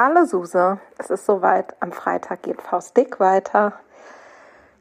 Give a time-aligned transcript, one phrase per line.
[0.00, 1.74] Hallo Suse, es ist soweit.
[1.80, 3.72] Am Freitag geht Faust Dick weiter.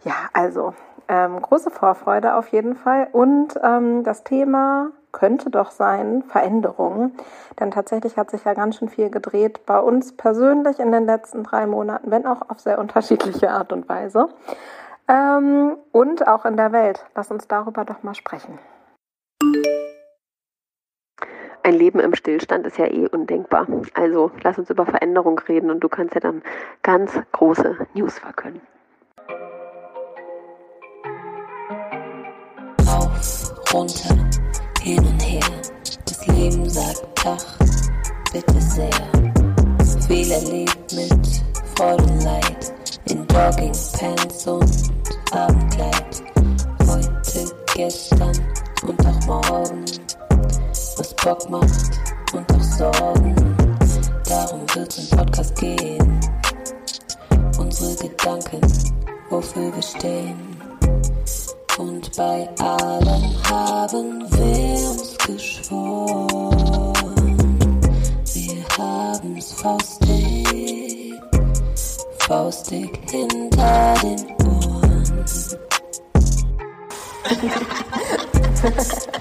[0.03, 0.75] Ja, also
[1.07, 3.07] ähm, große Vorfreude auf jeden Fall.
[3.13, 7.13] Und ähm, das Thema könnte doch sein Veränderung.
[7.59, 11.41] Denn tatsächlich hat sich ja ganz schön viel gedreht bei uns persönlich in den letzten
[11.41, 14.29] drei Monaten, wenn auch auf sehr unterschiedliche Art und Weise.
[15.07, 17.03] Ähm, und auch in der Welt.
[17.15, 18.59] Lass uns darüber doch mal sprechen.
[21.67, 23.67] Ein Leben im Stillstand ist ja eh undenkbar.
[23.93, 26.41] Also lass uns über Veränderung reden und du kannst ja dann
[26.81, 28.61] ganz große News verkünden.
[32.87, 34.15] Auf, runter,
[34.81, 35.43] hin und her.
[36.05, 37.41] Das Leben sagt Tag,
[38.31, 38.89] bitte sehr.
[40.07, 42.73] Viel erlebt mit Leid.
[43.09, 44.91] In Joggingpants und
[45.33, 46.23] Abendkleid.
[46.87, 48.31] Heute, gestern
[48.87, 49.83] und auch morgen
[50.97, 51.99] was Bock macht
[52.33, 53.35] und auch Sorgen.
[54.27, 56.19] Darum wird's im Podcast gehen.
[57.59, 58.61] Unsere Gedanken,
[59.29, 60.57] wofür wir stehen.
[61.77, 66.93] Und bei allem haben wir uns geschworen.
[68.33, 71.13] Wir haben's faustig,
[72.19, 75.25] faustig hinter den Ohren.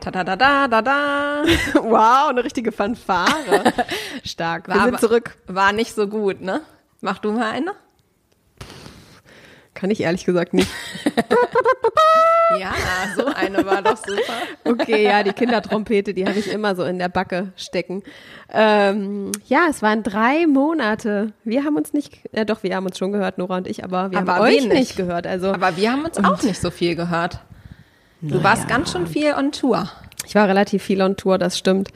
[0.00, 1.44] Ta da da da da da.
[1.74, 3.72] Wow, eine richtige Fanfare.
[4.24, 4.68] Stark.
[4.68, 5.36] Wir War sind zurück.
[5.46, 6.62] War nicht so gut, ne?
[7.00, 7.72] Mach du mal eine?
[9.74, 10.70] Kann ich ehrlich gesagt nicht.
[12.58, 12.72] Ja,
[13.16, 14.42] so eine war doch super.
[14.64, 18.02] Okay, ja, die Kindertrompete, die habe ich immer so in der Backe stecken.
[18.52, 21.32] Ähm, ja, es waren drei Monate.
[21.44, 24.10] Wir haben uns nicht, äh, doch, wir haben uns schon gehört, Nora und ich, aber
[24.10, 24.78] wir Aber haben euch wenig.
[24.78, 25.28] nicht gehört.
[25.28, 27.38] Also Aber wir haben uns auch nicht so viel gehört.
[28.22, 29.88] Du warst ganz schön viel on Tour.
[30.26, 31.90] ich war relativ viel on Tour, das stimmt.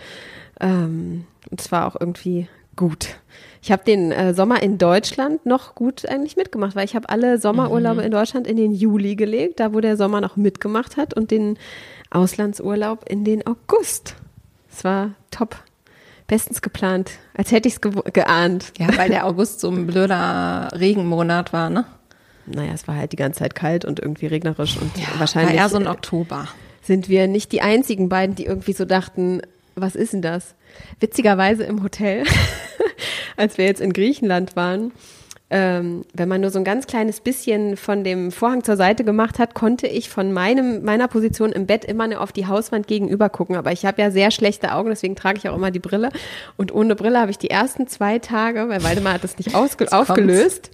[0.60, 3.16] Ähm, und zwar auch irgendwie gut.
[3.62, 7.38] Ich habe den äh, Sommer in Deutschland noch gut eigentlich mitgemacht, weil ich habe alle
[7.38, 11.30] Sommerurlaube in Deutschland in den Juli gelegt, da wo der Sommer noch mitgemacht hat, und
[11.30, 11.58] den
[12.10, 14.16] Auslandsurlaub in den August.
[14.70, 15.56] Es war top.
[16.26, 18.72] Bestens geplant, als hätte ich es ge geahnt.
[18.78, 21.84] Ja, weil der August so ein blöder Regenmonat war, ne?
[22.46, 25.68] Naja, es war halt die ganze Zeit kalt und irgendwie regnerisch und War wahrscheinlich eher
[25.68, 26.48] so ein Oktober.
[26.82, 29.40] sind wir nicht die einzigen beiden, die irgendwie so dachten,
[29.74, 30.54] was ist denn das?
[31.00, 32.24] Witzigerweise im Hotel,
[33.36, 34.92] als wir jetzt in Griechenland waren,
[35.50, 39.38] ähm, wenn man nur so ein ganz kleines bisschen von dem Vorhang zur Seite gemacht
[39.38, 43.28] hat, konnte ich von meinem, meiner Position im Bett immer nur auf die Hauswand gegenüber
[43.28, 43.54] gucken.
[43.54, 46.08] Aber ich habe ja sehr schlechte Augen, deswegen trage ich auch immer die Brille.
[46.56, 49.92] Und ohne Brille habe ich die ersten zwei Tage, weil Waldemar hat das nicht ausge
[49.92, 50.70] aufgelöst,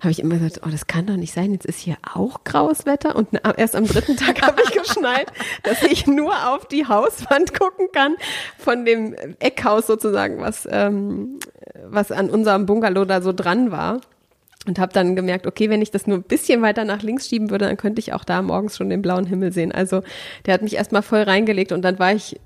[0.00, 2.86] habe ich immer gesagt, oh, das kann doch nicht sein, jetzt ist hier auch graues
[2.86, 3.16] Wetter.
[3.16, 5.32] Und erst am dritten Tag habe ich geschnallt,
[5.62, 8.16] dass ich nur auf die Hauswand gucken kann
[8.58, 11.38] von dem Eckhaus sozusagen, was, ähm,
[11.84, 14.00] was an unserem Bungalow da so dran war.
[14.66, 17.48] Und habe dann gemerkt, okay, wenn ich das nur ein bisschen weiter nach links schieben
[17.48, 19.72] würde, dann könnte ich auch da morgens schon den blauen Himmel sehen.
[19.72, 20.02] Also
[20.44, 22.38] der hat mich erstmal voll reingelegt und dann war ich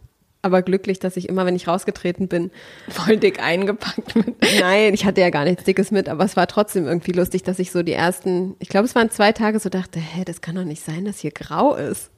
[0.43, 2.51] aber glücklich, dass ich immer, wenn ich rausgetreten bin,
[2.89, 4.35] Voll dick eingepackt mit.
[4.61, 7.61] Nein, ich hatte ja gar nichts Dickes mit, aber es war trotzdem irgendwie lustig, dass
[7.61, 10.57] ich so die ersten, ich glaube, es waren zwei Tage so dachte, hä, das kann
[10.57, 12.11] doch nicht sein, dass hier grau ist.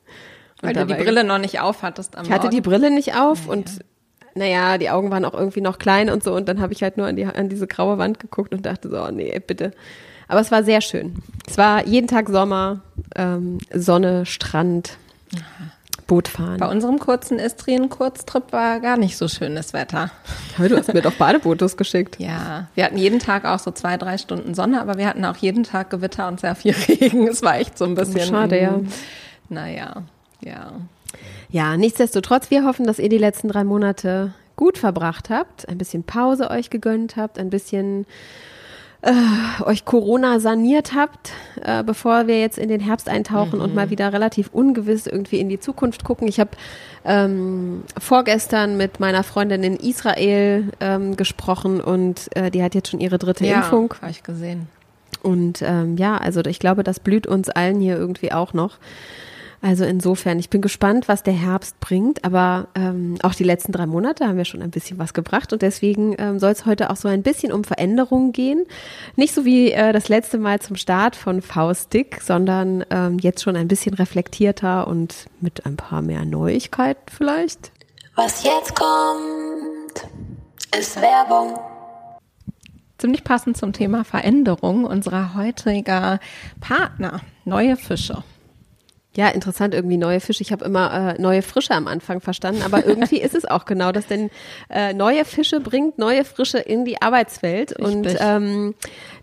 [0.63, 2.71] Und Weil du die Brille noch nicht auf hattest am Ich hatte die Morgen.
[2.71, 3.81] Brille nicht auf und
[4.35, 6.97] naja, die Augen waren auch irgendwie noch klein und so und dann habe ich halt
[6.97, 9.73] nur an, die, an diese graue Wand geguckt und dachte so, oh nee, bitte.
[10.27, 11.17] Aber es war sehr schön.
[11.47, 12.81] Es war jeden Tag Sommer,
[13.15, 14.97] ähm, Sonne, Strand,
[16.07, 16.59] Bootfahren.
[16.59, 20.11] Bei unserem kurzen Istrien-Kurztrip war gar nicht so schönes Wetter.
[20.57, 22.17] Hör, Du hast mir doch Badefotos geschickt.
[22.19, 25.37] Ja, wir hatten jeden Tag auch so zwei, drei Stunden Sonne, aber wir hatten auch
[25.37, 27.27] jeden Tag Gewitter und sehr viel Regen.
[27.29, 28.21] Es war echt so ein bisschen.
[28.21, 28.73] Schade, ja.
[28.73, 28.89] mm,
[29.49, 30.03] Naja,
[30.41, 30.73] ja.
[31.51, 36.05] Ja, nichtsdestotrotz, wir hoffen, dass ihr die letzten drei Monate gut verbracht habt, ein bisschen
[36.05, 38.07] Pause euch gegönnt habt, ein bisschen
[39.05, 41.33] äh, euch Corona saniert habt,
[41.63, 45.49] äh, bevor wir jetzt in den Herbst eintauchen und mal wieder relativ ungewiss irgendwie in
[45.49, 46.27] die Zukunft gucken.
[46.27, 46.51] Ich habe
[47.05, 53.01] ähm, vorgestern mit meiner Freundin in Israel ähm, gesprochen und äh, die hat jetzt schon
[53.01, 53.95] ihre dritte ja, Impfung.
[54.01, 54.69] habe ich gesehen.
[55.23, 58.79] Und ähm, ja, also ich glaube, das blüht uns allen hier irgendwie auch noch.
[59.65, 63.87] Also insofern, ich bin gespannt, was der Herbst bringt, aber ähm, auch die letzten drei
[63.87, 66.97] Monate haben ja schon ein bisschen was gebracht und deswegen ähm, soll es heute auch
[66.97, 68.67] so ein bisschen um Veränderungen gehen.
[69.17, 73.57] Nicht so wie äh, das letzte Mal zum Start von Faustdick, sondern ähm, jetzt schon
[73.57, 77.73] ein bisschen reflektierter und mit ein paar mehr Neuigkeiten vielleicht.
[78.17, 80.07] Was jetzt kommt,
[80.79, 81.59] ist Werbung.
[82.99, 86.21] Ziemlich passend zum Thema Veränderung unserer heutiger
[86.61, 88.23] Partner, neue Fische.
[89.17, 90.43] Ja, interessant, irgendwie neue Fische.
[90.43, 93.93] Ich habe immer äh, neue Frische am Anfang verstanden, aber irgendwie ist es auch genau
[93.93, 94.31] das, denn
[94.71, 97.79] äh, neue Fische bringt neue Frische in die Arbeitswelt.
[97.79, 98.21] Und Richtig.
[98.21, 98.75] ähm,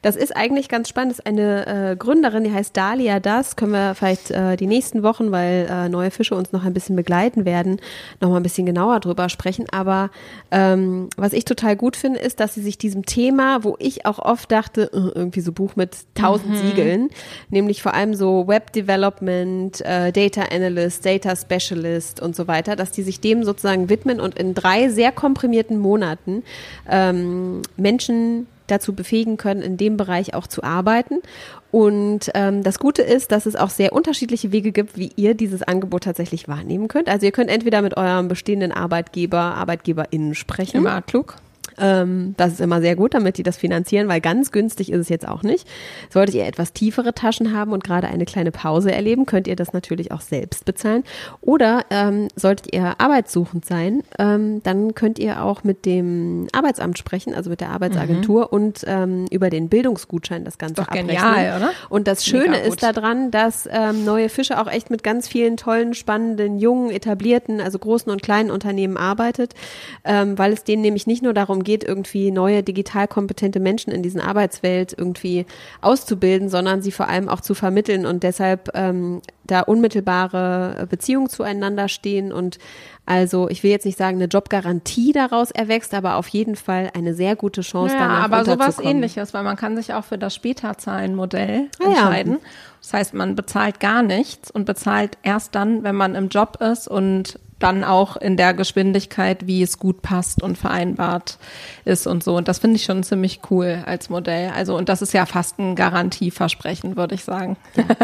[0.02, 1.12] das ist eigentlich ganz spannend.
[1.12, 3.56] Das ist eine äh, Gründerin, die heißt Dalia Das.
[3.56, 6.96] Können wir vielleicht äh, die nächsten Wochen, weil äh, neue Fische uns noch ein bisschen
[6.96, 7.80] begleiten werden,
[8.20, 9.66] noch mal ein bisschen genauer drüber sprechen.
[9.72, 10.10] Aber
[10.50, 14.18] ähm, was ich total gut finde, ist, dass sie sich diesem Thema, wo ich auch
[14.18, 17.10] oft dachte, irgendwie so Buch mit tausend Siegeln,
[17.50, 22.92] nämlich vor allem so Web Development, äh, Data Analyst, Data Specialist und so weiter, dass
[22.92, 26.44] die sich dem sozusagen widmen und in drei sehr komprimierten Monaten
[26.90, 31.20] ähm, Menschen dazu befähigen können, in dem Bereich auch zu arbeiten.
[31.72, 35.64] Und ähm, das Gute ist, dass es auch sehr unterschiedliche Wege gibt, wie ihr dieses
[35.64, 37.10] Angebot tatsächlich wahrnehmen könnt.
[37.10, 40.78] Also ihr könnt entweder mit eurem bestehenden Arbeitgeber, ArbeitgeberInnen sprechen.
[40.78, 41.36] Immer klug.
[41.82, 45.10] Ähm, das ist immer sehr gut, damit die das finanzieren, weil ganz günstig ist es
[45.10, 45.68] jetzt auch nicht.
[46.10, 49.74] Solltet ihr etwas tiefere Taschen haben und gerade eine kleine Pause erleben, könnt ihr das
[49.74, 51.04] natürlich auch selbst bezahlen.
[51.42, 57.34] Oder ähm, solltet ihr arbeitssuchend sein, ähm, dann könnt ihr auch mit dem Arbeitsamt sprechen,
[57.34, 61.16] also mit der Arbeitsagentur und ähm, über den Bildungsgutschein das Ganze Doch abrechnen.
[61.16, 61.72] genial, oder?
[61.90, 65.94] Und das Schöne ist daran, dass ähm, neue Fische auch echt mit ganz vielen tollen,
[65.94, 69.54] spannenden, jungen, etablierten, also großen und kleinen Unternehmen arbeitet,
[70.04, 74.04] ähm, weil es denen nämlich nicht nur darum geht, irgendwie neue digital kompetente Menschen in
[74.04, 75.46] diesen Arbeitswelt irgendwie
[75.82, 81.88] auszubilden, sondern sie vor allem auch zu vermitteln und deshalb ähm, da unmittelbare Beziehungen zueinander
[81.90, 82.58] stehen und
[83.06, 87.14] also ich will jetzt nicht sagen, eine Jobgarantie daraus erwächst, aber auf jeden Fall eine
[87.14, 90.36] sehr gute Chance, Ja, danach aber sowas ähnliches, weil man kann sich auch für das
[90.36, 91.90] Späterzahlen-Modell Ah, ja.
[91.90, 92.38] entscheiden.
[92.82, 96.88] Das heißt, man bezahlt gar nichts und bezahlt erst dann, wenn man im Job ist
[96.88, 101.38] und dann auch in der Geschwindigkeit, wie es gut passt und vereinbart
[101.86, 102.36] ist und so.
[102.36, 104.52] Und das finde ich schon ziemlich cool als Modell.
[104.56, 107.58] Also, und das ist ja fast ein Garantieversprechen, würde ich sagen.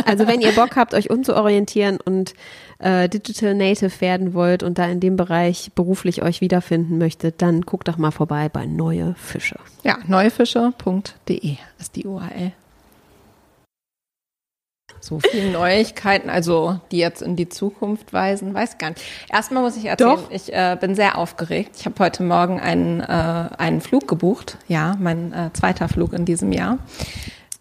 [0.05, 2.33] Also wenn ihr Bock habt, euch umzuorientieren und
[2.79, 7.61] äh, Digital Native werden wollt und da in dem Bereich beruflich euch wiederfinden möchtet, dann
[7.61, 9.57] guckt doch mal vorbei bei Neue Fische.
[9.83, 12.53] Ja, neufische.de ist die URL.
[15.07, 19.01] So viele Neuigkeiten, also die jetzt in die Zukunft weisen, weiß gar nicht.
[19.31, 20.31] Erstmal muss ich erzählen, Doch.
[20.31, 21.77] ich äh, bin sehr aufgeregt.
[21.79, 24.57] Ich habe heute Morgen einen, äh, einen Flug gebucht.
[24.67, 26.79] Ja, mein äh, zweiter Flug in diesem Jahr.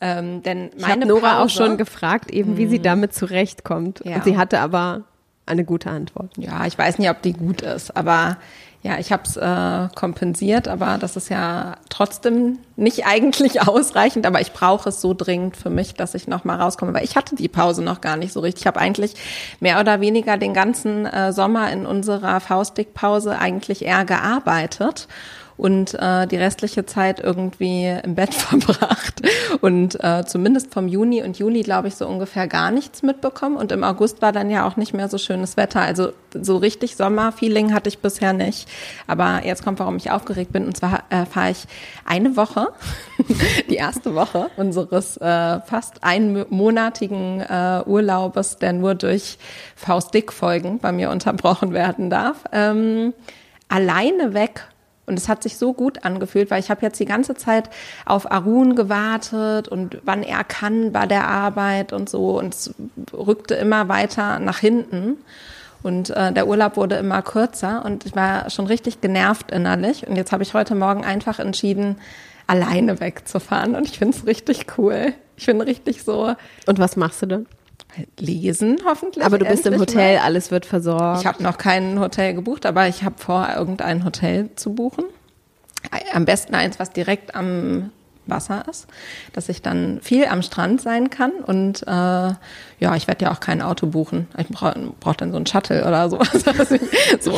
[0.01, 4.03] Ähm, denn Ich habe meine Nora auch Pause, schon gefragt, eben wie sie damit zurechtkommt.
[4.05, 4.17] Ja.
[4.17, 5.03] Und sie hatte aber
[5.47, 6.33] eine gute Antwort.
[6.37, 8.39] Ja, ich weiß nicht, ob die gut ist, aber
[8.87, 14.41] ja, ich habe es äh, kompensiert, aber das ist ja trotzdem nicht eigentlich ausreichend, aber
[14.41, 17.35] ich brauche es so dringend für mich, dass ich noch mal rauskomme, weil ich hatte
[17.35, 18.63] die Pause noch gar nicht so richtig.
[18.63, 19.15] Ich habe eigentlich
[19.59, 25.09] mehr oder weniger den ganzen äh, Sommer in unserer Faustdick-Pause eigentlich eher gearbeitet
[25.57, 29.23] und äh, die restliche Zeit irgendwie im Bett verbracht
[29.61, 33.57] und äh, zumindest vom Juni und Juli, glaube ich, so ungefähr gar nichts mitbekommen.
[33.57, 35.81] Und im August war dann ja auch nicht mehr so schönes Wetter.
[35.81, 38.69] Also so richtig Sommerfeeling hatte ich bisher nicht.
[39.07, 40.67] Aber jetzt kommt, warum ich aufgeregt bin.
[40.67, 41.65] Und zwar äh, fahre ich
[42.05, 42.69] eine Woche,
[43.71, 49.39] die erste Woche unseres äh, fast einmonatigen äh, Urlaubes, der nur durch
[49.77, 53.15] Faust-Dick-Folgen bei mir unterbrochen werden darf, ähm,
[53.69, 54.67] alleine weg
[55.07, 57.71] und es hat sich so gut angefühlt, weil ich habe jetzt die ganze Zeit
[58.05, 62.39] auf Arun gewartet und wann er kann bei der Arbeit und so.
[62.39, 62.75] Und es
[63.13, 65.19] rückte immer weiter nach hinten.
[65.83, 70.07] Und äh, der Urlaub wurde immer kürzer und ich war schon richtig genervt innerlich.
[70.09, 71.97] Und jetzt habe ich heute Morgen einfach entschieden,
[72.49, 73.77] alleine wegzufahren.
[73.77, 75.15] Und ich finde es richtig cool.
[75.37, 76.35] Ich bin richtig so
[76.67, 77.47] Und was machst du dann?
[78.19, 79.25] Lesen hoffentlich.
[79.25, 80.23] Aber du bist im Hotel, mal.
[80.25, 81.21] alles wird versorgt.
[81.21, 85.05] Ich habe noch kein Hotel gebucht, aber ich habe vor, irgendein Hotel zu buchen.
[86.13, 87.91] Am besten eins, was direkt am
[88.29, 88.89] Wasser ist,
[89.35, 93.39] dass ich dann viel am Strand sein kann und äh, ja, ich werde ja auch
[93.39, 94.27] kein Auto buchen.
[94.37, 96.31] Ich brauche brauch dann so ein Shuttle oder sowas,
[97.21, 97.33] so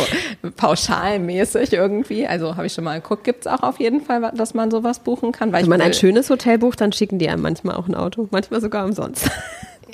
[0.56, 2.26] pauschalmäßig irgendwie.
[2.26, 5.32] Also habe ich schon mal geguckt, gibt's auch auf jeden Fall, dass man sowas buchen
[5.32, 5.52] kann.
[5.52, 7.94] Weil Wenn man ein will- schönes Hotel bucht, dann schicken die einem manchmal auch ein
[7.94, 8.28] Auto.
[8.30, 9.30] Manchmal sogar umsonst.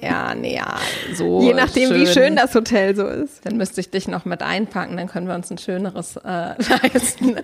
[0.05, 0.77] ja, nee, ja,
[1.15, 3.45] so Je nachdem, wie schön das Hotel so ist.
[3.45, 6.21] Dann müsste ich dich noch mit einpacken, dann können wir uns ein schöneres äh,
[6.83, 7.37] leisten.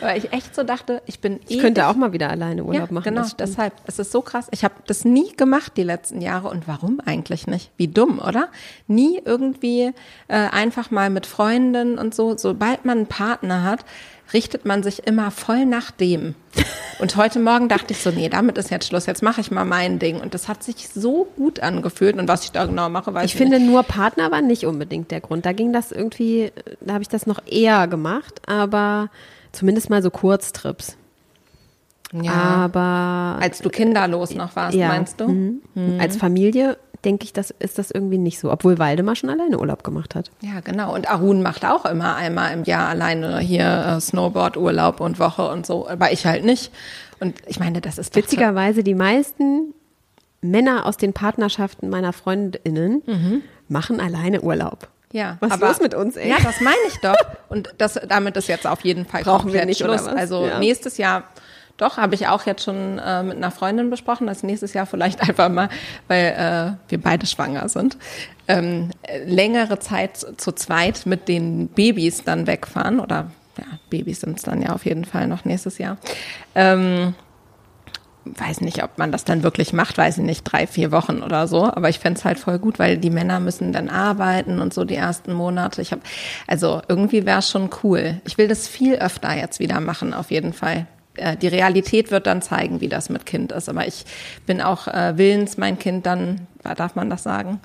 [0.00, 2.94] Weil ich echt so dachte, ich bin Ich könnte auch mal wieder alleine Urlaub ja,
[2.94, 3.14] machen.
[3.14, 3.72] Genau, deshalb.
[3.86, 4.48] Es ist so krass.
[4.50, 6.48] Ich habe das nie gemacht die letzten Jahre.
[6.48, 7.70] Und warum eigentlich nicht?
[7.76, 8.48] Wie dumm, oder?
[8.86, 9.92] Nie irgendwie
[10.28, 12.36] äh, einfach mal mit Freunden und so.
[12.36, 13.84] Sobald man einen Partner hat,
[14.32, 16.34] richtet man sich immer voll nach dem.
[16.98, 19.06] Und heute Morgen dachte ich so, nee, damit ist jetzt Schluss.
[19.06, 20.20] Jetzt mache ich mal mein Ding.
[20.20, 22.16] Und das hat sich so gut angefühlt.
[22.16, 25.10] Und was ich da genau mache, weiß ich, Ich finde, nur Partner war nicht unbedingt
[25.10, 25.46] der Grund.
[25.46, 29.10] Da ging das irgendwie, da habe ich das noch eher gemacht, aber
[29.52, 30.96] zumindest mal so Kurztrips.
[32.12, 32.26] nicht.
[32.26, 32.32] Ja.
[32.32, 35.28] Aber Als du kinderlos noch warst, ja, meinst du?
[35.28, 35.60] mhm.
[36.00, 39.84] als Familie denke ich, das ist das irgendwie nicht so, obwohl Waldemar schon alleine Urlaub
[39.84, 40.30] gemacht hat.
[40.40, 40.94] Ja, genau.
[40.94, 45.64] Und Arun macht auch immer einmal im Jahr alleine hier äh, Snowboard-Urlaub und Woche und
[45.66, 46.72] so, aber ich halt nicht.
[47.20, 49.74] Und ich meine, das ist Witzigerweise die meisten
[50.40, 54.88] Männer aus den Partnerschaften meiner Freundinnen machen alleine Urlaub.
[55.10, 56.28] Ja, Was ist los mit uns, ey?
[56.28, 57.14] Ja, das meine ich doch.
[57.48, 60.06] Und das, damit ist jetzt auf jeden Fall Brauchen wir nicht, oder Schluss.
[60.10, 60.16] was?
[60.16, 60.58] Also Ja.
[60.58, 61.24] nächstes Jahr,
[61.78, 65.22] doch, habe ich auch jetzt schon äh, mit einer Freundin besprochen, dass nächstes Jahr vielleicht
[65.28, 65.70] einfach mal,
[66.08, 67.96] weil äh, wir beide schwanger sind,
[68.48, 73.00] ähm, äh, längere Zeit zu zweit mit den Babys dann wegfahren.
[73.00, 75.98] Oder ja, Babys sind es dann ja auf jeden Fall noch nächstes Jahr.
[76.54, 77.14] Ähm,
[78.24, 81.46] weiß nicht, ob man das dann wirklich macht, weiß ich nicht, drei, vier Wochen oder
[81.46, 81.64] so.
[81.64, 84.96] Aber ich fänd's halt voll gut, weil die Männer müssen dann arbeiten und so die
[84.96, 85.80] ersten Monate.
[85.80, 86.02] Ich habe,
[86.48, 88.20] also irgendwie wäre schon cool.
[88.24, 90.86] Ich will das viel öfter jetzt wieder machen, auf jeden Fall.
[91.18, 93.68] Äh, Die Realität wird dann zeigen, wie das mit Kind ist.
[93.68, 94.04] Aber ich
[94.46, 97.60] bin auch äh, willens, mein Kind dann, darf man das sagen?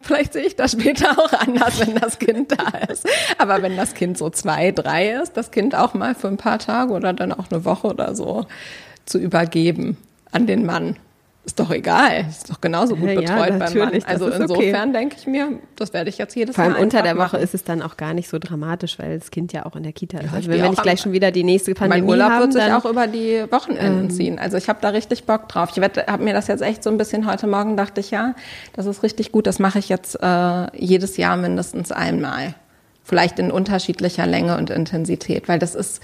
[0.00, 3.08] Vielleicht sehe ich das später auch anders, wenn das Kind da ist.
[3.38, 6.58] Aber wenn das Kind so zwei, drei ist, das Kind auch mal für ein paar
[6.58, 8.46] Tage oder dann auch eine Woche oder so
[9.04, 9.96] zu übergeben
[10.30, 10.96] an den Mann.
[11.46, 12.26] Ist doch egal.
[12.28, 14.02] Ist doch genauso gut Ja, ja, betreut beim Mann.
[14.04, 14.42] Also ist okay.
[14.42, 17.36] insofern denke ich mir, das werde ich jetzt jedes Vor allem Mal unter der Woche
[17.36, 17.40] machen.
[17.40, 19.92] ist es dann auch gar nicht so dramatisch, weil das Kind ja auch in der
[19.92, 20.24] Kita ist.
[20.24, 22.64] ich Also wenn wir nicht gleich schon wieder die nächste Pandemie Mein Urlaub haben, wird
[22.64, 24.40] sich auch über die Wochenenden ziehen.
[24.40, 25.70] Also ich habe da richtig Bock drauf.
[25.72, 28.34] Ich habe mir das jetzt echt so ein bisschen heute Morgen dachte ich, ja,
[28.72, 29.46] das ist richtig gut.
[29.46, 32.54] Das mache ich jetzt äh, jedes Jahr mindestens einmal.
[33.04, 36.02] Vielleicht in unterschiedlicher Länge und Intensität, weil das ist,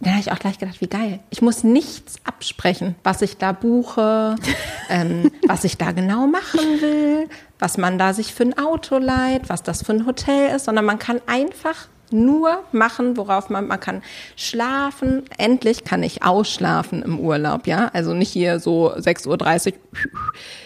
[0.00, 1.18] da habe ich auch gleich gedacht, wie geil.
[1.30, 4.36] Ich muss nichts absprechen, was ich da buche,
[4.88, 7.28] ähm, was ich da genau machen will,
[7.58, 10.84] was man da sich für ein Auto leiht, was das für ein Hotel ist, sondern
[10.84, 14.02] man kann einfach nur machen, worauf man, man kann
[14.36, 15.24] schlafen.
[15.36, 17.90] Endlich kann ich ausschlafen im Urlaub, ja.
[17.92, 19.26] Also nicht hier so 6.30
[19.72, 19.78] Uhr,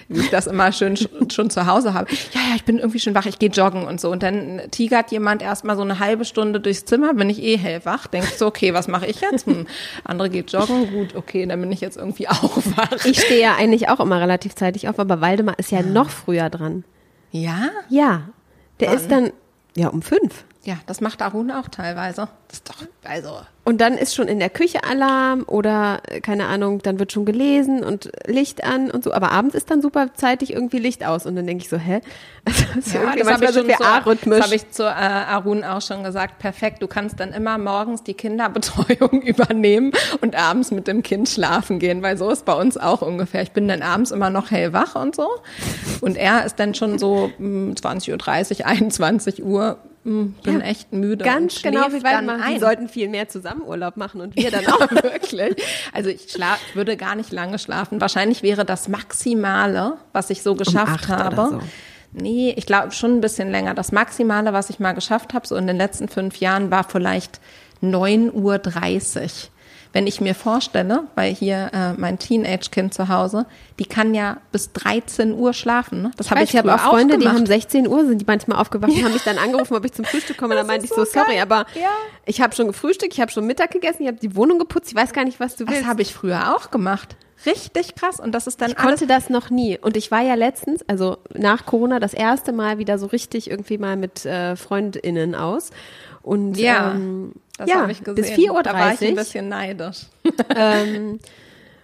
[0.09, 2.11] wie ich das immer schön sch- schon zu Hause habe.
[2.33, 4.11] Ja, ja, ich bin irgendwie schon wach, ich gehe joggen und so.
[4.11, 8.07] Und dann tigert jemand erstmal so eine halbe Stunde durchs Zimmer, bin ich eh hellwach,
[8.07, 9.47] denkst so, okay, was mache ich jetzt?
[9.47, 9.67] Hm,
[10.05, 13.05] andere geht joggen, gut, okay, dann bin ich jetzt irgendwie auch wach.
[13.05, 16.51] ich stehe ja eigentlich auch immer relativ zeitig auf, aber Waldemar ist ja noch früher
[16.51, 16.85] dran.
[17.31, 17.71] ja?
[17.89, 18.29] Ja,
[18.81, 19.31] der ist dann
[19.77, 20.45] ja um fünf.
[20.64, 22.28] Ja, das macht Arun auch teilweise.
[22.47, 23.40] Das ist doch, also.
[23.64, 27.25] Und dann ist schon in der Küche Alarm oder äh, keine Ahnung, dann wird schon
[27.25, 29.12] gelesen und Licht an und so.
[29.12, 31.26] Aber abends ist dann super zeitig irgendwie Licht aus.
[31.26, 32.00] Und dann denke ich so, hä?
[32.45, 34.40] Also, das ist irgendwie das habe ich, so schon das arrhythmisch.
[34.40, 36.38] hab ich zu äh, Arun auch schon gesagt.
[36.38, 39.90] Perfekt, du kannst dann immer morgens die Kinderbetreuung übernehmen
[40.21, 43.42] und abends mit dem Kind schlafen gehen, weil so ist bei uns auch ungefähr.
[43.42, 45.28] Ich bin dann abends immer noch hellwach und so.
[46.00, 51.25] Und er ist dann schon so mm, 20.30 Uhr, 21 Uhr, bin Ja, echt müde.
[51.25, 52.39] Ganz genau wie Waldemar.
[52.39, 52.61] Die ein.
[52.61, 54.91] sollten viel mehr zusammen Urlaub machen und wir dann auch.
[54.91, 55.55] Wirklich.
[55.93, 58.01] Also ich schlaf, würde gar nicht lange schlafen.
[58.01, 61.49] Wahrscheinlich wäre das Maximale, was ich so geschafft oder habe.
[61.51, 61.61] so.
[62.13, 63.75] Nee, ich glaube schon ein bisschen länger.
[63.75, 67.41] Das Maximale, was ich mal geschafft habe, so in den letzten fünf Jahren, war vielleicht
[67.83, 69.31] 9.30 Uhr.
[69.93, 73.45] Wenn ich mir vorstelle, weil hier äh, mein Teenage-Kind zu Hause,
[73.79, 76.01] die kann ja bis 13 Uhr schlafen.
[76.03, 76.11] Ne?
[76.17, 78.91] Das habe ich, ich habe auch Freunde, die haben 16 Uhr, sind die manchmal aufgewacht
[78.91, 80.55] und haben mich dann angerufen, ob ich zum Frühstück komme.
[80.55, 81.91] Das meinte ich so, so sorry, aber Ja.
[82.25, 84.95] ich habe schon gefrühstückt, ich habe schon Mittag gegessen, ich habe die Wohnung geputzt, ich
[84.97, 85.83] weiß gar nicht, was du willst.
[85.83, 87.17] Das habe ich früher auch gemacht.
[87.45, 88.21] Richtig krass.
[88.21, 89.77] Und das ist dann Ich alles konnte das noch nie.
[89.79, 93.79] Und ich war ja letztens, also nach Corona, das erste Mal wieder so richtig irgendwie
[93.79, 95.71] mal mit äh, FreundInnen aus.
[96.23, 98.15] Und Ja, ähm, das ja, habe ich gesehen.
[98.15, 98.63] bis 4.30 Uhr.
[98.63, 100.07] Da war ich ein bisschen neidisch.
[100.57, 101.19] ähm,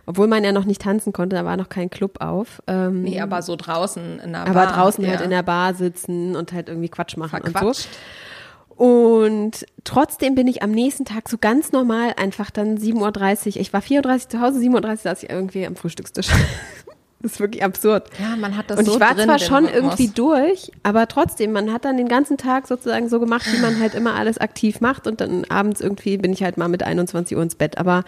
[0.06, 2.62] obwohl man ja noch nicht tanzen konnte, da war noch kein Club auf.
[2.66, 4.72] Ähm, Nee, aber so draußen in der aber Bar.
[4.72, 5.10] draußen ja.
[5.10, 7.72] halt in der Bar sitzen und halt irgendwie Quatsch machen und so.
[8.78, 13.56] Und trotzdem bin ich am nächsten Tag so ganz normal einfach dann 7.30 Uhr.
[13.60, 16.28] Ich war 4.30 Uhr zu Hause, 7.30 Uhr saß ich irgendwie am Frühstückstisch.
[17.20, 18.08] Das ist wirklich absurd.
[18.20, 21.50] Ja, man hat das und so ich war drin, zwar schon irgendwie durch, aber trotzdem,
[21.50, 24.80] man hat dann den ganzen Tag sozusagen so gemacht, wie man halt immer alles aktiv
[24.80, 27.76] macht und dann abends irgendwie bin ich halt mal mit 21 Uhr ins Bett.
[27.76, 28.04] Aber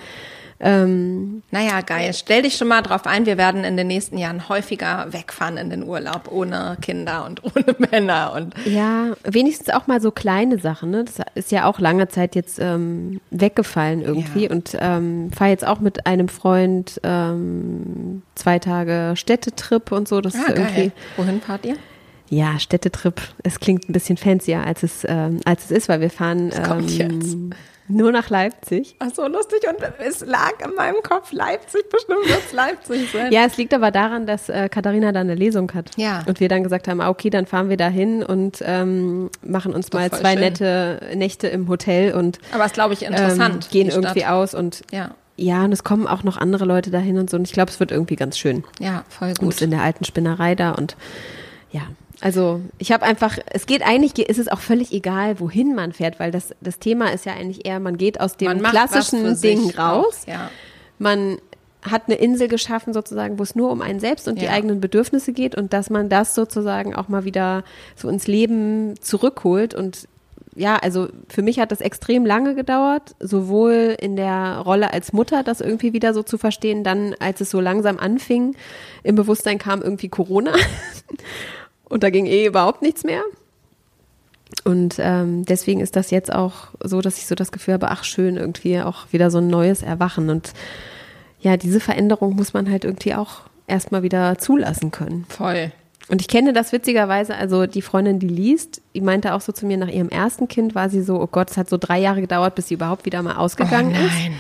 [0.60, 2.12] ähm, Naja, geil.
[2.14, 5.70] Stell dich schon mal drauf ein, wir werden in den nächsten Jahren häufiger wegfahren in
[5.70, 8.32] den Urlaub, ohne Kinder und ohne Männer.
[8.34, 10.90] Und ja, wenigstens auch mal so kleine Sachen.
[10.90, 11.04] Ne?
[11.04, 14.50] Das ist ja auch lange Zeit jetzt ähm, weggefallen irgendwie Ja.
[14.50, 20.20] und ähm, fahre jetzt auch mit einem Freund ähm, zwei Tage Städtetrip und so.
[20.20, 20.92] Das ist ja, irgendwie geil.
[21.16, 21.76] Wohin fahrt ihr?
[22.28, 23.20] Ja, Städtetrip.
[23.42, 26.90] Es klingt ein bisschen fancier, als es, ähm, als es ist, weil wir fahren kommt
[26.90, 27.36] jetzt?
[27.90, 28.96] Ähm, nur nach Leipzig.
[28.98, 29.60] Ach so, lustig.
[29.68, 33.32] Und es lag in meinem Kopf Leipzig, bestimmt wird's Leipzig sein.
[33.32, 35.90] Ja, es liegt aber daran, dass äh, Katharina da eine Lesung hat.
[35.96, 36.22] Ja.
[36.26, 39.74] Und wir dann gesagt haben, ah, okay, dann fahren wir da hin und ähm, machen
[39.74, 40.40] uns mal zwei schön.
[40.40, 43.64] nette Nächte im Hotel und Aber es glaube ich interessant.
[43.66, 44.32] ähm, gehen irgendwie Stadt.
[44.32, 45.10] aus und Ja.
[45.36, 47.36] ja, und es kommen auch noch andere Leute dahin und so.
[47.36, 48.64] Und ich glaube, es wird irgendwie ganz schön.
[48.78, 49.48] Ja, voll Und gut.
[49.54, 50.96] ist in der alten Spinnerei da und
[51.72, 51.82] ja.
[52.20, 56.20] Also ich habe einfach, es geht eigentlich, ist es auch völlig egal, wohin man fährt,
[56.20, 60.22] weil das, das Thema ist ja eigentlich eher, man geht aus dem klassischen Ding raus.
[60.24, 60.50] auch, ja.
[60.98, 61.38] Man
[61.82, 64.50] hat eine Insel geschaffen sozusagen, wo es nur um einen selbst und die Ja.
[64.52, 67.64] eigenen Bedürfnisse geht und dass man das sozusagen auch mal wieder
[67.96, 70.06] so ins Leben zurückholt und
[70.56, 75.42] ja, also für mich hat das extrem lange gedauert, sowohl in der Rolle als Mutter,
[75.44, 78.56] das irgendwie wieder so zu verstehen, dann als es so langsam anfing,
[79.04, 80.52] im Bewusstsein kam irgendwie Corona
[81.90, 83.22] und da ging eh überhaupt nichts mehr.
[84.64, 88.04] Und ähm, deswegen ist das jetzt auch so, dass ich so das Gefühl habe, ach
[88.04, 90.30] schön, irgendwie auch wieder so ein neues Erwachen.
[90.30, 90.52] Und
[91.40, 95.26] ja, diese Veränderung muss man halt irgendwie auch erstmal wieder zulassen können.
[95.28, 95.72] Voll.
[96.08, 99.64] Und ich kenne das witzigerweise, also die Freundin, die liest, die meinte auch so zu
[99.64, 102.20] mir, nach ihrem ersten Kind war sie so, oh Gott, es hat so drei Jahre
[102.20, 104.00] gedauert, bis sie überhaupt wieder mal ausgegangen ist.
[104.00, 104.34] Oh nein.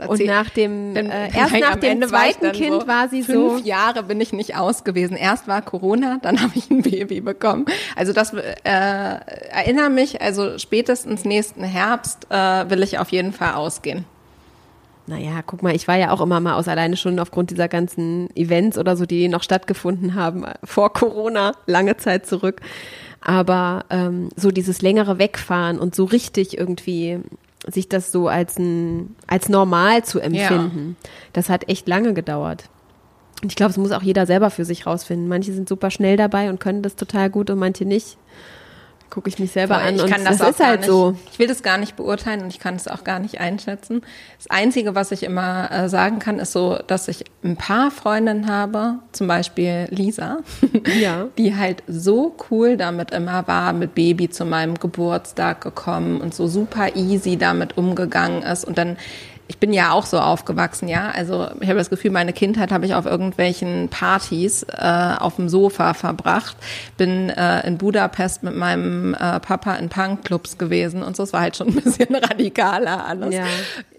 [0.00, 2.80] Das Und nach dem, Dann- äh, erst nein, nach dem Ende war zweiten dann Kind
[2.82, 5.16] so, war sie fünf so, Jahre bin ich nicht aus gewesen.
[5.16, 7.66] Erst war Corona, dann habe ich ein Baby bekommen.
[7.96, 13.54] Also das äh, erinnere mich, also spätestens nächsten Herbst äh, will ich auf jeden Fall
[13.54, 14.04] ausgehen.
[15.06, 18.28] Naja, guck mal, ich war ja auch immer mal aus, alleine schon aufgrund dieser ganzen
[18.36, 22.60] Events oder so, die noch stattgefunden haben äh, vor Corona, lange Zeit zurück.
[23.22, 27.18] Aber ähm, so dieses längere Wegfahren und so richtig irgendwie
[27.66, 30.96] sich das so als ein als normal zu empfinden,
[31.32, 32.68] das hat echt lange gedauert.
[33.42, 35.28] Und ich glaube, es muss auch jeder selber für sich rausfinden.
[35.28, 38.18] Manche sind super schnell dabei und können das total gut und manche nicht.
[39.10, 40.88] Gucke ich mich selber Voll, an ich und kann das, das, auch ist halt nicht,
[40.88, 41.16] so.
[41.32, 44.02] Ich will das gar nicht beurteilen und ich kann es auch gar nicht einschätzen.
[44.38, 48.46] Das Einzige, was ich immer äh, sagen kann, ist so, dass ich ein paar Freundinnen
[48.48, 50.38] habe, zum Beispiel Lisa,
[51.00, 51.26] Ja.
[51.36, 56.46] die halt so cool damit immer war, mit Baby zu meinem Geburtstag gekommen und so
[56.46, 58.96] super easy damit umgegangen ist und dann
[59.50, 61.10] ich bin ja auch so aufgewachsen, ja.
[61.10, 65.48] Also ich habe das Gefühl, meine Kindheit habe ich auf irgendwelchen Partys äh, auf dem
[65.48, 66.56] Sofa verbracht.
[66.96, 71.24] Bin äh, in Budapest mit meinem äh, Papa in Punkclubs gewesen und so.
[71.24, 73.34] Es war halt schon ein bisschen radikaler alles.
[73.34, 73.44] Ja.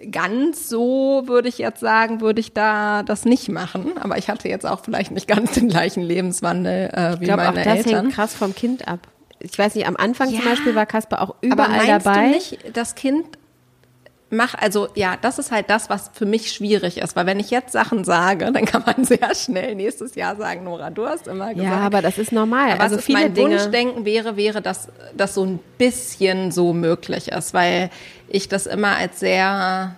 [0.10, 3.91] Ganz so würde ich jetzt sagen, würde ich da das nicht machen.
[4.02, 7.43] Aber ich hatte jetzt auch vielleicht nicht ganz den gleichen Lebenswandel äh, wie Ich glaube,
[7.49, 8.06] auch meine das Eltern.
[8.06, 8.99] hängt krass vom Kind ab.
[9.39, 10.49] Ich weiß nicht, am Anfang zum Ja.
[10.49, 12.23] Beispiel war Kasper auch Aber überall meinst dabei.
[12.25, 13.25] du nicht, das Kind
[14.32, 17.52] macht, also ja, das ist halt das, was für mich schwierig ist, weil wenn ich
[17.52, 21.54] jetzt Sachen sage, dann kann man sehr schnell nächstes Jahr sagen, Nora, du hast immer
[21.54, 21.70] gesagt.
[21.70, 22.72] ja, aber das ist normal.
[22.72, 23.52] Aber also was viele mein Dinge.
[23.52, 27.89] Wunschdenken wäre, wäre, dass das so ein bisschen so möglich ist, weil
[28.28, 29.96] ich das immer als sehr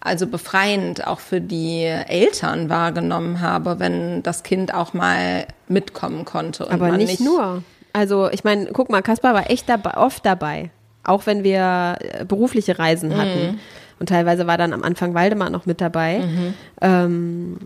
[0.00, 6.70] also befreiend auch für die Eltern wahrgenommen habe, wenn das Kind auch mal mitkommen konnte.
[6.70, 7.62] Aber man nicht, nur.
[7.92, 10.70] Also ich meine, guck mal, Kaspar war echt dabei, oft dabei.
[11.04, 12.80] Auch wenn wir äh, berufliche Mhm.
[12.80, 13.60] Reisen hatten.
[13.98, 16.20] Und teilweise war dann am Anfang Waldemar noch mit dabei.
[16.20, 16.54] Mhm.
[16.80, 17.56] Ähm,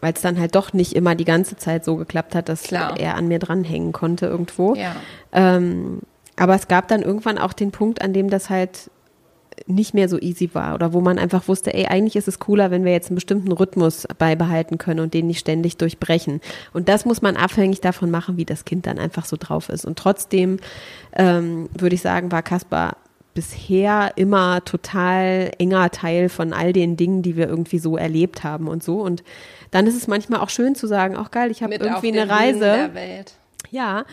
[0.00, 2.98] weil es dann halt doch nicht immer die ganze Zeit so geklappt hat, dass Klar.
[2.98, 4.74] er an mir dranhängen konnte irgendwo.
[4.76, 4.94] Ja.
[5.32, 5.98] Ähm,
[6.36, 8.90] aber es gab dann irgendwann auch den Punkt, an dem das halt
[9.66, 12.70] nicht mehr so easy war oder wo man einfach wusste, ey, eigentlich ist es cooler,
[12.70, 16.40] wenn wir jetzt einen bestimmten Rhythmus beibehalten können und den nicht ständig durchbrechen.
[16.72, 19.84] Und das muss man abhängig davon machen, wie das Kind dann einfach so drauf ist.
[19.84, 20.58] Und trotzdem
[21.12, 22.96] ähm, würde ich sagen, war Kaspar
[23.34, 28.68] bisher immer total enger Teil von all den Dingen, die wir irgendwie so erlebt haben
[28.68, 29.00] und so.
[29.00, 29.22] Und
[29.70, 32.90] dann ist es manchmal auch schön zu sagen, auch geil, ich habe irgendwie eine Reise.
[33.70, 34.04] Ja,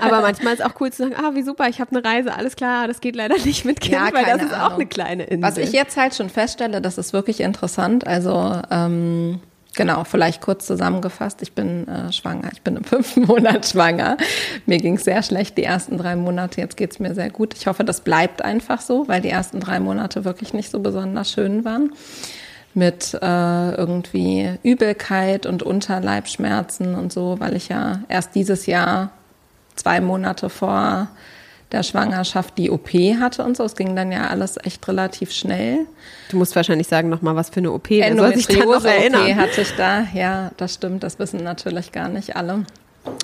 [0.00, 2.56] aber manchmal ist auch cool zu sagen, ah, wie super, ich habe eine Reise, alles
[2.56, 4.72] klar, das geht leider nicht mit Kind, weil das ist auch Ahnung.
[4.74, 5.42] eine kleine Insel.
[5.42, 8.06] Was ich jetzt halt schon feststelle, das ist wirklich interessant.
[8.06, 9.40] Also ähm,
[9.76, 14.16] genau, vielleicht kurz zusammengefasst, ich bin äh, schwanger, ich bin im fünften Monat schwanger.
[14.66, 17.54] Mir ging es sehr schlecht die ersten drei Monate, jetzt geht's mir sehr gut.
[17.54, 21.30] Ich hoffe, das bleibt einfach so, weil die ersten drei Monate wirklich nicht so besonders
[21.30, 21.92] schön waren.
[22.76, 29.12] Mit äh, irgendwie Übelkeit und Unterleibschmerzen und so, weil ich ja erst dieses Jahr
[29.76, 31.08] zwei Monate vor
[31.72, 33.64] der Schwangerschaft die OP hatte und so.
[33.64, 35.86] Es ging dann ja alles echt relativ schnell.
[36.30, 37.90] du musst wahrscheinlich sagen nochmal, was für eine OP.
[37.90, 40.06] Endometriose-OP hatte ich da.
[40.14, 42.64] Ja, das stimmt, das wissen natürlich gar nicht alle.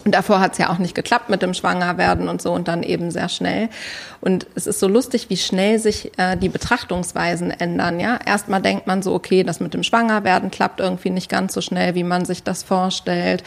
[0.04, 2.82] Und davor hat es ja auch nicht geklappt mit dem Schwangerwerden und so und dann
[2.82, 3.68] eben sehr schnell.
[4.20, 7.98] Und es ist so lustig, wie schnell sich äh, die Betrachtungsweisen ändern.
[7.98, 11.60] Ja, erstmal denkt man so, okay, das mit dem Schwangerwerden klappt irgendwie nicht ganz so
[11.60, 13.42] schnell, wie man sich das vorstellt.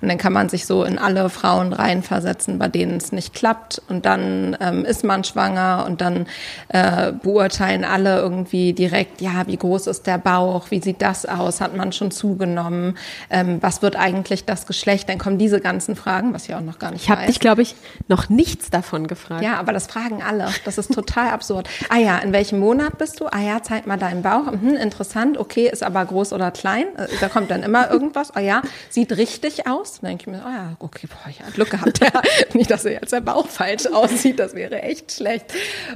[0.00, 3.82] Und dann kann man sich so in alle Frauen reinversetzen, bei denen es nicht klappt.
[3.88, 6.26] Und dann ähm, ist man schwanger und dann
[6.68, 11.60] äh, beurteilen alle irgendwie direkt, ja, wie groß ist der Bauch, wie sieht das aus,
[11.60, 12.96] hat man schon zugenommen,
[13.30, 16.78] ähm, was wird eigentlich das Geschlecht, dann kommen diese ganzen fragen, was ich auch noch
[16.78, 17.74] gar nicht Ich habe dich, glaube ich,
[18.08, 19.42] noch nichts davon gefragt.
[19.42, 20.48] Ja, aber das fragen alle.
[20.64, 21.68] Das ist total absurd.
[21.88, 23.26] Ah ja, in welchem Monat bist du?
[23.26, 24.46] Ah ja, zeig mal deinen Bauch.
[24.50, 25.38] Hm, interessant.
[25.38, 26.86] Okay, ist aber groß oder klein.
[26.96, 28.30] Äh, Da kommt dann immer irgendwas.
[28.34, 30.00] Ah ja, sieht richtig aus.
[30.00, 32.00] Dann denke ich mir, ah ja, okay, boah, ja, Glück gehabt.
[32.02, 32.22] Ja,
[32.54, 34.38] nicht, dass jetzt der Bauch falsch aussieht.
[34.38, 35.46] Das wäre echt schlecht.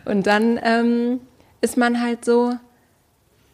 [0.05, 1.21] Und dann ähm,
[1.61, 2.55] ist man halt so,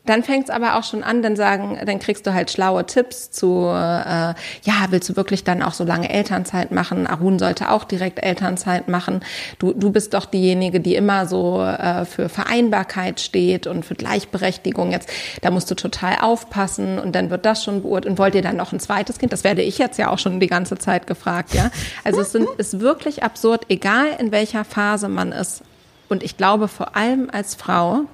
[0.06, 3.30] dann fängt es aber auch schon an, dann sagen, dann kriegst du halt schlaue Tipps
[3.30, 7.06] zu, äh, ja, willst du wirklich dann auch so lange Elternzeit machen?
[7.06, 9.20] Arun sollte auch direkt Elternzeit machen.
[9.58, 14.90] Du, du bist doch diejenige, die immer so äh, für Vereinbarkeit steht und für Gleichberechtigung.
[14.90, 15.10] Jetzt,
[15.42, 18.10] da musst du total aufpassen und dann wird das schon beurteilt.
[18.10, 19.32] Und wollt ihr dann noch ein zweites Kind?
[19.32, 21.70] Das werde ich jetzt ja auch schon die ganze Zeit gefragt, ja.
[22.04, 25.62] Also es sind, ist wirklich absurd, egal in welcher Phase man ist.
[26.08, 28.06] Und ich glaube vor allem als Frau,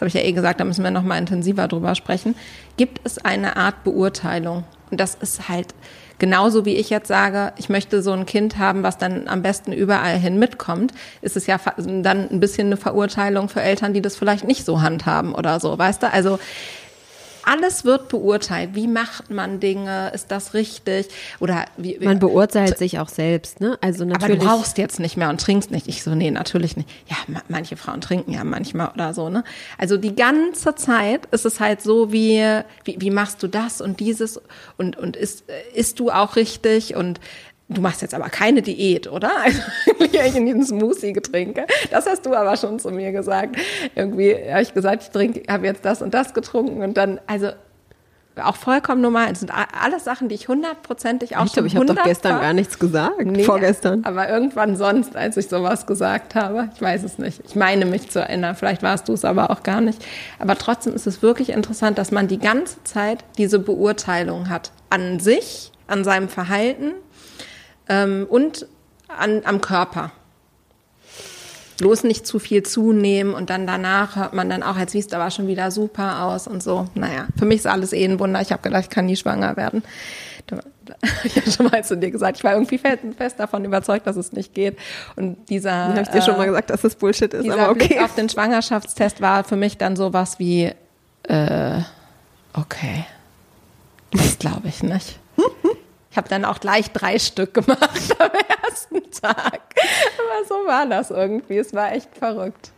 [0.00, 2.34] das habe ich ja eh gesagt, da müssen wir noch mal intensiver drüber sprechen,
[2.78, 4.64] gibt es eine Art Beurteilung.
[4.90, 5.74] Und das ist halt
[6.18, 9.74] genauso wie ich jetzt sage, ich möchte so ein Kind haben, was dann am besten
[9.74, 14.16] überall hin mitkommt, ist es ja dann ein bisschen eine Verurteilung für Eltern, die das
[14.16, 16.10] vielleicht nicht so handhaben oder so, weißt du?
[16.10, 16.38] Also
[17.50, 18.70] alles wird beurteilt.
[18.74, 20.12] Wie macht man Dinge?
[20.14, 21.08] Ist das richtig?
[21.40, 23.76] Oder wie, Man beurteilt sich auch selbst, ne?
[23.80, 24.40] Also aber natürlich.
[24.40, 25.88] du rauchst jetzt nicht mehr und trinkst nicht.
[25.88, 26.88] Ich so, nee, natürlich nicht.
[27.08, 29.42] Ja, ma manche Frauen trinken ja manchmal oder so, ne?
[29.78, 32.40] Also die ganze Zeit ist es halt so, wie,
[32.84, 34.40] wie, wie machst du das und dieses
[34.76, 37.18] und, und isst, äh, isst du auch richtig und
[37.70, 39.30] Du machst jetzt aber keine Diät, oder?
[39.44, 39.60] Also,
[40.28, 41.66] ich in diesen Smoothie getrinke.
[41.90, 43.56] Das hast du aber schon zu mir gesagt.
[43.94, 47.50] Irgendwie habe ich gesagt, ich trinke, habe jetzt das und das getrunken und dann, also
[48.42, 49.30] auch vollkommen normal.
[49.32, 52.52] Es sind alles Sachen, die ich hundertprozentig auch ich glaube, ich habe doch gestern gar
[52.52, 53.24] nichts gesagt.
[53.24, 54.04] Nee, Vorgestern.
[54.04, 56.70] Aber irgendwann sonst, als ich sowas gesagt habe.
[56.74, 57.42] Ich weiß es nicht.
[57.46, 58.54] Ich meine mich zu erinnern.
[58.54, 60.04] Vielleicht warst du es aber auch gar nicht.
[60.38, 64.72] Aber trotzdem ist es wirklich interessant, dass man die ganze Zeit diese Beurteilung hat.
[64.90, 66.92] An sich, an seinem Verhalten
[67.90, 68.66] ähm, und
[69.08, 70.12] an, am Körper.
[71.78, 75.16] Bloß nicht zu viel zunehmen und dann danach hört man dann auch, jetzt siehst du
[75.16, 76.86] aber schon wieder super aus und so.
[76.94, 78.40] Naja, für mich ist alles eh ein Wunder.
[78.42, 79.82] Ich habe gedacht, ich kann nie schwanger werden.
[81.22, 84.32] Ich habe schon mal zu dir gesagt, ich war irgendwie fest, davon überzeugt, dass es
[84.32, 84.76] nicht geht.
[85.14, 85.88] Und dieser.
[85.88, 88.00] Habe ich dir schon mal gesagt, dass das Bullshit ist, Dieser aber Blick okay.
[88.00, 90.72] auf den Schwangerschaftstest war für mich dann sowas wie,
[91.28, 91.80] äh,
[92.54, 93.04] okay,
[94.10, 95.20] das glaube ich nicht.
[96.10, 97.80] Ich habe dann auch gleich drei Stück gemacht
[98.18, 98.30] am
[98.64, 99.60] ersten Tag.
[100.18, 101.58] Aber so war das irgendwie.
[101.58, 102.72] Es war echt verrückt.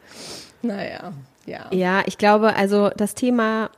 [0.61, 1.12] Naja,
[1.47, 1.66] ja.
[1.71, 3.71] Ja, ich glaube, also das Thema,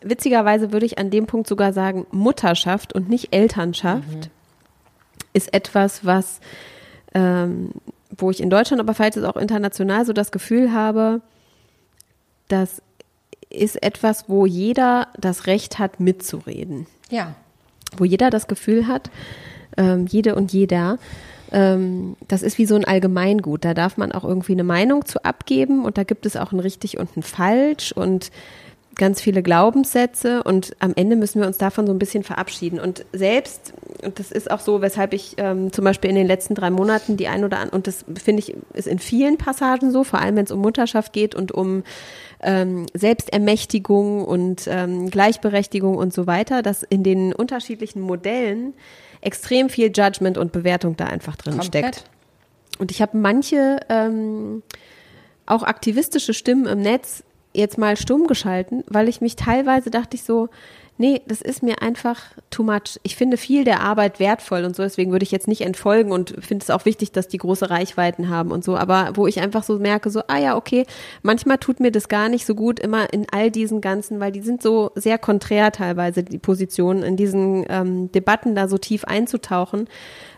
[0.00, 4.30] witzigerweise würde ich an dem Punkt sogar sagen, Mutterschaft und nicht Elternschaft
[5.32, 6.40] ist etwas, was,
[7.14, 7.72] ähm,
[8.16, 11.20] wo ich in Deutschland, aber vielleicht auch international so das Gefühl habe,
[12.48, 12.80] das
[13.50, 17.34] ist etwas, wo jeder das Recht hat, mitzureden Ja.
[17.98, 19.10] Wo jeder das Gefühl hat,
[19.76, 20.98] ähm, jede und jeder,
[21.52, 23.64] ähm, das ist wie so ein Allgemeingut.
[23.64, 26.60] Da darf man auch irgendwie eine Meinung zu abgeben und da gibt es auch ein
[26.60, 28.30] richtig und ein falsch und
[28.96, 32.78] ganz viele Glaubenssätze und am Ende müssen wir uns davon so ein bisschen verabschieden.
[32.78, 36.54] Und selbst, und das ist auch so, weshalb ich ähm, zum Beispiel in den letzten
[36.54, 40.04] drei Monaten die ein oder andere, und das finde ich, ist in vielen Passagen so,
[40.04, 41.82] vor allem wenn es um Mutterschaft geht und um
[42.42, 48.74] ähm, Selbstermächtigung und ähm, Gleichberechtigung und so weiter, dass in den unterschiedlichen Modellen
[49.20, 51.96] extrem viel Judgment und Bewertung da einfach drin Komplett.
[51.96, 52.10] steckt.
[52.78, 54.62] Und ich habe manche ähm,
[55.46, 57.22] auch aktivistische Stimmen im Netz
[57.54, 60.48] jetzt mal stumm geschalten, weil ich mich teilweise dachte ich so,
[60.96, 63.00] nee, das ist mir einfach too much.
[63.02, 66.36] Ich finde viel der Arbeit wertvoll und so, deswegen würde ich jetzt nicht entfolgen und
[66.38, 69.64] finde es auch wichtig, dass die große Reichweiten haben und so, aber wo ich einfach
[69.64, 70.86] so merke, so, ah ja, okay,
[71.22, 74.42] manchmal tut mir das gar nicht so gut, immer in all diesen ganzen, weil die
[74.42, 79.88] sind so sehr konträr teilweise, die Positionen, in diesen ähm, Debatten da so tief einzutauchen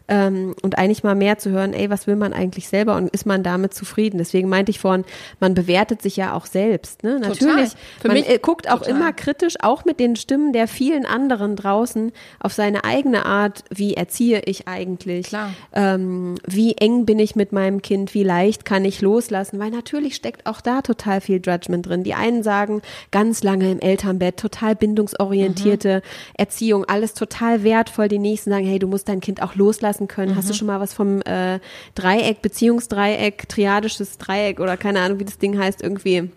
[0.09, 3.27] ähm, und eigentlich mal mehr zu hören, ey, was will man eigentlich selber und ist
[3.27, 4.19] man damit zufrieden?
[4.19, 5.05] Deswegen meinte ich vorhin,
[5.41, 7.03] man bewertet sich ja auch selbst.
[7.03, 7.19] Ne?
[7.19, 8.95] Natürlich, Für man mich äh, guckt auch total.
[8.95, 13.95] immer kritisch, auch mit den Stimmen der vielen anderen draußen, auf seine eigene Art, wie
[13.95, 15.29] erziehe ich eigentlich?
[15.73, 18.15] Ähm, wie eng bin ich mit meinem Kind?
[18.15, 19.59] Wie leicht kann ich loslassen?
[19.59, 22.05] Weil natürlich steckt auch da total viel Judgment drin.
[22.05, 26.03] Die einen sagen, ganz lange im Elternbett, total bindungsorientierte
[26.35, 28.09] Erziehung, alles total wertvoll.
[28.09, 30.37] Die nächsten sagen, hey, du musst dein Kind auch loslassen können.
[30.37, 31.59] Hast du schon mal was vom äh,
[31.95, 36.31] Dreieck, Beziehungsdreieck, triadisches Dreieck oder keine Ahnung, wie das Ding heißt, irgendwie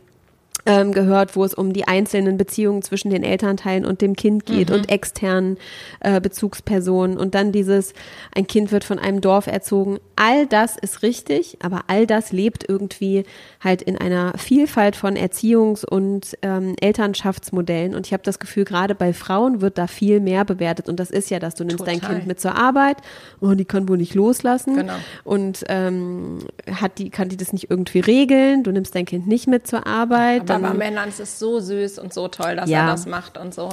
[0.69, 4.71] ähm, gehört, wo es um die einzelnen Beziehungen zwischen den Elternteilen und dem Kind geht
[4.71, 5.57] und externen
[5.99, 7.93] äh, Bezugspersonen und dann dieses,
[8.35, 9.97] ein Kind wird von einem Dorf erzogen.
[10.15, 13.23] All das ist richtig, aber all das lebt irgendwie
[13.63, 18.95] halt in einer Vielfalt von Erziehungs- und ähm, Elternschaftsmodellen und ich habe das Gefühl, gerade
[18.95, 21.99] bei Frauen wird da viel mehr bewertet und das ist ja, dass du nimmst dein
[21.99, 22.15] Total.
[22.15, 22.97] Kind mit zur Arbeit
[23.39, 24.93] und die kann wohl nicht loslassen Genau.
[25.23, 26.39] und ähm,
[26.71, 29.87] hat die, kann die das nicht irgendwie regeln, du nimmst dein Kind nicht mit zur
[29.87, 30.41] Arbeit.
[30.51, 32.81] Aber dann- bei Männern ist es so süß und so toll, dass Ja.
[32.85, 33.69] er das macht und so.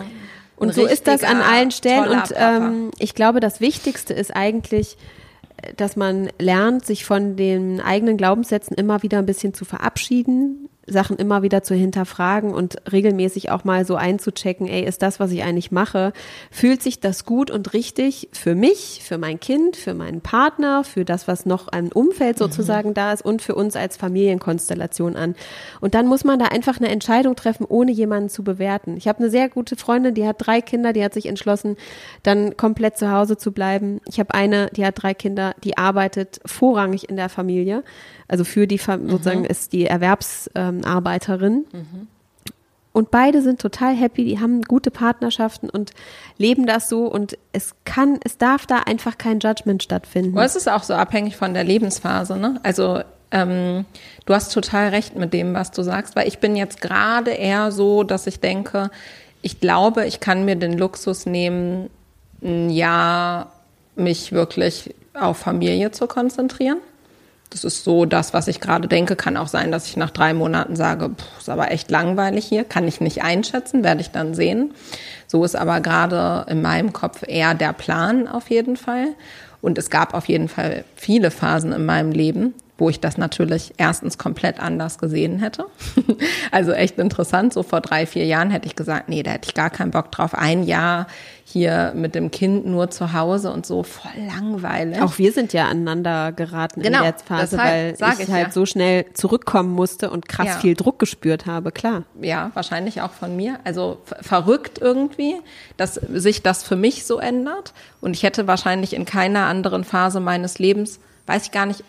[0.56, 2.08] Und Ein so ist das an allen Stellen.
[2.08, 4.96] Und ähm, ich glaube, das Wichtigste ist eigentlich,
[5.76, 11.16] dass man lernt, sich von den eigenen Glaubenssätzen immer wieder ein bisschen zu verabschieden, Sachen
[11.16, 15.42] immer wieder zu hinterfragen und regelmäßig auch mal so einzuchecken, ey, ist das, was ich
[15.42, 16.12] eigentlich mache,
[16.50, 21.04] fühlt sich das gut und richtig für mich, für mein Kind, für meinen Partner, für
[21.04, 25.34] das, was noch an Umfeld sozusagen da ist und für uns als Familienkonstellation an.
[25.80, 28.96] Und dann muss man da einfach eine Entscheidung treffen, ohne jemanden zu bewerten.
[28.96, 31.76] Ich habe eine sehr gute Freundin, die hat drei Kinder, die hat sich entschlossen,
[32.22, 34.00] dann komplett zu Hause zu bleiben.
[34.06, 37.82] Ich habe eine, die hat drei Kinder, die arbeitet vorrangig in der Familie.
[38.28, 39.86] Also für die, Fam- sozusagen ist die
[40.82, 41.64] Erwerbsarbeiterin.
[42.92, 45.90] Und beide sind total happy, die haben gute Partnerschaften und
[46.38, 50.34] leben das so und es kann, es darf da einfach kein Judgment stattfinden.
[50.34, 52.58] Aber es ist auch so abhängig von der Lebensphase, ne?
[52.62, 53.00] Also
[53.32, 53.84] ähm,
[54.24, 57.70] du hast total recht mit dem, was du sagst, weil ich bin jetzt gerade eher
[57.70, 58.90] so, dass ich denke,
[59.42, 61.90] ich glaube, ich kann mir den Luxus nehmen,
[62.42, 63.52] ein Jahr
[63.94, 66.78] mich wirklich auf Familie zu konzentrieren.
[67.50, 69.16] Das ist so das, was ich gerade denke.
[69.16, 72.64] Kann auch sein, dass ich nach drei Monaten sage, pff, ist aber echt langweilig hier.
[72.64, 74.74] Kann ich nicht einschätzen, werde ich dann sehen.
[75.26, 79.08] So ist aber gerade in meinem Kopf eher der Plan auf jeden Fall.
[79.62, 83.72] Und es gab auf jeden Fall viele Phasen in meinem Leben, wo ich das natürlich
[83.78, 85.64] erstens komplett anders gesehen hätte.
[86.52, 87.52] also echt interessant.
[87.54, 90.12] So vor drei, vier Jahren hätte ich gesagt, nee, da hätte ich gar keinen Bock
[90.12, 90.34] drauf.
[90.34, 91.06] Ein Jahr
[91.44, 95.00] hier mit dem Kind nur zu Hause und so voll langweilig.
[95.00, 98.46] Auch wir sind ja aneinander geraten Genau, in der Phase, deshalb weil ich, ich halt
[98.48, 98.52] ja.
[98.52, 100.58] so schnell zurückkommen musste und krass Ja.
[100.58, 102.02] viel Druck gespürt habe, klar.
[102.20, 103.58] ja, wahrscheinlich auch von mir.
[103.64, 105.36] Also ver- verrückt irgendwie,
[105.78, 107.72] dass sich das für mich so ändert.
[108.02, 111.82] Und ich hätte wahrscheinlich in keiner anderen Phase meines Lebens, weiß ich gar nicht,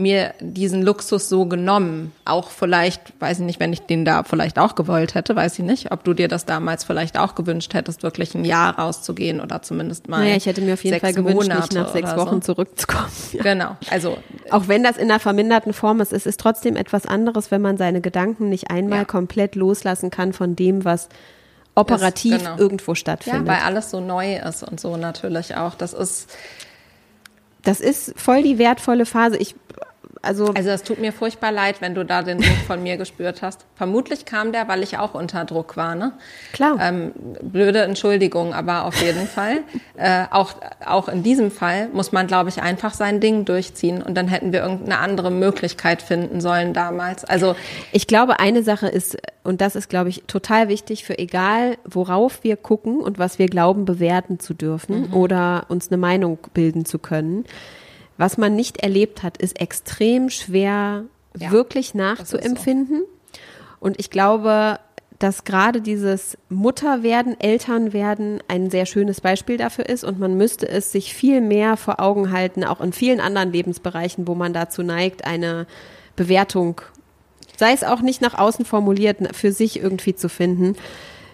[0.00, 2.12] mir diesen Luxus so genommen.
[2.24, 5.64] Auch vielleicht, weiß ich nicht, wenn ich den da vielleicht auch gewollt hätte, weiß ich
[5.64, 9.62] nicht, ob du dir das damals vielleicht auch gewünscht hättest, wirklich ein Jahr rauszugehen oder
[9.62, 10.20] zumindest mal.
[10.20, 12.52] Naja, ich hätte mir auf jeden Fall gewünscht, nicht Monate nach sechs Wochen so.
[12.52, 13.06] zurückzukommen.
[13.32, 13.42] Ja.
[13.42, 14.16] Genau, also
[14.50, 17.76] Auch wenn das in einer verminderten Form ist, es ist trotzdem etwas anderes, wenn man
[17.76, 19.04] seine Gedanken nicht einmal Ja.
[19.04, 21.08] komplett loslassen kann von dem, was
[21.74, 22.56] operativ genau.
[22.56, 23.46] irgendwo ja, stattfindet.
[23.46, 25.74] weil alles so neu ist und so natürlich auch.
[25.74, 26.28] Das ist
[27.62, 29.36] das ist voll die wertvolle Phase.
[29.36, 29.54] Ich,
[30.22, 33.42] also, Also es tut mir furchtbar leid, wenn du da den Druck von mir gespürt
[33.42, 33.64] hast.
[33.74, 36.12] Vermutlich kam der, weil ich auch unter Druck war, ne?
[36.52, 36.78] Klar.
[36.80, 39.60] Ähm, blöde Entschuldigung, aber auf jeden Fall.
[39.96, 40.54] Äh, auch,
[40.86, 44.50] auch in diesem Fall muss man, glaube ich, einfach sein Ding durchziehen und dann hätten
[44.50, 47.26] wir irgendeine andere Möglichkeit finden sollen damals.
[47.26, 47.54] Also
[47.92, 52.44] Ich glaube, eine Sache ist, und das ist, glaube ich, total wichtig für egal, worauf
[52.44, 56.98] wir gucken und was wir glauben, bewerten zu dürfen oder uns eine Meinung bilden zu
[56.98, 57.44] können.
[58.20, 61.04] Was man nicht erlebt hat, ist extrem schwer
[61.38, 61.98] Ja, wirklich ist so.
[61.98, 63.04] nachzuempfinden.
[63.80, 64.78] Und ich glaube,
[65.18, 70.92] dass gerade dieses Mutterwerden, Elternwerden ein sehr schönes Beispiel dafür ist und man müsste es
[70.92, 75.24] sich viel mehr vor Augen halten, auch in vielen anderen Lebensbereichen, wo man dazu neigt,
[75.24, 75.66] eine
[76.14, 76.82] Bewertung,
[77.56, 80.76] sei es auch nicht nach außen formuliert, für sich irgendwie zu finden.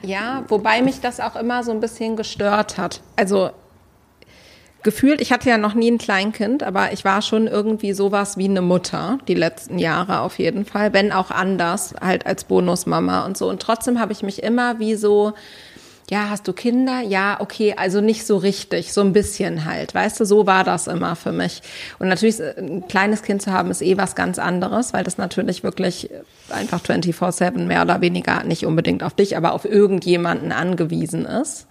[0.03, 3.01] Ja, wobei mich das auch immer so ein bisschen gestört hat.
[3.17, 3.51] Also
[4.87, 8.45] gefühlt, ich hatte ja noch nie ein Kleinkind, aber ich war schon irgendwie sowas wie
[8.45, 13.37] eine Mutter die letzten Jahre auf jeden Fall, wenn auch anders, halt als Bonusmama und
[13.37, 13.49] so.
[13.49, 15.35] Und trotzdem habe ich mich immer wie so,
[16.09, 17.01] ja, hast du Kinder?
[17.01, 20.87] Ja, okay, also nicht so richtig, so ein bisschen halt, weißt du, so war das
[20.87, 21.63] immer für mich.
[21.99, 25.19] Und natürlich, äh, ein kleines Kind zu haben, ist eh was ganz anderes, weil das
[25.19, 26.11] natürlich wirklich
[26.49, 31.67] einfach 24-7 mehr oder weniger nicht unbedingt auf dich, aber auf irgendjemanden angewiesen ist.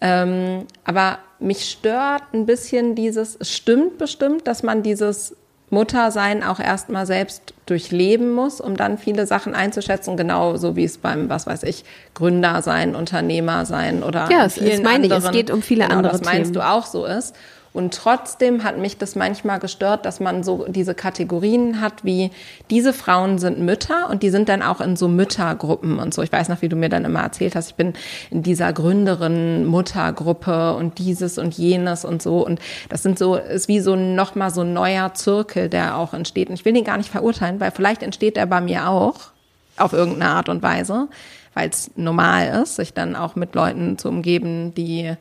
[0.00, 5.34] Ähm, aber mich stört ein bisschen dieses, es stimmt bestimmt, dass man dieses
[5.70, 11.28] Muttersein auch erstmal selbst durchleben muss, um dann viele Sachen einzuschätzen, genauso wie es beim,
[11.28, 15.34] was weiß ich, Gründer sein, Unternehmer sein oder Ja, es- vielen meine ich, es anderen,
[15.34, 16.54] geht um viele genau, andere das meinst Themen.
[16.54, 17.34] du auch so ist.
[17.76, 22.30] Und trotzdem hat mich das manchmal gestört, dass man so diese Kategorien hat, wie
[22.70, 26.22] diese Frauen sind Mütter und die sind dann auch in so Müttergruppen und so.
[26.22, 27.92] Ich weiß noch, wie du mir dann immer erzählt hast, ich bin
[28.30, 32.44] in dieser Gründerin Muttergruppe und dieses und jenes und so.
[32.44, 36.48] Und das sind so, ist wie so nochmal so ein neuer Zirkel, der auch entsteht.
[36.48, 39.32] Und ich will den gar nicht verurteilen, weil vielleicht entsteht er bei mir auch.
[39.76, 41.08] auf irgendeine Art und Weise,
[41.54, 45.14] weil es normal ist, sich dann auch mit Leuten zu umgeben, die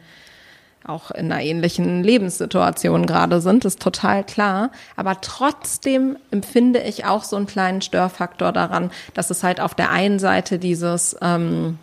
[0.88, 4.72] auch in einer ähnlichen Lebenssituation gerade sind, ist total klar.
[4.96, 9.92] Aber trotzdem empfinde ich auch so einen kleinen Störfaktor daran, dass es halt auf der
[9.92, 11.78] einen Seite dieses, ähm,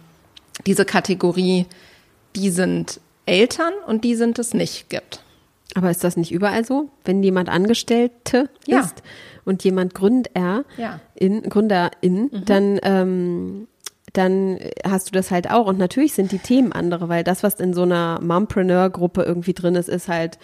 [0.66, 1.66] diese Kategorie,
[2.36, 5.22] die sind Eltern und die sind es nicht gibt.
[5.74, 6.90] Aber ist das nicht überall so?
[7.04, 8.80] Wenn jemand Angestellte Ja.
[8.80, 9.02] ist
[9.44, 11.00] und jemand Gründer, Ja.
[11.14, 13.68] in, Gründerin, dann, ähm,
[14.12, 15.66] dann hast du das halt auch.
[15.66, 19.74] Und natürlich sind die Themen andere, weil das, was in so einer Mompreneur-Gruppe irgendwie drin
[19.74, 20.38] ist, ist halt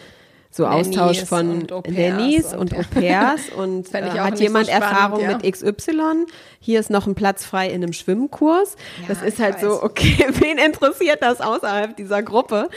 [0.50, 4.44] so Nannies Austausch von und Nannies und- und Au-pairs und ich äh, hat nicht so
[4.44, 5.37] jemand spannend, Erfahrung ja.
[5.37, 6.26] mit XY.
[6.59, 8.76] Hier ist noch ein Platz frei in einem Schwimmkurs.
[9.07, 9.61] das ist ich halt weiß.
[9.61, 12.70] so, okay, wen interessiert das außerhalb dieser Gruppe?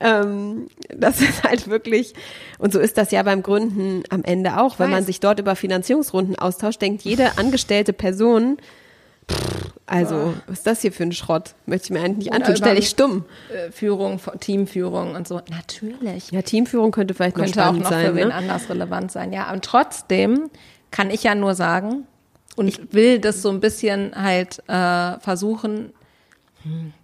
[0.00, 2.14] Ähm, das ist halt wirklich,
[2.58, 5.54] und so ist das ja beim Gründen am Ende auch, wenn man sich dort über
[5.54, 8.56] Finanzierungsrunden austauscht, denkt jede angestellte Person,
[9.86, 11.54] also, was ist das hier für ein Schrott?
[11.66, 13.24] Möchte ich mir eigentlich nicht antun, stell über- dich stumm.
[13.52, 15.40] Äh, Führung, Teamführung und so.
[15.50, 16.30] Natürlich.
[16.30, 18.06] Ja, Teamführung könnte vielleicht noch Könnte auch spannend noch sein.
[18.06, 18.34] für wen ne?
[18.34, 19.32] anders relevant sein.
[19.32, 20.50] Ja, und trotzdem
[20.90, 22.06] kann ich ja nur sagen
[22.56, 25.92] und will das so ein bisschen halt äh, versuchen.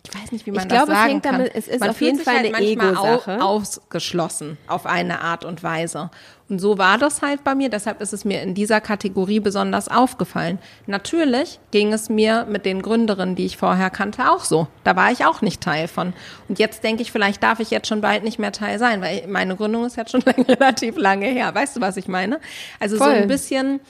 [0.02, 1.32] Ich weiß nicht, wie man Ich das glaube, es sagen hängt kann.
[1.38, 3.42] damit- es ist man auf jeden Fall halt eine Ego-Sache.
[3.42, 6.10] ausgeschlossen auf eine Art und Weise.
[6.48, 7.70] Und so war das halt bei mir.
[7.70, 10.58] Deshalb ist es mir in dieser Kategorie besonders aufgefallen.
[10.86, 14.66] Natürlich ging es mir mit den Gründerinnen, die ich vorher kannte, auch so.
[14.82, 16.12] Da war ich auch nicht Teil von.
[16.48, 19.26] Und jetzt denke ich, vielleicht darf ich jetzt schon bald nicht mehr Teil sein, weil
[19.28, 21.54] meine Gründung ist jetzt schon relativ lange her.
[21.54, 22.40] Weißt du, was ich meine?
[22.80, 23.14] Also so Voll.
[23.14, 23.80] ein bisschen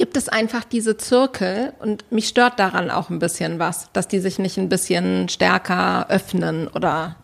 [0.00, 4.18] gibt es einfach diese Zirkel und mich stört daran auch ein bisschen was, dass die
[4.18, 7.16] sich nicht ein bisschen stärker öffnen oder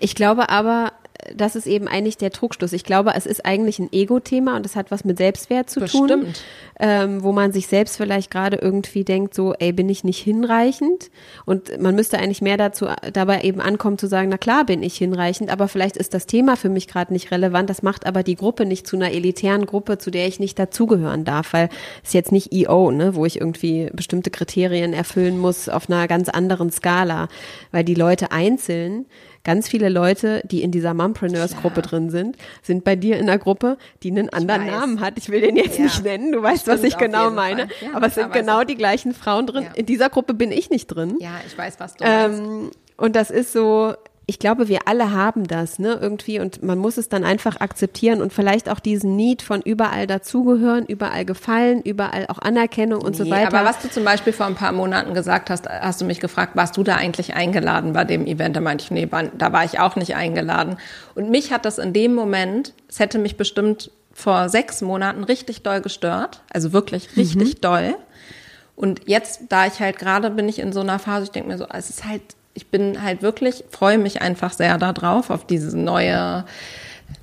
[0.00, 0.92] Ich glaube aber,
[1.34, 2.72] das ist eben eigentlich der Trugschluss.
[2.72, 6.08] Ich glaube, es ist eigentlich ein Ego-Thema und es hat was mit Selbstwert zu tun.
[6.08, 6.42] Bestimmt.
[6.78, 11.10] Ähm, wo man sich selbst vielleicht gerade irgendwie denkt, so, ey, bin ich nicht hinreichend?
[11.46, 14.96] Und man müsste eigentlich mehr dazu dabei eben ankommen zu sagen, na klar bin ich
[14.96, 17.70] hinreichend, aber vielleicht ist das Thema für mich gerade nicht relevant.
[17.70, 21.24] Das macht aber die Gruppe nicht zu einer elitären Gruppe, zu der ich nicht dazugehören
[21.24, 21.70] darf, weil
[22.02, 26.06] es ist jetzt nicht EO, ne, wo ich irgendwie bestimmte Kriterien erfüllen muss auf einer
[26.08, 27.28] ganz anderen Skala,
[27.72, 29.06] weil die Leute einzeln
[29.46, 33.78] Ganz viele Leute, die in dieser Mompreneurs-Gruppe drin sind, sind bei dir in der Gruppe,
[34.02, 34.66] die einen anderen.
[34.66, 35.14] Namen hat.
[35.18, 35.84] Ich will den jetzt Ja.
[35.84, 37.68] nicht nennen, du weißt, was Stimmt, ich auf genau meine.
[37.80, 39.62] Ja, aber es sind genau die gleichen Frauen drin.
[39.62, 39.70] Ja.
[39.74, 41.16] In dieser Gruppe bin ich nicht drin.
[41.20, 42.40] ja, ich weiß, was du meinst.
[42.40, 43.94] Ähm, und das ist so,
[44.28, 46.40] ich glaube, wir alle haben das, ne, irgendwie.
[46.40, 50.84] Und man muss es dann einfach akzeptieren und vielleicht auch diesen Need von überall dazugehören,
[50.84, 53.56] überall gefallen, überall auch Anerkennung und so Nee, weiter.
[53.56, 56.56] Aber was du zum Beispiel vor ein paar Monaten gesagt hast, hast du mich gefragt,
[56.56, 58.56] warst du da eigentlich eingeladen bei dem Event?
[58.56, 59.08] Da meinte ich, nee,
[59.38, 60.76] da war ich auch nicht eingeladen.
[61.14, 65.62] Und mich hat das in dem Moment, es hätte mich bestimmt vor sechs Monaten richtig
[65.62, 66.42] doll gestört.
[66.52, 67.20] Also wirklich Mhm.
[67.22, 67.94] richtig doll.
[68.74, 71.58] Und jetzt, da ich halt gerade bin ich in so einer Phase, ich denke mir
[71.58, 72.22] so, es ist halt,
[72.56, 76.44] ich bin halt wirklich, freue mich einfach sehr darauf, auf diese neue,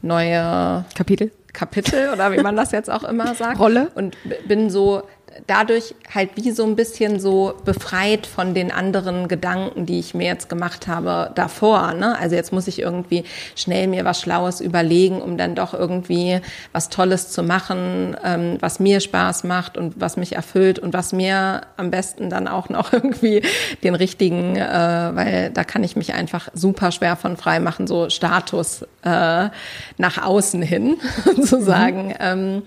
[0.01, 1.31] neue Kapitel.
[1.51, 3.59] Kapitel oder wie man das jetzt auch immer sagt.
[3.59, 3.91] Rolle.
[3.95, 4.15] Und
[4.47, 5.03] bin so
[5.47, 10.27] dadurch halt wie so ein bisschen so befreit von den anderen Gedanken, die ich mir
[10.27, 11.93] jetzt gemacht habe davor.
[11.93, 12.17] Ne?
[12.19, 13.23] Also jetzt muss ich irgendwie
[13.55, 16.39] schnell mir was Schlaues überlegen, um dann doch irgendwie
[16.71, 21.13] was Tolles zu machen, ähm, was mir Spaß macht und was mich erfüllt und was
[21.13, 23.41] mir am besten dann auch noch irgendwie
[23.83, 28.09] den richtigen, äh, weil da kann ich mich einfach super schwer von frei machen, so
[28.09, 29.49] Status äh,
[29.97, 32.63] nach außen hin sozusagen ähm,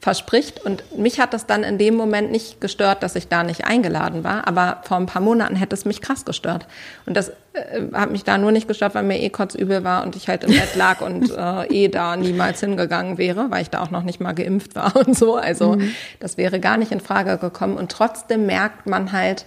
[0.00, 0.64] verspricht.
[0.64, 4.24] Und mich hat das dann in dem Moment nicht gestört, dass ich da nicht eingeladen
[4.24, 6.66] war, aber vor ein paar Monaten hätte es mich krass gestört.
[7.04, 10.16] Und das äh, hat mich da nur nicht gestört, weil mir eh kotzübel war und
[10.16, 13.82] ich halt im Bett lag und äh, eh da niemals hingegangen wäre, weil ich da
[13.82, 15.36] auch noch nicht mal geimpft war und so.
[15.36, 15.76] Also
[16.18, 17.76] das wäre gar nicht in Frage gekommen.
[17.76, 19.44] Und trotzdem merkt man halt,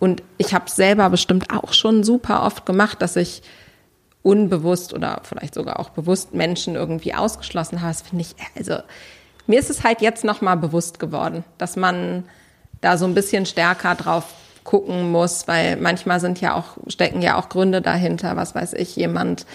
[0.00, 3.42] und ich habe selber bestimmt auch schon super oft gemacht, dass ich
[4.22, 7.92] unbewusst oder vielleicht sogar auch bewusst Menschen irgendwie ausgeschlossen habe.
[7.92, 8.82] Das finde ich, also
[9.50, 12.24] mir ist es halt jetzt noch mal bewusst geworden, dass man
[12.80, 14.24] da so ein bisschen stärker drauf
[14.62, 18.36] gucken muss, weil manchmal sind ja auch stecken ja auch Gründe dahinter.
[18.36, 19.46] Was weiß ich, jemand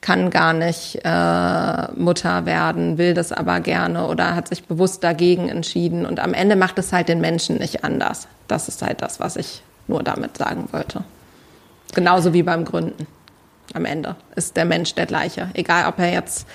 [0.00, 5.48] kann gar nicht äh, Mutter werden, will das aber gerne oder hat sich bewusst dagegen
[5.48, 8.28] entschieden und am Ende macht es halt den Menschen nicht anders.
[8.46, 11.02] Das ist halt das, was ich nur damit sagen wollte.
[11.94, 13.06] Genauso wie beim Gründen.
[13.74, 16.46] Am Ende ist der Mensch der gleiche, egal ob er jetzt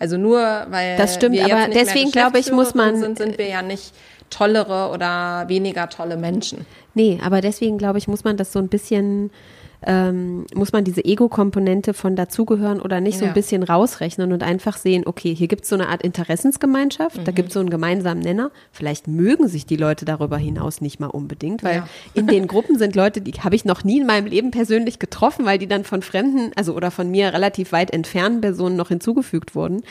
[0.00, 3.46] also nur weil Das stimmt, wir aber deswegen glaube ich, muss man- sind, sind wir
[3.46, 3.92] ja nicht
[4.30, 6.66] tollere oder weniger tolle Menschen.
[6.94, 9.30] Nee, aber deswegen glaube ich, muss man das so ein bisschen
[9.86, 14.76] ähm, muss man diese Ego-Komponente von dazugehören oder nicht so ein bisschen rausrechnen und einfach
[14.76, 17.24] sehen, okay, hier gibt es so eine Art Interessensgemeinschaft, Mhm.
[17.24, 18.50] da gibt es so einen gemeinsamen Nenner.
[18.72, 21.88] Vielleicht mögen sich die Leute darüber hinaus nicht mal unbedingt, weil Ja.
[22.14, 25.46] in den Gruppen sind Leute, die habe ich noch nie in meinem Leben persönlich getroffen,
[25.46, 29.54] weil die dann von Fremden, also oder von mir relativ weit entfernten Personen noch hinzugefügt
[29.54, 29.82] wurden.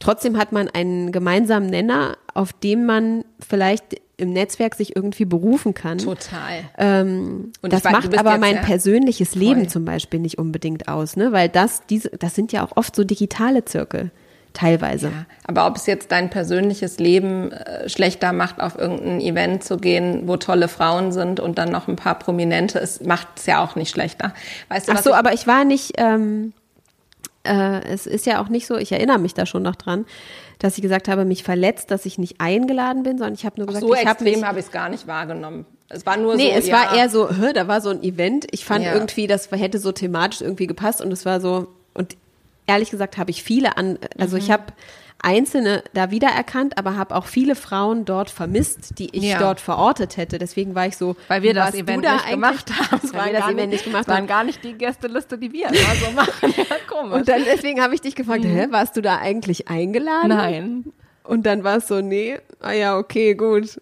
[0.00, 5.74] Trotzdem hat man einen gemeinsamen Nenner, auf dem man vielleicht im Netzwerk sich irgendwie berufen
[5.74, 5.98] kann.
[5.98, 6.64] Total.
[6.78, 9.68] Ähm, Und das weiß, macht aber mein ja- persönliches Leben Voll.
[9.68, 11.32] zum Beispiel nicht unbedingt aus, ne?
[11.32, 14.10] Weil das, diese, das sind ja auch oft so digitale Zirkel,
[14.54, 15.08] teilweise.
[15.08, 19.76] Ja, aber ob es jetzt dein persönliches Leben äh, schlechter macht, auf irgendein Event zu
[19.76, 23.62] gehen, wo tolle Frauen sind und dann noch ein paar Prominente, es macht es ja
[23.62, 24.32] auch nicht schlechter.
[24.68, 26.52] Weißt du, Ach so, ich, aber ich war nicht, ähm,
[27.44, 30.04] äh, es ist ja auch nicht so, ich erinnere mich da schon noch dran,
[30.62, 33.66] dass ich gesagt habe, mich verletzt, dass ich nicht eingeladen bin, sondern ich habe nur
[33.66, 35.66] gesagt, so ich habe mich habe ich es gar nicht wahrgenommen.
[35.88, 38.02] Es war nur Nee, so, es ja, war eher so, hä, da war so ein
[38.02, 38.46] Event.
[38.52, 38.94] Ich fand Ja.
[38.94, 42.16] irgendwie, das hätte so thematisch irgendwie gepasst und es war so, und
[42.66, 44.42] ehrlich gesagt habe ich viele an, also Mhm.
[44.42, 44.62] ich habe
[45.22, 49.38] einzelne da wiedererkannt, aber habe auch viele Frauen dort vermisst, die ich Ja.
[49.38, 50.38] dort verortet hätte.
[50.38, 53.12] Deswegen war ich so, weil wir das Event da nicht gemacht haben.
[53.12, 54.26] Weil wir das Event nicht, nicht gemacht waren haben.
[54.26, 56.54] gar nicht die Gästeliste, die wir immer so machen.
[56.56, 57.14] Ja, komisch.
[57.14, 60.28] Und dann deswegen habe ich dich gefragt, hä, warst du da eigentlich eingeladen?
[60.28, 60.84] Nein.
[61.24, 63.80] Und dann war es so, nee, ah ja, okay, gut.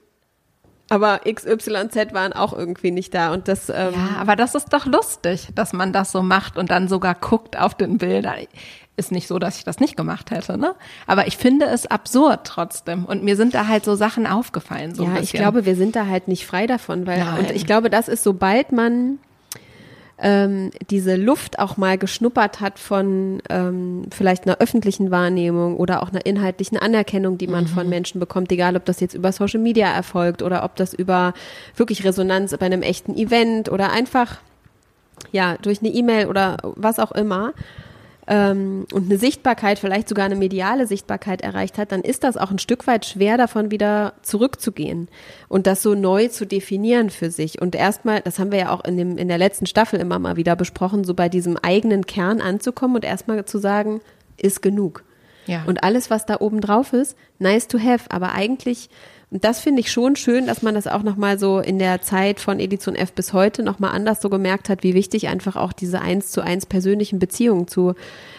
[0.90, 4.86] Aber XYZ waren auch irgendwie nicht da und das ähm, Ja, aber das ist doch
[4.86, 8.34] lustig, dass man das so macht und dann sogar guckt auf den Bildern.
[8.96, 10.74] Ist nicht so, dass ich das nicht gemacht hätte, ne?
[11.06, 13.04] Aber ich finde es absurd trotzdem.
[13.04, 14.94] Und mir sind da halt so Sachen aufgefallen.
[14.94, 17.38] So ja, ich glaube, wir sind da halt nicht frei davon, weil Nein.
[17.38, 19.20] und ich glaube, das ist, sobald man
[20.22, 26.10] ähm, diese Luft auch mal geschnuppert hat von ähm, vielleicht einer öffentlichen Wahrnehmung oder auch
[26.10, 27.68] einer inhaltlichen Anerkennung, die man Mhm.
[27.68, 31.32] von Menschen bekommt, egal ob das jetzt über Social Media erfolgt oder ob das über
[31.76, 34.38] wirklich Resonanz bei einem echten Event oder einfach
[35.32, 37.52] ja durch eine E-Mail oder was auch immer
[38.30, 42.52] ähm, und eine Sichtbarkeit, vielleicht sogar eine mediale Sichtbarkeit erreicht hat, dann ist das auch
[42.52, 45.08] ein Stück weit schwer, davon wieder zurückzugehen
[45.48, 47.60] und das so neu zu definieren für sich.
[47.60, 50.36] Und erstmal, das haben wir ja auch in, dem, in der letzten Staffel immer mal
[50.36, 54.00] wieder besprochen, so bei diesem eigenen Kern anzukommen und erstmal zu sagen,
[54.36, 55.02] ist genug.
[55.46, 55.64] Ja.
[55.66, 58.90] Und alles, was da oben drauf ist, nice to have, aber eigentlich,
[59.30, 62.40] und das finde ich schon schön, dass man das auch nochmal so in der Zeit
[62.40, 66.00] von Edition F bis heute nochmal anders so gemerkt hat, wie wichtig einfach auch diese
[66.00, 67.94] eins zu eins persönlichen Beziehungen zu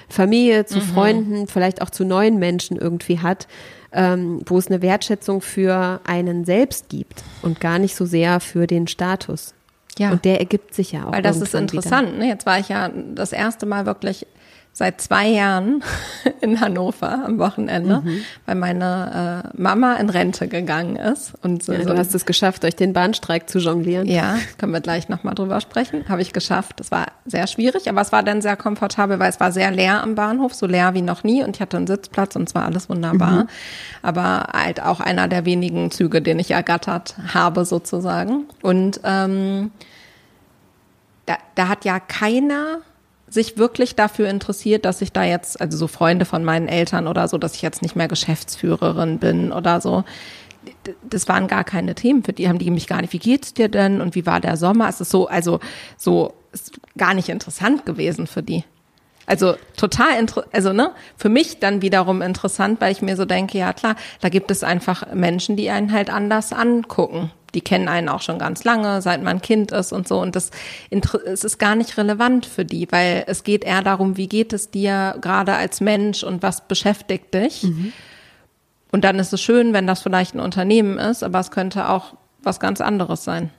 [0.10, 3.48] Familie, zu Freunden, vielleicht auch zu neuen Menschen irgendwie hat,
[3.94, 8.68] ähm, wo es eine Wertschätzung für einen selbst gibt und gar nicht so sehr für
[8.68, 9.54] den Status.
[9.98, 10.12] Ja.
[10.12, 11.14] Und der ergibt sich ja auch.
[11.14, 12.18] Weil das ist interessant.
[12.18, 12.28] Ne?
[12.28, 14.26] Jetzt war ich ja das erste Mal wirklich
[14.74, 15.84] seit zwei Jahren
[16.42, 18.22] in Hannover am Wochenende, Mhm.
[18.46, 21.34] weil meine äh, Mama in Rente gegangen ist.
[21.44, 21.74] Und so.
[21.74, 24.08] Ja, du hast es geschafft, durch den Bahnstreik zu jonglieren.
[24.08, 26.06] Ja, können wir gleich nochmal drüber sprechen.
[26.08, 26.80] Habe ich geschafft.
[26.80, 30.02] Das war sehr schwierig, aber es war dann sehr komfortabel, weil es war sehr leer
[30.02, 32.66] am Bahnhof, so leer wie noch nie und ich hatte einen Sitzplatz und es war
[32.66, 33.48] alles wunderbar.
[34.02, 38.46] Aber halt auch einer der wenigen Züge, den ich ergattert habe sozusagen.
[38.62, 39.72] Und ähm,
[41.26, 42.80] da, da hat ja keiner
[43.32, 47.28] sich wirklich dafür interessiert, dass ich da jetzt, also so Freunde von meinen Eltern oder
[47.28, 50.04] so, dass ich jetzt nicht mehr Geschäftsführerin bin oder so.
[51.10, 53.70] Das waren gar keine Themen für die, haben die mich gar nicht, wie geht's dir
[53.70, 54.90] denn und wie war der Sommer?
[54.90, 55.60] Es ist so, also
[55.98, 58.66] so, ist gar nicht interessant gewesen für die.
[59.26, 63.72] Also total, also ne, für mich dann wiederum interessant, weil ich mir so denke, ja
[63.72, 67.32] klar, da gibt es einfach Menschen, die einen halt anders angucken.
[67.54, 70.20] Die kennen einen auch schon ganz lange, seit man Kind ist und so.
[70.20, 70.52] Und das
[70.90, 74.72] es ist gar nicht relevant für die, weil es geht eher darum, wie geht es
[74.72, 77.64] dir gerade als Mensch und was beschäftigt dich.
[78.92, 82.14] Und dann ist es schön, wenn das vielleicht ein Unternehmen ist, aber es könnte auch
[82.44, 83.50] was ganz anderes sein.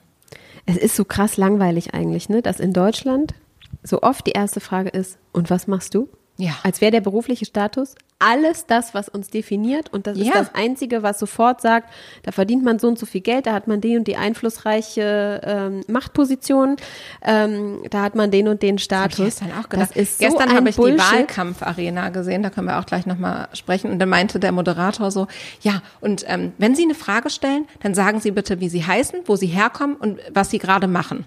[0.65, 2.41] Es ist so krass langweilig eigentlich, ne?
[2.41, 3.33] Dass in Deutschland
[3.81, 6.07] so oft die erste Frage ist, und was machst du?
[6.37, 6.53] Ja.
[6.63, 10.33] Als wäre der berufliche Status alles das, was uns definiert und das ist Ja.
[10.35, 11.89] das Einzige, was sofort sagt,
[12.23, 15.41] da verdient man so und so viel Geld, da hat man die und die einflussreiche
[15.43, 16.77] ähm, Machtposition,
[17.21, 19.17] ähm, da hat man den und den Hab ich Status.
[19.25, 19.89] gestern auch gedacht.
[19.91, 20.99] Das ist so gestern ein habe ich Bullshit.
[20.99, 23.91] die Wahlkampfarena gesehen, da können wir auch gleich nochmal sprechen.
[23.91, 25.27] Und dann meinte der Moderator so,
[25.61, 29.19] ja, und ähm, wenn Sie eine Frage stellen, dann sagen Sie bitte, wie Sie heißen,
[29.25, 31.25] wo Sie herkommen und was Sie gerade machen.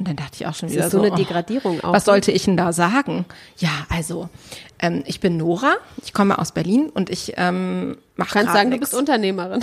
[0.00, 1.92] Und dann dachte ich auch schon Das wieder ist so eine oh, Degradierung auch.
[1.92, 2.12] Was ne?
[2.12, 3.26] sollte ich denn da sagen?
[3.58, 4.30] Ja, also
[4.78, 8.70] ähm, ich bin Nora, ich komme aus Berlin und ich ähm, mache Du kannst sagen,
[8.70, 8.88] du nix.
[8.88, 9.62] bist Unternehmerin.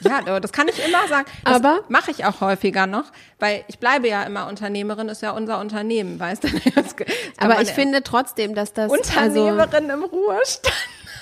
[0.00, 1.26] Ja, das kann ich immer sagen.
[1.44, 3.04] Das Aber- mache ich auch häufiger noch,
[3.40, 6.48] weil ich bleibe ja immer Unternehmerin, ist ja unser Unternehmen, weißt du?
[7.38, 9.02] Aber ich finde trotzdem, dass das also
[9.46, 10.74] Unternehmerin im Ruhestand.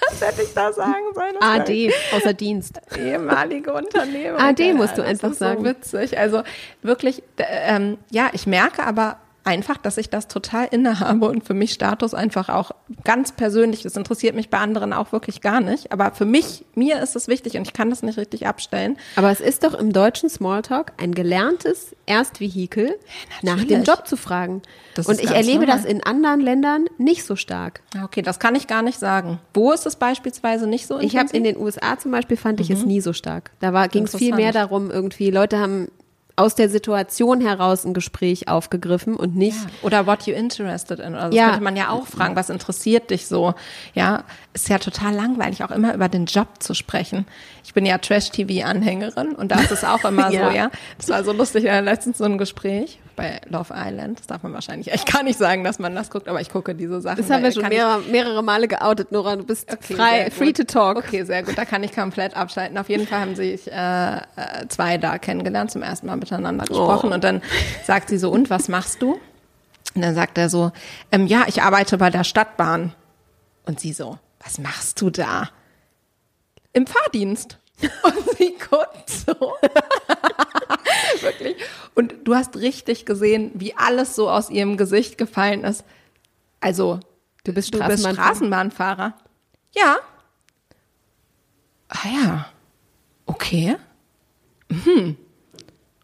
[0.09, 1.36] Was hätte ich da sagen sollen?
[1.40, 2.80] AD außer Dienst.
[2.96, 4.40] ehemalige Unternehmerin.
[4.40, 5.61] AD musst du Ahnung, das einfach ist sagen.
[5.61, 6.18] So witzig.
[6.18, 6.42] Also
[6.82, 11.72] wirklich, ähm, ja, ich merke aber einfach, dass ich das total innehabe und für mich
[11.72, 12.70] Status einfach auch
[13.05, 17.01] ganz persönlich, das interessiert mich bei anderen auch wirklich gar nicht, aber für mich, mir
[17.01, 18.97] ist es wichtig und ich kann das nicht richtig abstellen.
[19.16, 22.95] Aber es ist doch im deutschen Smalltalk ein gelerntes Erstvehikel,
[23.43, 23.82] nach dem.
[23.82, 24.62] Job zu fragen.
[24.95, 25.76] Das Und ist ich erlebe normal.
[25.78, 27.80] das in anderen Ländern nicht so stark.
[28.05, 29.40] Okay, das kann ich gar nicht sagen.
[29.55, 31.55] Wo ist es beispielsweise nicht so Ich habe in intensiv?
[31.55, 33.51] den USA zum Beispiel fand ich es nie so stark.
[33.61, 35.88] Da ging es viel mehr darum, irgendwie Leute haben
[36.37, 41.14] aus der Situation heraus ein Gespräch aufgegriffen und nicht Oder what you interested in.
[41.14, 41.49] Also das Ja.
[41.51, 43.55] könnte man ja auch fragen, was interessiert dich so?
[43.95, 44.24] Ja,
[44.55, 47.26] ist ja total langweilig, auch immer über den Job zu sprechen.
[47.64, 50.51] Ich bin ja Trash-TV-Anhängerin und da ist es auch immer Ja.
[50.51, 50.70] so, ja.
[50.99, 54.18] Das war so lustig, ja, letztens so ein Gespräch bei Love Island.
[54.20, 56.74] Das darf man wahrscheinlich echt gar nicht sagen, dass man das guckt, aber ich gucke
[56.74, 57.18] diese Sachen.
[57.18, 59.36] Das haben wir schon kann ich- mehrere, mehrere Male geoutet, Nora.
[59.36, 60.96] Du bist Okay, frei, free to talk.
[60.98, 61.56] Okay, sehr gut.
[61.56, 62.76] Da kann ich komplett abschalten.
[62.78, 64.20] Auf jeden Fall haben sich äh, äh,
[64.68, 67.10] zwei da kennengelernt, zum ersten Mal miteinander gesprochen.
[67.10, 67.14] Oh.
[67.14, 67.42] Und dann
[67.84, 69.20] sagt sie so, und was machst du?
[69.94, 70.72] Und dann sagt er so,
[71.10, 72.94] ähm, ja, ich arbeite bei der Stadtbahn.
[73.66, 75.50] Und sie so, was machst du da?
[76.72, 77.58] Im Fahrdienst.
[78.02, 79.54] Und sie guckt so.
[81.40, 81.56] Wirklich.
[81.94, 85.84] Und du hast richtig gesehen, wie alles so aus ihrem Gesicht gefallen ist.
[86.60, 87.00] Also,
[87.44, 89.14] Du bist Du bist Straßenbahnfahrer.
[89.74, 89.96] Ja.
[91.88, 92.46] Ah ja.
[93.26, 93.76] Okay.
[94.68, 95.16] Mhm.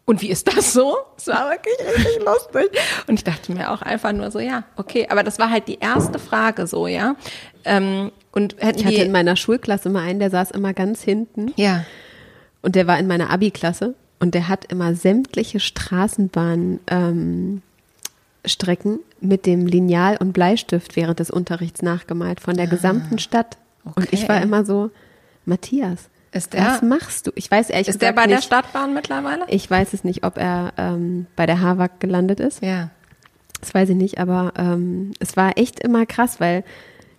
[0.05, 0.97] Und wie ist das so?
[1.17, 2.79] Es war wirklich richtig lustig.
[3.07, 5.07] Und ich dachte mir auch einfach nur so, ja, okay.
[5.09, 7.15] Aber das war halt die erste Frage so, ja.
[7.63, 11.53] Ähm, und hätten Ich hatte in meiner Schulklasse immer einen, der saß immer ganz hinten
[11.55, 11.85] ja.
[12.61, 17.61] und der war in meiner Abi-Klasse und der hat immer sämtliche Straßenbahn ähm,
[19.21, 23.57] mit dem Lineal und Bleistift während des Unterrichts nachgemalt von der gesamten Stadt.
[23.83, 24.29] Und ich Ah, okay.
[24.29, 24.91] war immer so,
[25.45, 27.31] Matthias, Ist der- was machst du?
[27.35, 28.45] Ich weiß ehrlich Ist der bei der nicht.
[28.45, 29.45] Stadtbahn mittlerweile?
[29.49, 32.61] Ich weiß es nicht, ob er ähm, bei der HAWAG gelandet ist.
[32.63, 32.89] Ja.
[33.59, 36.63] Das weiß ich nicht, aber ähm, es war echt immer krass, weil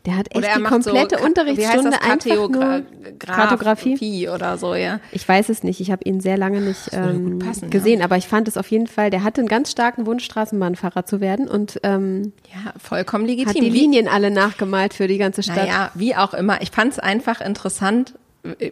[0.06, 2.00] der hat echt die so, komplette Ka- Unterrichtsstunde das?
[2.00, 2.82] einfach nur Kartogra-
[3.18, 4.28] Kartografie.
[4.28, 5.00] oder so, ja.
[5.12, 8.26] Ich weiß es nicht, ich habe ihn sehr lange nicht ähm, passen, gesehen, aber ich
[8.28, 11.80] fand es auf jeden Fall, der hatte einen ganz starken Wunsch, Straßenbahnfahrer zu werden und
[11.82, 13.62] ähm, Ja, vollkommen hat legitim.
[13.64, 15.56] die Wie- Linien alle nachgemalt für die ganze Stadt.
[15.56, 16.62] Naja, wie auch immer.
[16.62, 18.14] Ich fand es einfach interessant,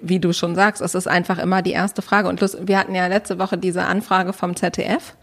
[0.00, 2.28] wie du schon sagst, es ist einfach immer die erste Frage.
[2.28, 5.14] Und wir hatten ja letzte Woche diese Anfrage vom ZDF.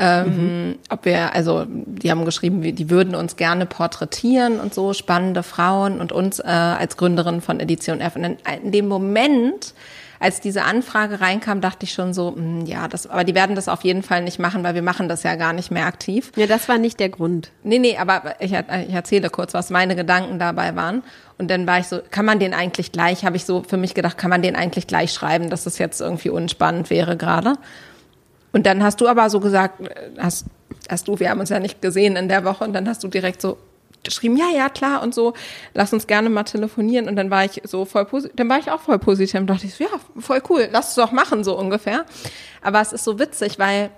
[0.00, 4.94] Ähm, Ob wir, also die haben geschrieben, wir- die würden uns gerne porträtieren und so,
[4.94, 8.16] spannende Frauen und uns äh, als Gründerin von Edition F.
[8.16, 9.74] Und in, in dem Moment,
[10.18, 13.68] als diese Anfrage reinkam, dachte ich schon so, hm, ja, das, aber die werden das
[13.68, 16.32] auf jeden Fall nicht machen, weil wir machen das ja gar nicht mehr aktiv.
[16.36, 17.50] Ja, das war nicht der Grund.
[17.62, 21.02] Nee, nee, aber ich, ich erzähle kurz, was meine Gedanken dabei waren.
[21.38, 23.94] Und dann war ich so, kann man den eigentlich gleich, habe ich so für mich
[23.94, 27.54] gedacht, kann man den eigentlich gleich schreiben, dass das jetzt irgendwie unspannend wäre gerade.
[28.52, 30.46] Und dann hast du aber so gesagt, äh, hast,
[30.88, 33.08] hast du, wir haben uns ja nicht gesehen in der Woche, und dann hast du
[33.08, 33.58] direkt so
[34.02, 35.32] geschrieben, ja, ja, klar, und so,
[35.74, 37.08] lass uns gerne mal telefonieren.
[37.08, 39.66] Und dann war ich so voll positiv, dann war ich auch voll positiv und dachte
[39.66, 42.06] ich so, ja, voll cool, lass es doch machen, so ungefähr.
[42.62, 43.90] Aber es ist so witzig, weil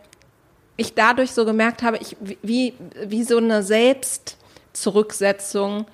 [0.76, 2.74] ich dadurch so gemerkt habe, ich, wie,
[3.04, 5.84] wie so eine Selbstzurücksetzung,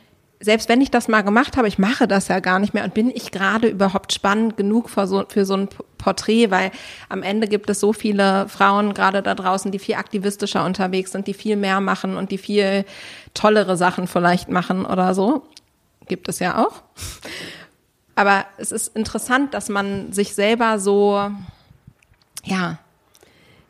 [0.40, 2.94] selbst wenn ich das mal gemacht habe, ich mache das ja gar nicht mehr und
[2.94, 5.68] bin ich gerade überhaupt spannend genug für so, für so ein
[5.98, 6.70] Porträt, weil
[7.08, 11.26] am Ende gibt es so viele Frauen gerade da draußen, die viel aktivistischer unterwegs sind,
[11.26, 12.84] die viel mehr machen und die viel
[13.34, 15.42] tollere Sachen vielleicht machen oder so.
[16.06, 16.82] Gibt es ja auch.
[18.14, 21.30] Aber es ist interessant, dass man sich selber so,
[22.44, 22.78] ja,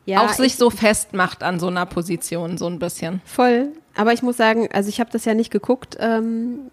[0.05, 3.21] Ja, auch sich ich- so festmacht an so einer Position, so ein bisschen.
[3.25, 3.69] Voll.
[3.99, 6.71] Aber ich muss sagen, also ich habe das ja nicht geguckt, ähm,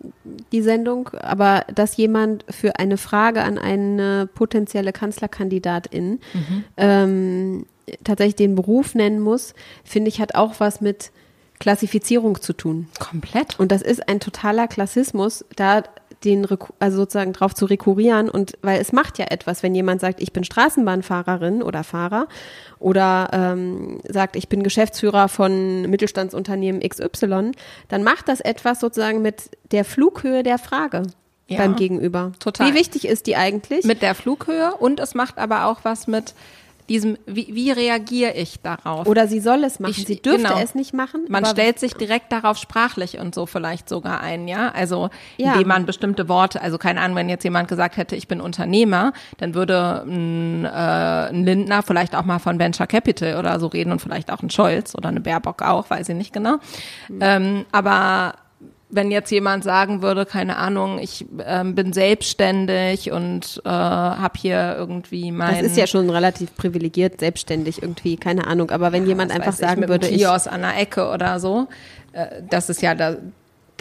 [0.52, 6.20] die Sendung, aber dass jemand für eine Frage an eine potenzielle Kanzlerkandidatin
[6.76, 7.66] ähm,
[8.04, 11.10] tatsächlich den Beruf nennen muss, finde ich, hat auch was mit
[11.58, 12.86] Klassifizierung zu tun.
[13.00, 13.58] Komplett.
[13.58, 15.82] Und das ist ein totaler Klassismus, da
[16.24, 16.46] den
[16.78, 20.32] also sozusagen drauf zu rekurrieren und weil es macht ja etwas, wenn jemand sagt, ich
[20.32, 22.26] bin Straßenbahnfahrerin oder Fahrer
[22.78, 27.52] oder ähm, sagt, ich bin Geschäftsführer von Mittelstandsunternehmen XY,
[27.88, 31.02] dann macht das etwas sozusagen mit der Flughöhe der Frage
[31.48, 31.58] Ja.
[31.58, 32.32] beim Gegenüber.
[32.40, 32.70] Total.
[32.70, 33.84] Wie wichtig ist die eigentlich?
[33.84, 36.34] Mit der Flughöhe und es macht aber auch was mit
[36.88, 39.06] diesem, wie, wie reagiere ich darauf?
[39.06, 39.90] oder sie soll es machen.
[39.96, 40.58] Ich- sie dürfte genau.
[40.60, 41.24] es nicht machen.
[41.28, 44.70] Man stellt sich direkt darauf sprachlich und so vielleicht sogar ein, ja.
[44.72, 45.52] Also Ja.
[45.54, 49.12] indem man bestimmte Worte, also keine Ahnung, wenn jetzt jemand gesagt hätte, ich bin Unternehmer,
[49.38, 53.92] dann würde ein, äh, ein Lindner vielleicht auch mal von Venture Capital oder so reden
[53.92, 56.56] und vielleicht auch ein Scholz oder eine Baerbock auch, weiß ich nicht genau.
[57.20, 58.34] Ähm, aber
[58.88, 64.76] wenn jetzt jemand sagen würde, keine Ahnung, ich ähm, bin selbstständig und äh, habe hier
[64.78, 65.54] irgendwie mein.
[65.54, 68.70] Das ist ja schon relativ privilegiert, selbstständig irgendwie, keine Ahnung.
[68.70, 71.40] Aber wenn jemand was einfach ich, sagen mit würde, ich, Kiosk an der Ecke oder
[71.40, 71.66] so,
[72.12, 73.16] äh, das ist ja da.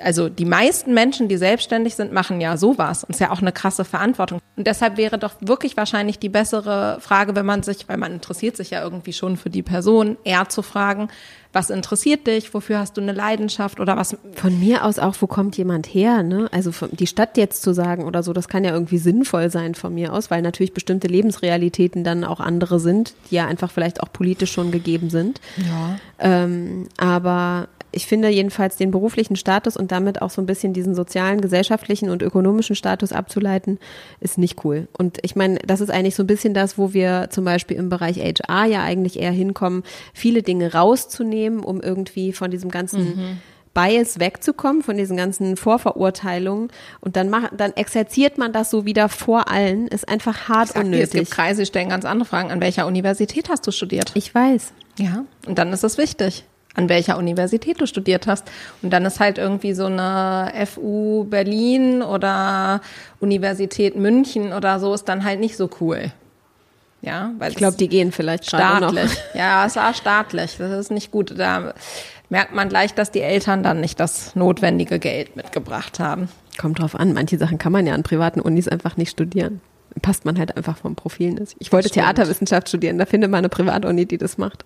[0.02, 3.52] Also die meisten Menschen, die selbstständig sind, machen ja sowas und ist ja auch eine
[3.52, 4.40] krasse Verantwortung.
[4.58, 8.58] Und deshalb wäre doch wirklich wahrscheinlich die bessere Frage, wenn man sich, weil man interessiert
[8.58, 11.10] sich ja irgendwie schon für die Person, eher zu fragen,
[11.56, 15.28] was interessiert dich, wofür hast du eine Leidenschaft oder was von mir aus auch, wo
[15.28, 16.50] kommt jemand her, ne?
[16.52, 19.94] Also die Stadt jetzt zu sagen oder so, das kann ja irgendwie sinnvoll sein von
[19.94, 24.12] mir aus, weil natürlich bestimmte Lebensrealitäten dann auch andere sind, die ja einfach vielleicht auch
[24.12, 25.40] politisch schon gegeben sind.
[25.56, 25.98] Ja.
[26.20, 30.94] Ähm, aber ich finde jedenfalls den beruflichen Status und damit auch so ein bisschen diesen
[30.94, 33.80] sozialen, gesellschaftlichen und ökonomischen Status abzuleiten,
[34.20, 34.88] ist nicht cool.
[34.98, 37.90] Und ich meine, das ist eigentlich so ein bisschen das, wo wir zum Beispiel im
[37.90, 39.84] Bereich HR ja eigentlich eher hinkommen,
[40.14, 43.40] viele Dinge rauszunehmen, um irgendwie von diesem ganzen
[43.76, 46.70] Bias wegzukommen, von diesen ganzen Vorverurteilungen.
[47.02, 50.80] Und dann macht, dann exerziert man das so wieder vor allen, ist einfach hart dir,
[50.80, 51.04] unnötig.
[51.04, 52.52] es gibt Kreise, die stellen ganz andere Fragen.
[52.52, 54.12] An welcher Universität hast du studiert?
[54.16, 54.74] ich weiß.
[54.98, 55.26] Ja.
[55.46, 58.50] Und dann ist es wichtig, an welcher Universität du studiert hast.
[58.82, 62.82] Und dann ist halt irgendwie so eine FU Berlin oder
[63.20, 66.12] Universität München oder so ist dann halt nicht so cool.
[67.02, 69.12] Ja, weil Ich glaube, die gehen vielleicht staatlich.
[69.36, 70.56] Ja, es war staatlich.
[70.58, 71.38] Das ist nicht gut.
[71.38, 71.74] Da
[72.30, 76.30] merkt man gleich, dass die Eltern dann nicht das notwendige Geld mitgebracht haben.
[76.58, 79.62] Kommt drauf an, manche Sachen kann man ja an privaten Unis einfach nicht studieren.
[80.02, 81.56] Passt man halt einfach vom Profil nicht.
[81.60, 81.90] Ich wollte.
[81.90, 84.66] Theaterwissenschaft studieren, da findet man eine Privatuni, die das macht.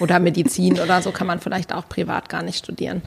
[0.00, 3.02] Oder Medizin oder so kann man vielleicht auch privat gar nicht studieren.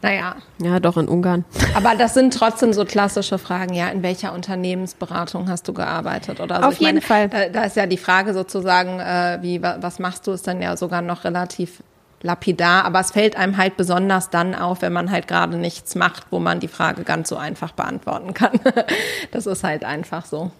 [0.00, 1.44] Naja, Ja, doch in Ungarn.
[1.74, 3.72] aber das sind trotzdem so klassische Fragen.
[3.74, 6.68] Ja, in welcher Unternehmensberatung hast du gearbeitet oder so?
[6.68, 7.28] Auf jeden Fall.
[7.28, 10.60] Da, da ist ja die Frage sozusagen, äh, wie, wa- was machst du, ist dann
[10.60, 11.84] ja sogar noch relativ
[12.22, 12.84] lapidar.
[12.84, 16.40] Aber es fällt einem halt besonders dann auf, wenn man halt gerade nichts macht, wo
[16.40, 18.58] man die Frage ganz so einfach beantworten kann.
[19.30, 20.50] das ist halt einfach so.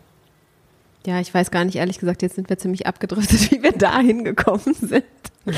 [1.06, 3.98] Ja, ich weiß gar nicht, ehrlich gesagt, jetzt sind wir ziemlich abgedriftet, wie wir da
[3.98, 5.04] hingekommen sind.
[5.44, 5.52] Ja,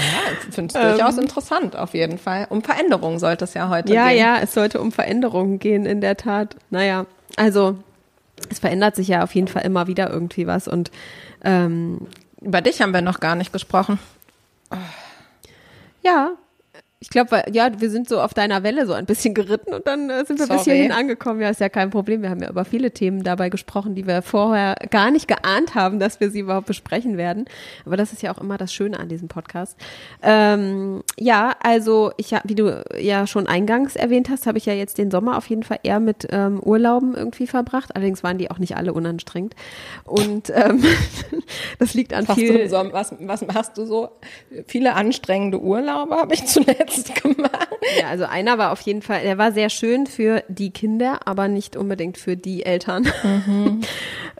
[0.48, 2.46] ich finde es durchaus interessant, auf jeden Fall.
[2.48, 4.18] Um Veränderungen sollte es ja heute Ja, gehen.
[4.18, 6.56] ja, es sollte um Veränderungen gehen, in der Tat.
[6.70, 7.04] Naja,
[7.36, 7.76] also
[8.50, 10.90] es verändert sich ja auf jeden Fall immer wieder irgendwie was und
[11.44, 12.06] ähm,
[12.40, 13.98] Über dich haben wir noch gar nicht gesprochen.
[16.02, 16.32] ja,
[17.04, 20.08] ich glaube, ja, wir sind so auf deiner Welle so ein bisschen geritten und dann
[20.08, 20.76] äh, sind wir bis Sorry.
[20.78, 21.38] hierhin angekommen.
[21.42, 22.22] Ja, ist ja kein Problem.
[22.22, 25.98] Wir haben ja über viele Themen dabei gesprochen, die wir vorher gar nicht geahnt haben,
[25.98, 27.44] dass wir sie überhaupt besprechen werden.
[27.84, 29.76] Aber das ist ja auch immer das Schöne an diesem Podcast.
[30.22, 34.72] Ähm, ja, also ich habe, wie du ja schon eingangs erwähnt hast, habe ich ja
[34.72, 37.94] jetzt den Sommer auf jeden Fall eher mit ähm, Urlauben irgendwie verbracht.
[37.94, 39.54] Allerdings waren die auch nicht alle unanstrengend.
[40.04, 40.82] Und ähm,
[41.78, 42.60] das liegt an Was, viel.
[42.60, 44.08] du, so- was, was machst du so?
[44.66, 47.68] Viele anstrengende Urlaube habe ich zuletzt gemacht.
[48.00, 51.48] Ja, also einer war auf jeden Fall, der war sehr schön für die Kinder, aber
[51.48, 53.08] nicht unbedingt für die Eltern.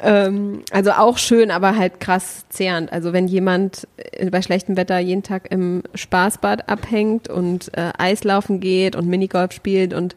[0.02, 2.92] ähm, also auch schön, aber halt krass zehrend.
[2.92, 8.60] Also wenn jemand äh, bei schlechtem Wetter jeden Tag im Spaßbad abhängt und äh, Eislaufen
[8.60, 10.14] geht und Minigolf spielt und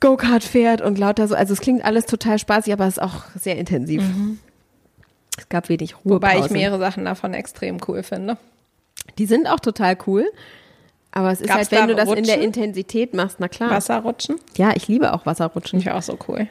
[0.00, 3.24] Go-Kart fährt und lauter so, also es klingt alles total spaßig, aber es ist auch
[3.34, 4.02] sehr intensiv.
[5.36, 6.14] Es gab wenig Ruhe.
[6.14, 8.36] Wobei ich mehrere Sachen davon extrem cool finde.
[9.18, 10.30] Die sind auch total cool.
[11.18, 12.42] Aber es ist Gab's halt, wenn da du das in der Rutschen?
[12.42, 13.72] Intensität machst, na klar.
[13.72, 14.36] Wasserrutschen?
[14.56, 15.80] Ja, ich liebe auch Wasserrutschen.
[15.80, 16.46] Finde ich auch so cool.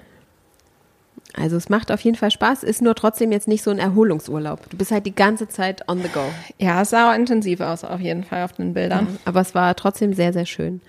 [1.34, 4.70] Also es macht auf jeden Fall Spaß, ist nur trotzdem jetzt nicht so ein Erholungsurlaub.
[4.70, 6.24] Du bist halt die ganze Zeit on the go.
[6.58, 9.20] Ja, es sah auch intensiv aus, auf jeden Fall auf den Bildern.
[9.24, 10.82] Aber es war trotzdem sehr, sehr schön.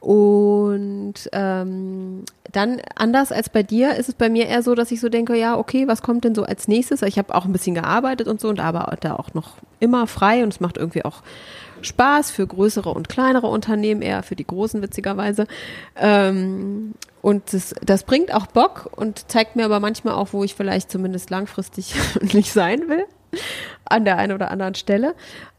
[0.00, 5.00] Und ähm, dann anders als bei dir ist es bei mir eher so, dass ich
[5.00, 7.02] so denke, ja, okay, was kommt denn so als nächstes?
[7.02, 10.54] Ich habe auch ein bisschen gearbeitet und so und arbeite auch noch immer frei und
[10.54, 11.22] es macht irgendwie auch
[11.82, 15.46] Spaß für größere und kleinere Unternehmen, eher für die großen witzigerweise.
[15.96, 20.54] Ähm, und das, das bringt auch Bock und zeigt mir aber manchmal auch, wo ich
[20.54, 21.94] vielleicht zumindest langfristig
[22.32, 23.04] nicht sein will
[23.84, 25.14] an der einen oder anderen Stelle.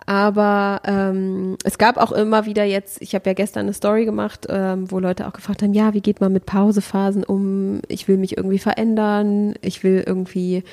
[0.05, 4.47] Aber ähm, es gab auch immer wieder jetzt, ich habe ja gestern eine Story gemacht,
[4.49, 7.82] ähm, wo Leute auch gefragt haben, ja, wie geht man mit Pausephasen um?
[7.88, 10.63] Ich will mich irgendwie verändern, ich will irgendwie,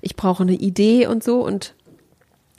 [0.00, 1.44] ich brauche eine Idee und so.
[1.44, 1.74] Und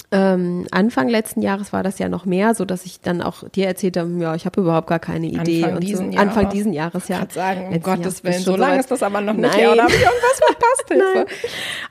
[0.10, 3.68] ähm, Anfang letzten Jahres war das ja noch mehr, so dass ich dann auch dir
[3.68, 5.66] erzählt habe, ja, ich habe überhaupt gar keine Idee.
[5.66, 6.18] Anfang diesen so.
[6.18, 6.54] Anfang Jahres.
[6.54, 7.26] diesen Jahres, ja.
[7.28, 9.60] Ich sagen, um Gottes Jahres Willen, so lange ist das aber noch nicht Nein.
[9.60, 9.74] her.
[9.74, 10.68] Oder habe ich irgendwas verpasst?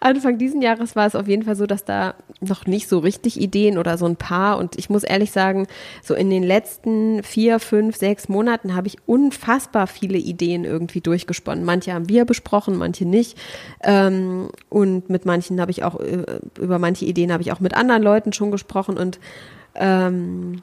[0.01, 3.41] Anfang diesen Jahres war es auf jeden Fall so, dass da noch nicht so richtig
[3.41, 5.67] Ideen oder so ein paar und ich muss ehrlich sagen,
[6.03, 11.65] so in den letzten vier, fünf, sechs Monaten habe ich unfassbar viele Ideen irgendwie durchgesponnen.
[11.65, 13.39] Manche haben wir besprochen, manche nicht
[13.83, 16.25] ähm, und mit manchen habe ich auch äh,
[16.59, 19.19] über manche Ideen habe ich auch mit anderen Leuten schon gesprochen und
[19.75, 20.63] ähm,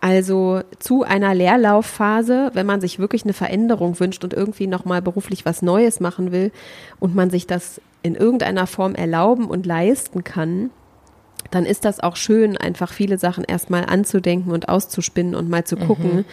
[0.00, 5.44] Also zu einer Leerlaufphase, wenn man sich wirklich eine Veränderung wünscht und irgendwie nochmal beruflich
[5.44, 6.52] was Neues machen will
[7.00, 10.70] und man sich das in irgendeiner Form erlauben und leisten kann,
[11.50, 15.76] dann ist das auch schön, einfach viele Sachen erstmal anzudenken und auszuspinnen und mal zu
[15.76, 16.24] gucken,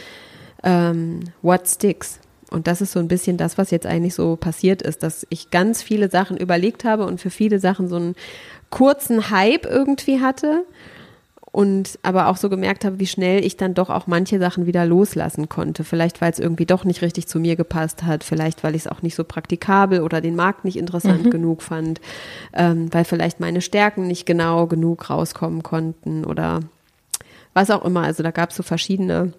[0.63, 2.19] ähm, what sticks.
[2.55, 5.51] Und das ist so ein bisschen das, was jetzt eigentlich so passiert ist, dass ich
[5.51, 8.15] ganz viele Sachen überlegt habe und für viele Sachen so einen
[8.69, 10.63] kurzen Hype irgendwie hatte
[11.51, 14.85] und aber auch so gemerkt habe, wie schnell ich dann doch auch manche Sachen wieder
[14.85, 15.83] loslassen konnte.
[15.83, 18.87] Vielleicht, weil es irgendwie doch nicht richtig zu mir gepasst hat, vielleicht, weil ich es
[18.87, 21.99] auch nicht so praktikabel oder den Markt nicht interessant genug fand,
[22.53, 26.61] ähm, weil vielleicht meine Stärken nicht genau genug rauskommen konnten oder
[27.53, 28.03] was auch immer.
[28.03, 29.33] Also da gab es so verschiedene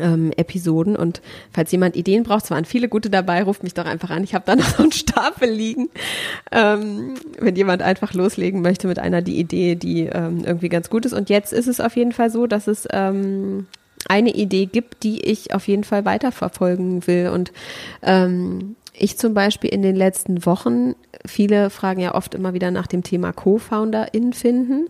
[0.00, 1.20] ähm, Episoden und
[1.52, 4.24] falls jemand Ideen braucht, es waren viele gute dabei, ruft mich doch einfach an.
[4.24, 5.88] Ich habe da noch so einen Stapel liegen.
[6.52, 11.04] Ähm, wenn jemand einfach loslegen möchte mit einer die Idee, die ähm, irgendwie ganz gut
[11.06, 11.12] ist.
[11.12, 13.66] Und jetzt ist es auf jeden Fall so, dass es ähm,
[14.08, 17.28] eine Idee gibt, die ich auf jeden Fall weiterverfolgen will.
[17.28, 17.52] Und
[18.02, 20.94] ähm, ich zum Beispiel in den letzten Wochen,
[21.26, 24.86] viele fragen ja oft immer wieder nach dem Thema Co-Founderin finden.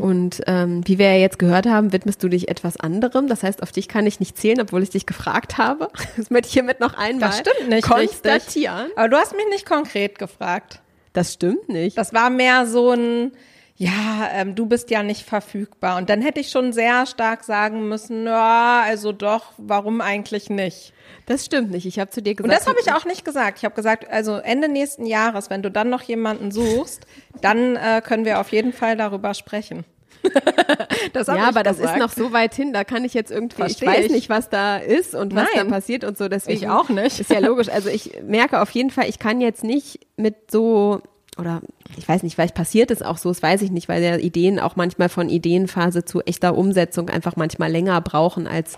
[0.00, 3.26] Und ähm, wie wir ja jetzt gehört haben, widmest du dich etwas anderem.
[3.26, 5.88] Das heißt, auf dich kann ich nicht zählen, obwohl ich dich gefragt habe.
[6.16, 8.76] Das möchte ich hiermit noch einmal Das stimmt nicht konstatieren.
[8.76, 8.98] richtig.
[8.98, 10.80] Aber du hast mich nicht konkret gefragt.
[11.12, 11.96] Das stimmt nicht.
[11.96, 13.32] Das war mehr so ein,
[13.78, 15.98] ja, ähm, du bist ja nicht verfügbar.
[15.98, 20.92] Und dann hätte ich schon sehr stark sagen müssen, ja, also doch, warum eigentlich nicht?
[21.26, 21.86] Das stimmt nicht.
[21.86, 22.52] Ich habe zu dir gesagt.
[22.52, 23.58] Und das habe ich auch nicht gesagt.
[23.58, 27.06] Ich habe gesagt, also Ende nächsten Jahres, wenn du dann noch jemanden suchst,
[27.40, 29.84] dann äh, können wir auf jeden Fall darüber sprechen.
[31.12, 31.96] das Ja, aber das gesagt.
[31.96, 34.12] ist noch so weit hin, da kann ich jetzt irgendwie, Versteh ich weiß ich.
[34.12, 35.68] nicht, was da ist und was Nein.
[35.68, 36.58] da passiert und so, deswegen.
[36.58, 37.20] Ich auch nicht.
[37.20, 37.68] Ist ja logisch.
[37.68, 41.00] Also ich merke auf jeden Fall, ich kann jetzt nicht mit so,
[41.38, 41.60] oder
[41.96, 44.58] ich weiß nicht, vielleicht passiert es auch so, das weiß ich nicht, weil ja Ideen
[44.58, 48.76] auch manchmal von Ideenphase zu echter Umsetzung einfach manchmal länger brauchen als,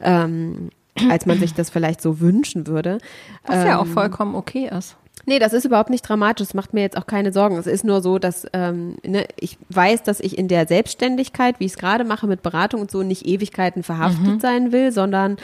[0.00, 0.70] ähm,
[1.10, 2.98] als man sich das vielleicht so wünschen würde.
[3.46, 4.96] Was ja auch Ähm, vollkommen okay ist.
[5.26, 6.46] Nee, das ist überhaupt nicht dramatisch.
[6.46, 7.58] Das macht mir jetzt auch keine Sorgen.
[7.58, 11.66] Es ist nur so, dass ähm, ne, ich weiß, dass ich in der Selbstständigkeit, wie
[11.66, 14.40] ich es gerade mache mit Beratung und so, nicht Ewigkeiten verhaftet Mhm.
[14.40, 15.36] sein will, sondern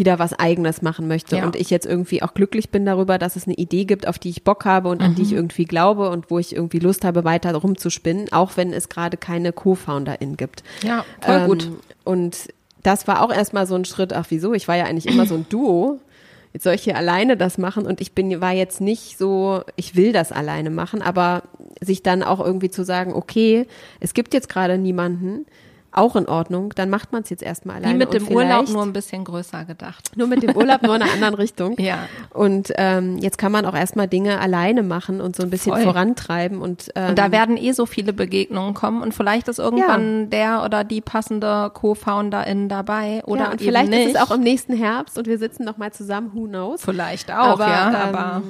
[0.00, 1.36] wieder was Eigenes machen möchte.
[1.36, 1.44] Ja.
[1.44, 4.30] Und ich jetzt irgendwie auch glücklich bin darüber, dass es eine Idee gibt, auf die
[4.30, 5.26] ich Bock habe und an die Mhm.
[5.28, 9.16] ich irgendwie glaube und wo ich irgendwie Lust habe, weiter rumzuspinnen, auch wenn es gerade
[9.16, 10.64] keine Co-Founderin gibt.
[10.82, 11.64] Ja, voll gut.
[11.66, 12.48] Ähm, Und
[12.82, 15.34] das war auch erstmal so ein Schritt, ach wieso, ich war ja eigentlich immer so
[15.36, 16.00] ein Duo.
[16.52, 19.94] Jetzt soll ich hier alleine das machen und ich bin, war jetzt nicht so, ich
[19.94, 21.44] will das alleine machen, aber
[21.80, 23.66] sich dann auch irgendwie zu sagen, okay,
[24.00, 25.46] es gibt jetzt gerade niemanden,
[25.92, 27.94] auch in Ordnung, dann macht man es jetzt erstmal alleine.
[27.94, 30.16] Wie mit dem Urlaub nur ein bisschen größer gedacht.
[30.16, 31.78] nur mit dem Urlaub, nur in einer anderen Richtung.
[31.80, 32.08] Ja.
[32.30, 35.82] Und ähm, jetzt kann man auch erstmal Dinge alleine machen und so ein bisschen Voll.
[35.82, 36.60] vorantreiben.
[36.60, 40.62] Und, ähm, Und da werden eh so viele Begegnungen kommen und vielleicht ist irgendwann der
[40.64, 44.06] oder die passende Co-Founderin dabei oder ja, und vielleicht nicht.
[44.06, 46.82] ist es auch im nächsten Herbst und wir sitzen noch mal zusammen, who knows.
[46.84, 48.42] vielleicht auch, ja, ähm, aber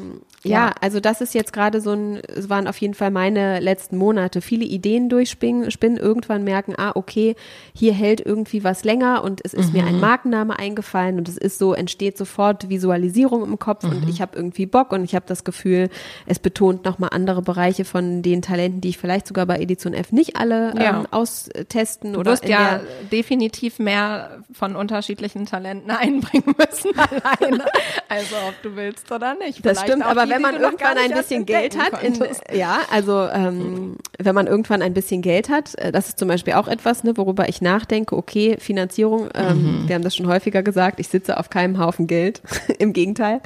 [0.43, 0.72] ja, ja.
[0.80, 4.41] also das ist jetzt gerade so ein, es waren auf jeden Fall meine letzten Monate.
[4.41, 7.30] Viele Ideen durchspinnen, spinnen, irgendwann merken, ah, okay,
[7.74, 9.89] hier hält irgendwie was länger und es ist mir Mhm.
[9.89, 14.09] ein Markenname eingefallen und es ist so, entsteht sofort Visualisierung im Kopf und Mhm.
[14.09, 15.89] ich habe irgendwie Bock und ich habe das Gefühl,
[16.26, 20.12] es betont nochmal andere Bereiche von den Talenten, die ich vielleicht sogar bei Edition F
[20.12, 21.01] nicht alle Ja.
[21.01, 22.81] ähm, austesten Du oder wirst in ja
[23.12, 27.64] definitiv mehr von unterschiedlichen Talenten einbringen müssen alleine.
[28.09, 29.64] Also ob du willst oder nicht.
[29.64, 32.18] Das Vielleicht stimmt, aber die, wenn man du irgendwann ein bisschen Geld hat, in,
[32.53, 36.55] ja, also ähm, wenn man irgendwann ein bisschen Geld hat, äh, das ist zum Beispiel
[36.55, 40.98] auch etwas, ne, worüber ich nachdenke, okay, Finanzierung, ähm, wir haben das schon häufiger gesagt,
[40.98, 42.40] ich sitze auf keinem Haufen Geld,
[42.78, 43.40] im Gegenteil.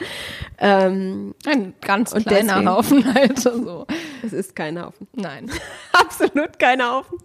[0.58, 3.86] Ähm, Ein ganz kleiner deswegen- Haufen halt so.
[4.24, 5.08] es ist kein Haufen.
[5.14, 5.50] Nein.
[5.92, 7.18] Absolut kein Haufen.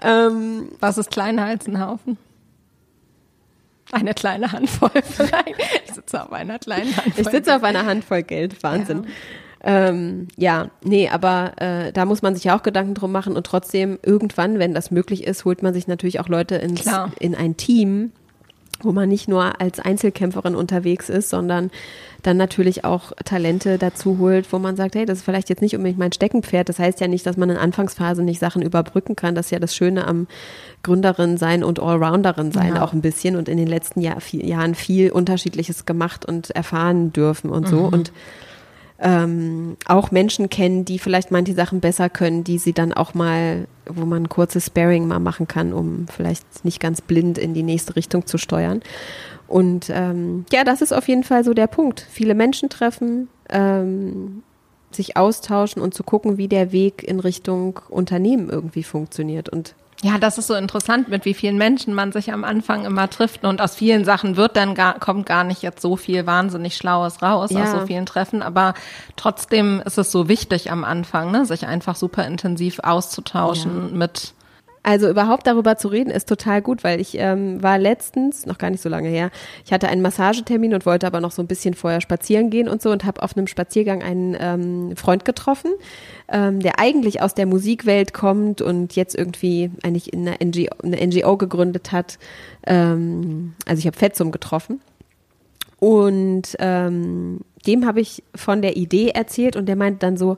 [0.00, 2.18] Ähm, Was ist kleiner als ein Haufen?
[3.92, 5.56] Eine kleine Handvoll vielleicht.
[5.86, 7.22] Ich sitze auf einer kleinen Handvoll.
[7.24, 9.04] Ich sitze auf einer Handvoll Geld, Wahnsinn.
[9.04, 9.10] Ja,
[9.64, 13.46] ähm, ja nee, aber äh, da muss man sich ja auch Gedanken drum machen und
[13.46, 17.12] trotzdem irgendwann, wenn das möglich ist, holt man sich natürlich auch Leute ins, Klar.
[17.20, 18.10] in ein Team,
[18.82, 21.70] wo man nicht nur als Einzelkämpferin unterwegs ist, sondern
[22.22, 25.76] dann natürlich auch Talente dazu holt, wo man sagt, hey, das ist vielleicht jetzt nicht
[25.76, 26.68] unbedingt mein Steckenpferd.
[26.68, 29.36] Das heißt ja nicht, dass man in Anfangsphase nicht Sachen überbrücken kann.
[29.36, 30.26] Das ist ja das Schöne am
[30.82, 32.82] Gründerin sein und Allrounderin sein Ja.
[32.82, 37.12] auch ein bisschen und in den letzten Jahr, vier Jahren viel Unterschiedliches gemacht und erfahren
[37.12, 38.12] dürfen und so und
[39.02, 43.66] ähm, auch Menschen kennen, die vielleicht manche Sachen besser können, die sie dann auch mal,
[43.86, 47.64] wo man ein kurzes Sparing mal machen kann, um vielleicht nicht ganz blind in die
[47.64, 48.80] nächste Richtung zu steuern.
[49.48, 52.06] Und ähm, ja, das ist auf jeden Fall so der Punkt.
[52.10, 54.44] Viele Menschen treffen, ähm,
[54.92, 59.48] sich austauschen und zu gucken, wie der Weg in Richtung Unternehmen irgendwie funktioniert.
[59.48, 59.74] Und
[60.04, 63.44] Ja, das ist so interessant, mit wie vielen Menschen man sich am Anfang immer trifft.
[63.44, 67.22] Und aus vielen Sachen wird dann gar, kommt gar nicht jetzt so viel wahnsinnig Schlaues
[67.22, 67.62] raus Ja.
[67.64, 68.42] aus so vielen Treffen.
[68.42, 68.74] Aber
[69.14, 74.34] trotzdem ist es so wichtig am Anfang, ne, sich einfach super intensiv auszutauschen mit
[74.84, 78.70] Also überhaupt darüber zu reden ist total gut, weil ich ähm, war letztens, noch gar
[78.70, 79.30] nicht so lange her,
[79.64, 82.82] ich hatte einen Massagetermin und wollte aber noch so ein bisschen vorher spazieren gehen und
[82.82, 85.70] so und habe auf einem Spaziergang einen ähm, Freund getroffen,
[86.28, 91.06] ähm, der eigentlich aus der Musikwelt kommt und jetzt irgendwie eigentlich in einer NGO, eine
[91.06, 92.18] NGO gegründet hat.
[92.66, 94.80] Ähm, also ich habe Fetzum getroffen.
[95.78, 100.36] Und ähm, dem habe ich von der Idee erzählt und der meinte dann so,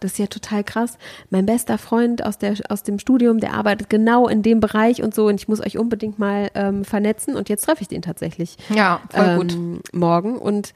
[0.00, 0.96] das ist ja total krass.
[1.30, 5.14] Mein bester Freund aus, der, aus dem Studium, der arbeitet genau in dem Bereich und
[5.14, 8.56] so und ich muss euch unbedingt mal ähm, vernetzen und jetzt treffe ich den tatsächlich.
[8.74, 9.52] Ja, voll gut.
[9.52, 10.72] ähm, Morgen und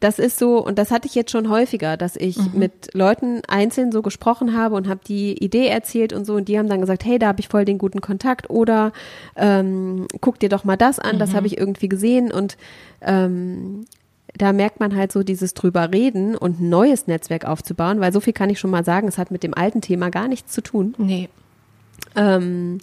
[0.00, 2.50] das ist so, und das hatte ich jetzt schon häufiger, dass ich Mhm.
[2.60, 6.56] mit Leuten einzeln so gesprochen habe und habe die Idee erzählt und so, und die
[6.56, 8.92] haben dann gesagt, hey, da habe ich voll den guten Kontakt oder
[9.34, 11.18] ähm, guck dir doch mal das an, Mhm.
[11.18, 12.56] das habe ich irgendwie gesehen und
[13.00, 13.86] ähm,
[14.38, 18.20] da merkt man halt so dieses drüber reden und ein neues Netzwerk aufzubauen, weil so
[18.20, 20.62] viel kann ich schon mal sagen, es hat mit dem alten Thema gar nichts zu
[20.62, 20.94] tun.
[20.98, 21.28] Nee.
[22.16, 22.78] Ähm,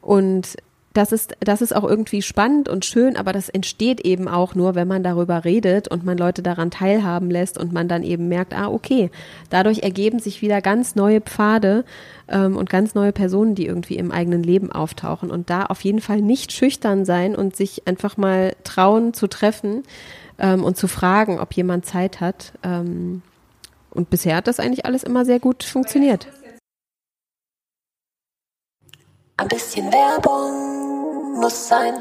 [0.00, 0.56] und
[0.96, 4.74] das ist, das ist auch irgendwie spannend und schön, aber das entsteht eben auch nur,
[4.74, 8.54] wenn man darüber redet und man Leute daran teilhaben lässt und man dann eben merkt,
[8.54, 9.10] ah, okay,
[9.50, 11.84] dadurch ergeben sich wieder ganz neue Pfade
[12.28, 15.30] ähm, und ganz neue Personen, die irgendwie im eigenen Leben auftauchen.
[15.30, 19.82] Und da auf jeden Fall nicht schüchtern sein und sich einfach mal trauen zu treffen
[20.38, 22.52] ähm, und zu fragen, ob jemand Zeit hat.
[22.62, 23.22] Ähm,
[23.90, 26.26] und bisher hat das eigentlich alles immer sehr gut funktioniert.
[29.38, 30.75] Ein bisschen Werbung
[31.36, 31.94] muss sein.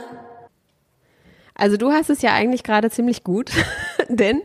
[1.53, 3.51] Also du hast es ja eigentlich gerade ziemlich gut,
[4.09, 4.41] denn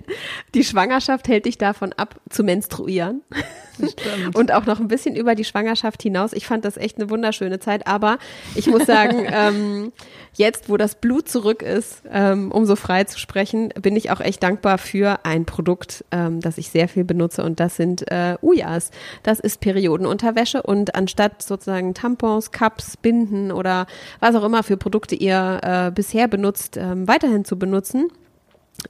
[0.54, 3.22] die Schwangerschaft hält dich davon ab, zu menstruieren.
[4.34, 6.32] Und auch noch ein bisschen über die Schwangerschaft hinaus.
[6.34, 8.18] Ich fand das echt eine wunderschöne Zeit, aber
[8.54, 9.92] ich muss sagen, ähm,
[10.34, 14.20] jetzt, wo das Blut zurück ist, ähm, um so frei zu sprechen, bin ich auch
[14.20, 18.36] echt dankbar für ein Produkt, ähm, das ich sehr viel benutze und das sind äh,
[18.42, 18.90] Ujas.
[19.22, 23.86] Das ist Periodenunterwäsche und anstatt sozusagen Tampons, Cups, Binden oder
[24.20, 28.10] was auch immer für Produkte ihr äh, bisher benutzt, ähm, weiterhin zu benutzen,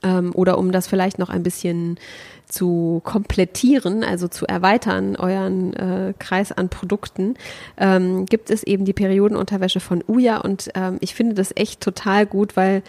[0.03, 1.99] ähm, oder um das vielleicht noch ein bisschen
[2.47, 7.35] zu komplettieren, also zu erweitern, euren äh, Kreis an Produkten,
[7.77, 12.25] ähm, gibt es eben die Periodenunterwäsche von Uja und ähm, ich finde das echt total
[12.25, 12.83] gut, weil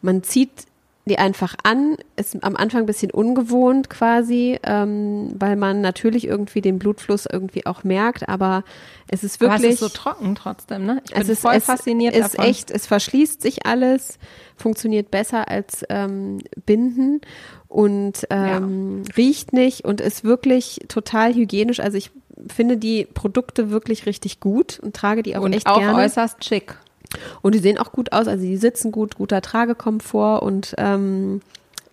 [0.00, 0.50] man zieht
[1.04, 6.60] die einfach an, ist am Anfang ein bisschen ungewohnt quasi, ähm, weil man natürlich irgendwie
[6.60, 8.62] den Blutfluss irgendwie auch merkt, aber
[9.08, 11.02] es ist Aber wirklich es ist so trocken trotzdem, ne?
[11.04, 12.44] Ich bin es ist voll es fasziniert ist davon.
[12.44, 14.18] echt, es verschließt sich alles,
[14.56, 17.20] funktioniert besser als ähm, Binden
[17.66, 21.80] und ähm, riecht nicht und ist wirklich total hygienisch.
[21.80, 22.12] Also ich
[22.46, 25.98] finde die Produkte wirklich richtig gut und trage die auch und echt auch gerne.
[25.98, 26.76] äußerst schick.
[27.42, 31.40] Und die sehen auch gut aus, also die sitzen gut, guter Tragekomfort und ähm,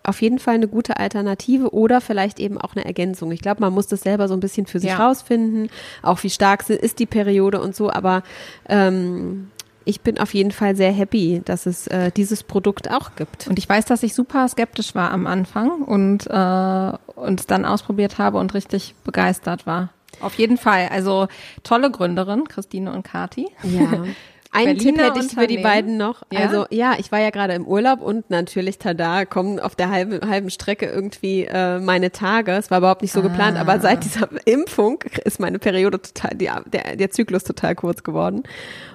[0.02, 3.30] auf jeden Fall eine gute Alternative oder vielleicht eben auch eine Ergänzung.
[3.32, 5.06] Ich glaube, man muss das selber so ein bisschen für sich Ja.
[5.06, 5.68] rausfinden,
[6.02, 8.22] auch wie stark sie- ist die Periode und so, aber
[8.68, 9.50] ähm,
[9.84, 13.46] ich bin auf jeden Fall sehr happy, dass es äh, dieses Produkt auch gibt.
[13.48, 18.16] Und ich weiß, dass ich super skeptisch war am Anfang und äh, und dann ausprobiert
[18.18, 19.90] habe und richtig begeistert war.
[20.20, 20.88] Auf jeden Fall.
[20.92, 21.28] Also
[21.62, 23.48] tolle Gründerin, Christine und Kati.
[23.62, 24.04] Ja.
[24.52, 26.22] Einen Tipp Berliner hätte ich für die beiden noch.
[26.32, 26.40] Ja?
[26.40, 30.28] Also ja, ich war ja gerade im Urlaub und natürlich tada, kommen auf der halben,
[30.28, 32.52] halben Strecke irgendwie äh, meine Tage.
[32.52, 36.50] Es war überhaupt nicht so geplant, aber seit dieser Impfung ist meine Periode total, die,
[36.72, 38.42] der, der Zyklus total kurz geworden.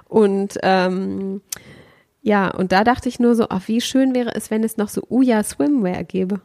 [0.09, 1.41] Und ähm,
[2.21, 4.89] ja, und da dachte ich nur so, ach, wie schön wäre es, wenn es noch
[4.89, 6.41] so Uja Swimwear gäbe.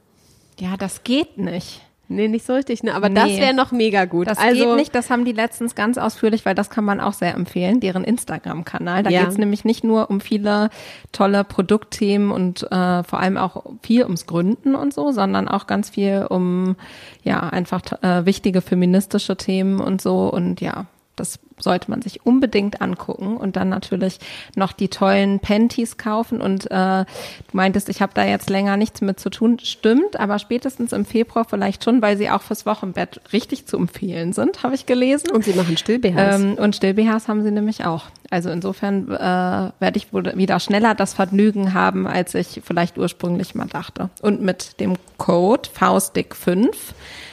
[0.58, 1.80] Ja, das geht nicht.
[2.12, 2.94] Nee, nicht so richtig, ne?
[2.94, 3.40] Aber das Nee.
[3.40, 4.26] wäre noch mega gut.
[4.26, 7.12] Das also, geht nicht, das haben die letztens ganz ausführlich, weil das kann man auch
[7.12, 9.04] sehr empfehlen, deren Instagram-Kanal.
[9.04, 9.22] Da Ja.
[9.22, 10.70] geht's nämlich nicht nur um viele
[11.12, 15.90] tolle Produktthemen und äh, vor allem auch viel ums Gründen und so, sondern auch ganz
[15.90, 16.74] viel um
[17.22, 22.80] ja einfach äh, wichtige feministische Themen und so und ja, das sollte man sich unbedingt
[22.80, 24.18] angucken und dann natürlich
[24.56, 27.06] noch die tollen Panties kaufen und äh, du
[27.52, 31.44] meintest, ich habe da jetzt länger nichts mit zu tun, stimmt, aber spätestens im Februar
[31.44, 35.30] vielleicht schon, weil sie auch fürs Wochenbett richtig zu empfehlen sind, habe ich gelesen.
[35.30, 36.40] und sie machen Still-BHs.
[36.40, 38.04] Ähm, und Still-BHs haben sie nämlich auch.
[38.30, 43.56] Also insofern äh, werde ich wohl wieder schneller das Vergnügen haben, als ich vielleicht ursprünglich
[43.56, 44.08] mal dachte.
[44.22, 46.68] Und mit dem Code VSTIC5,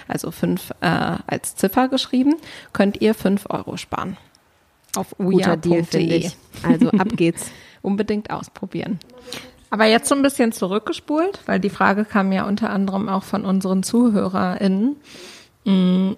[0.07, 2.35] also 5 äh, als Ziffer geschrieben,
[2.73, 4.16] könnt ihr 5 Euro sparen.
[4.97, 6.37] Auf Guter Deal, finde ich.
[6.63, 7.51] Also ab geht's.
[7.81, 8.99] Unbedingt ausprobieren.
[9.69, 13.45] Aber jetzt so ein bisschen zurückgespult, weil die Frage kam ja unter anderem auch von
[13.45, 14.95] unseren ZuhörerInnen.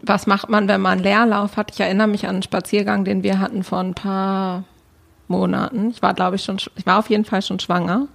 [0.04, 1.72] Was macht man, wenn man Leerlauf hat?
[1.72, 4.64] Ich erinnere mich an einen Spaziergang, den wir hatten vor ein paar
[5.28, 5.90] Monaten.
[5.90, 8.08] Ich war, glaube ich, schon, ich war auf jeden Fall schon schwanger.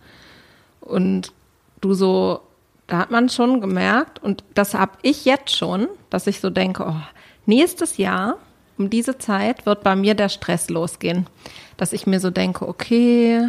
[0.81, 1.33] Und
[1.81, 2.41] du so,
[2.87, 6.85] da hat man schon gemerkt, und das habe ich jetzt schon, dass ich so denke,
[6.87, 7.01] oh,
[7.47, 8.37] nächstes Jahr
[8.79, 11.27] um diese Zeit wird bei mir der Stress losgehen.
[11.77, 13.49] Dass ich mir so denke, okay,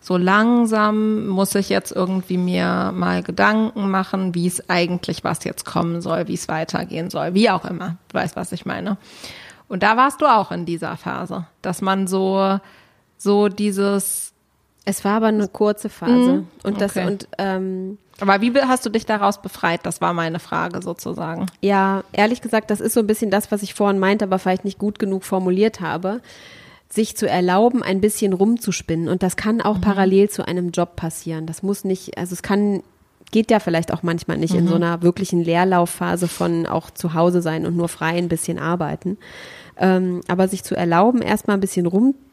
[0.00, 5.64] so langsam muss ich jetzt irgendwie mir mal Gedanken machen, wie es eigentlich was jetzt
[5.64, 7.96] kommen soll, wie es weitergehen soll, wie auch immer.
[8.08, 8.96] Du weißt, was ich meine.
[9.68, 12.58] Und da warst du auch in dieser Phase, dass man so,
[13.18, 14.32] so dieses,
[14.86, 16.12] Es war aber eine kurze Phase.
[16.12, 16.46] Mhm.
[16.62, 17.06] Und das, Okay.
[17.06, 19.80] und ähm, aber wie hast du dich daraus befreit?
[19.84, 21.46] Das war meine Frage sozusagen.
[21.60, 24.64] Ja, ehrlich gesagt, das ist so ein bisschen das, was ich vorhin meinte, aber vielleicht
[24.64, 26.20] nicht gut genug formuliert habe.
[26.88, 29.08] Sich zu erlauben, ein bisschen rumzuspinnen.
[29.08, 31.46] Und das kann auch parallel zu einem Job passieren.
[31.46, 32.82] Das muss nicht, also es kann,
[33.30, 37.42] geht ja vielleicht auch manchmal nicht in so einer wirklichen Leerlaufphase von auch zu Hause
[37.42, 39.18] sein und nur frei ein bisschen arbeiten.
[39.76, 42.27] Ähm, aber sich zu erlauben, erstmal ein bisschen rumzuspinnen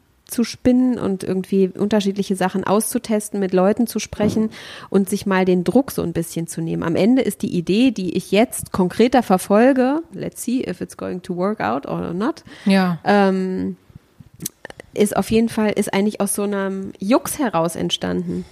[0.98, 4.50] und irgendwie unterschiedliche Sachen auszutesten, mit Leuten zu sprechen
[4.90, 6.82] und sich mal den Druck so ein bisschen zu nehmen.
[6.82, 11.22] Am Ende ist die Idee, die ich jetzt konkreter verfolge, let's see if it's going
[11.22, 12.98] to work out or not, Ja.
[13.04, 13.76] ähm,
[14.94, 18.44] ist auf jeden Fall, ist eigentlich aus so einem Jux heraus entstanden.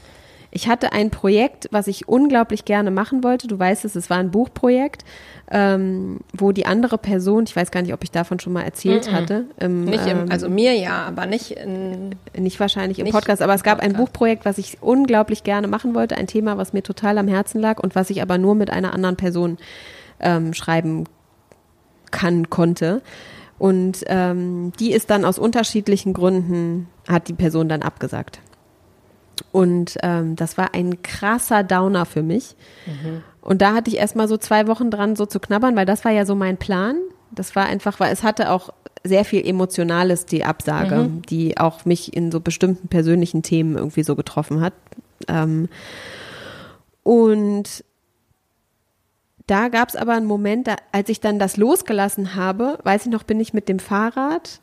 [0.51, 3.49] Ich hatte ein Projekt, was ich unglaublich gerne machen wollte.
[3.49, 5.05] Du weißt es, es war ein Buchprojekt,
[5.51, 9.13] ähm, wo die andere Person, ich weiß gar nicht, ob ich davon schon mal erzählt
[9.13, 13.13] hatte, im, Nicht im, ähm, also mir ja, aber nicht in, nicht wahrscheinlich im Nicht
[13.15, 14.13] Podcast, aber es gab ein Podcast.
[14.13, 17.79] Buchprojekt, was ich unglaublich gerne machen wollte, ein Thema, was mir total am Herzen lag
[17.83, 19.59] und was ich aber nur mit einer anderen Person
[20.21, 21.05] ähm, schreiben
[22.11, 23.03] kann, konnte.
[23.59, 28.41] Und ähm, die ist dann aus unterschiedlichen Gründen, hat die Person dann abgesagt.
[29.53, 32.57] Und ähm, das war ein krasser Downer für mich.
[33.45, 36.13] Und da hatte ich erstmal so zwei Wochen dran, so zu knabbern, weil das war
[36.13, 36.97] ja so mein Plan.
[37.31, 38.71] Das war einfach, weil es hatte auch
[39.05, 44.17] sehr viel Emotionales, die Absage, die auch mich in so bestimmten persönlichen Themen irgendwie so
[44.17, 44.73] getroffen hat.
[45.29, 45.69] Ähm,
[47.03, 47.85] und
[49.47, 53.13] da gab es aber einen Moment, da, als ich dann das losgelassen habe, weiß ich
[53.13, 54.61] noch, bin ich mit dem Fahrrad,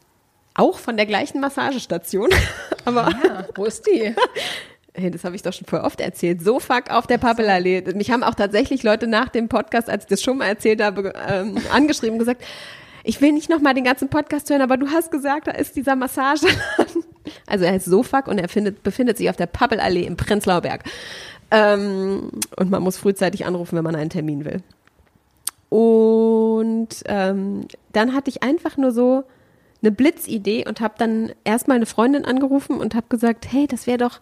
[0.56, 2.30] auch von der gleichen Massagestation,
[2.86, 4.16] aber ja, wo ist die?
[4.94, 6.44] Hey, das habe ich doch schon voll oft erzählt.
[6.44, 7.82] So fuck auf der Pappelallee.
[7.96, 11.14] Mich haben auch tatsächlich Leute nach dem Podcast, als ich das schon mal erzählt habe,
[11.30, 12.44] ähm, angeschrieben und gesagt,
[13.04, 15.76] ich will nicht noch mal den ganzen Podcast hören, aber du hast gesagt, da ist
[15.76, 17.04] dieser Massageladen.
[17.46, 20.84] Also er heißt Sofak und er findet, befindet sich auf der Pappelallee im Prenzlauer Berg.
[21.52, 24.64] Ähm, und man muss frühzeitig anrufen, wenn man einen Termin will.
[25.70, 29.24] Und ähm, dann hatte ich einfach nur so
[29.82, 33.98] eine Blitzidee und habe dann erstmal eine Freundin angerufen und habe gesagt, hey, das wäre
[33.98, 34.20] doch,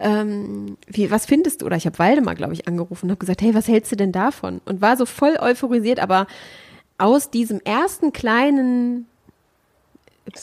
[0.00, 1.66] ähm, wie, was findest du?
[1.66, 4.12] Oder ich habe Waldemar, glaube ich, angerufen und habe gesagt, hey, was hältst du denn
[4.12, 4.60] davon?
[4.64, 6.26] Und war so voll euphorisiert, aber
[6.98, 9.06] aus diesem ersten kleinen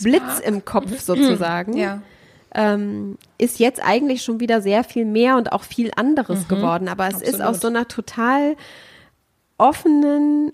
[0.02, 2.02] Blitz im Kopf sozusagen Ja.
[2.54, 6.88] ähm, ist jetzt eigentlich schon wieder sehr viel mehr und auch viel anderes geworden.
[6.90, 7.48] Aber es ist Absolut.
[7.48, 8.56] aus so einer total
[9.58, 10.52] offenen,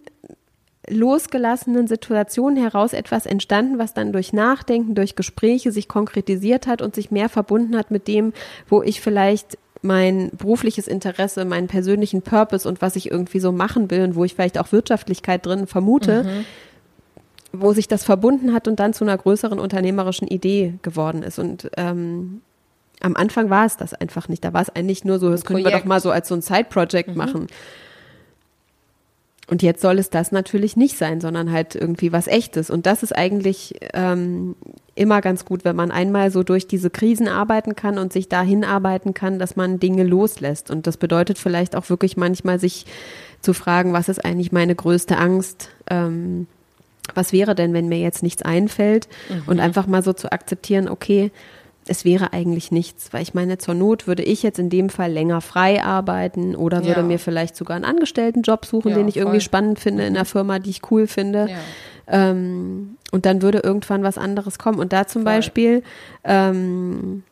[0.92, 6.96] losgelassenen Situation heraus etwas entstanden, was dann durch Nachdenken, durch Gespräche sich konkretisiert hat und
[6.96, 8.34] sich mehr verbunden hat mit dem,
[8.70, 13.90] wo ich vielleicht mein berufliches Interesse, meinen persönlichen Purpose und was ich irgendwie so machen
[13.90, 16.44] will und wo ich vielleicht auch Wirtschaftlichkeit drin vermute,
[17.52, 21.40] wo sich das verbunden hat und dann zu einer größeren unternehmerischen Idee geworden ist.
[21.40, 22.42] Und ähm,
[23.02, 24.44] am Anfang war es das einfach nicht.
[24.46, 26.42] Da war es eigentlich nur so, das können wir doch mal so als so ein
[26.42, 27.48] Side-Project machen.
[29.52, 32.70] Und jetzt soll es das natürlich nicht sein, sondern halt irgendwie was Echtes.
[32.70, 34.56] Und das ist eigentlich ähm,
[34.96, 38.64] immer ganz gut, wenn man einmal so durch diese Krisen arbeiten kann und sich dahin
[38.64, 40.72] arbeiten kann, dass man Dinge loslässt.
[40.72, 42.86] Und das bedeutet vielleicht auch wirklich manchmal sich
[43.42, 45.68] zu fragen, was ist eigentlich meine größte Angst?
[45.90, 46.48] Ähm,
[47.14, 49.10] was wäre denn, wenn mir jetzt nichts einfällt?
[49.48, 51.30] Und einfach mal so zu akzeptieren, okay,
[51.88, 55.12] es wäre eigentlich nichts, weil ich meine, zur Not würde ich jetzt in dem Fall
[55.12, 57.06] länger frei arbeiten oder würde Ja.
[57.06, 59.42] mir vielleicht sogar einen Angestelltenjob suchen, Ja, den ich irgendwie voll.
[59.46, 61.50] spannend finde in einer Firma, die ich cool finde.
[61.50, 61.58] Ja.
[62.08, 64.80] Ähm, und dann würde irgendwann was anderes kommen.
[64.80, 65.34] Und da zum Voll.
[65.34, 65.84] Beispiel,
[66.24, 67.24] ähm,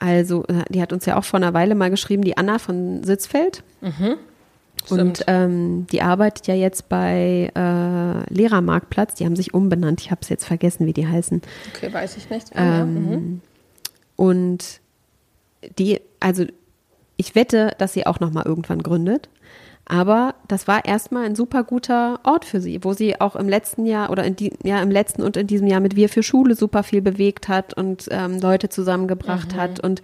[0.00, 3.62] also, die hat uns ja auch vor einer Weile mal geschrieben, die Anna von Sitzfeld.
[4.90, 5.24] Und Stimmt.
[5.28, 9.14] ähm, die arbeitet ja jetzt bei äh, Lehrermarktplatz.
[9.14, 10.00] Die haben sich umbenannt.
[10.00, 11.40] Ich habe es jetzt vergessen, wie die heißen.
[11.74, 12.54] Okay, weiß ich nicht.
[12.54, 13.40] Ja, mhm.
[14.16, 14.80] Und
[15.78, 16.44] die, also
[17.16, 19.28] ich wette, dass sie auch noch mal irgendwann gründet.
[19.86, 23.84] Aber das war erstmal ein super guter Ort für sie, wo sie auch im letzten
[23.84, 26.54] Jahr oder in die, ja, im letzten und in diesem Jahr mit Wir für Schule
[26.54, 30.00] super viel bewegt hat und ähm, Leute zusammengebracht hat und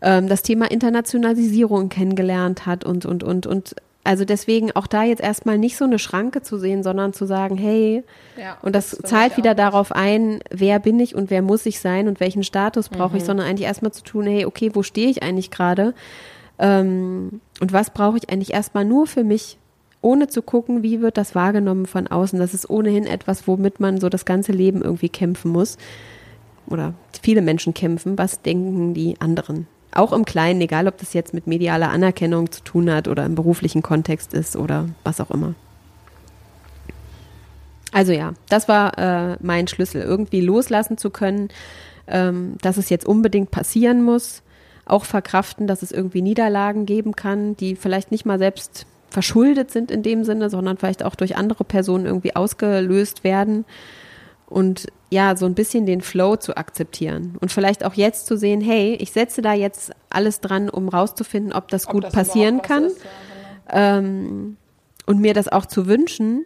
[0.00, 5.20] ähm, das Thema Internationalisierung kennengelernt hat und, und, und, und also deswegen auch da jetzt
[5.22, 8.02] erstmal nicht so eine Schranke zu sehen, sondern zu sagen, hey,
[8.38, 11.80] Ja, und das, das zahlt wieder darauf ein, wer bin ich und wer muss ich
[11.80, 13.16] sein und welchen Status brauche Mhm.
[13.18, 15.94] ich, sondern eigentlich erstmal zu tun, hey, okay, wo stehe ich eigentlich gerade?
[16.58, 19.58] Ähm, und was brauche ich eigentlich erstmal nur für mich,
[20.02, 22.38] ohne zu gucken, wie wird das wahrgenommen von außen.
[22.38, 25.76] Das ist ohnehin etwas, womit man so das ganze Leben irgendwie kämpfen muss.
[26.66, 28.16] Oder viele Menschen kämpfen.
[28.16, 29.66] Was denken die anderen?
[29.92, 33.34] Auch im Kleinen, egal ob das jetzt mit medialer Anerkennung zu tun hat oder im
[33.34, 35.54] beruflichen Kontext ist oder was auch immer.
[37.92, 41.48] Also ja, das war äh, mein Schlüssel, irgendwie loslassen zu können,
[42.06, 44.42] ähm, dass es jetzt unbedingt passieren muss,
[44.84, 49.90] auch verkraften, dass es irgendwie Niederlagen geben kann, die vielleicht nicht mal selbst verschuldet sind
[49.90, 53.64] in dem Sinne, sondern vielleicht auch durch andere Personen irgendwie ausgelöst werden
[54.50, 58.60] und ja, so ein bisschen den Flow zu akzeptieren und vielleicht auch jetzt zu sehen,
[58.60, 62.84] hey, ich setze da jetzt alles dran, um rauszufinden, ob das gut das passieren kann
[62.84, 63.98] ist, ja, genau.
[63.98, 64.56] ähm,
[65.06, 66.44] und mir das auch zu wünschen,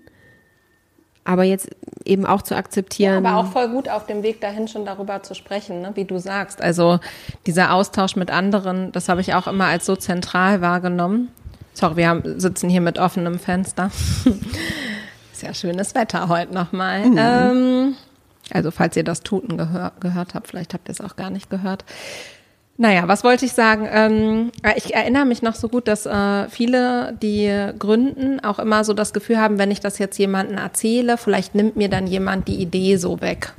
[1.24, 1.70] aber jetzt
[2.04, 3.24] eben auch zu akzeptieren.
[3.24, 5.92] Aber auch voll gut auf dem Weg dahin schon darüber zu sprechen, ne?
[5.94, 6.62] wie du sagst.
[6.62, 7.00] Also
[7.46, 11.30] dieser Austausch mit anderen, das habe ich auch immer als so zentral wahrgenommen.
[11.72, 13.90] Sorry, wir haben, sitzen hier mit offenem Fenster.
[15.42, 17.04] Ja schönes Wetter heute nochmal.
[17.16, 17.96] Ähm,
[18.50, 21.50] also falls ihr das Tuten gehör, gehört habt, vielleicht habt ihr es auch gar nicht
[21.50, 21.84] gehört.
[22.76, 23.88] Naja, was wollte ich sagen?
[23.90, 28.94] Ähm, ich erinnere mich noch so gut, dass äh, viele, die gründen, auch immer so
[28.94, 32.56] das Gefühl haben, wenn ich das jetzt jemandem erzähle, vielleicht nimmt mir dann jemand die
[32.56, 33.52] Idee so weg.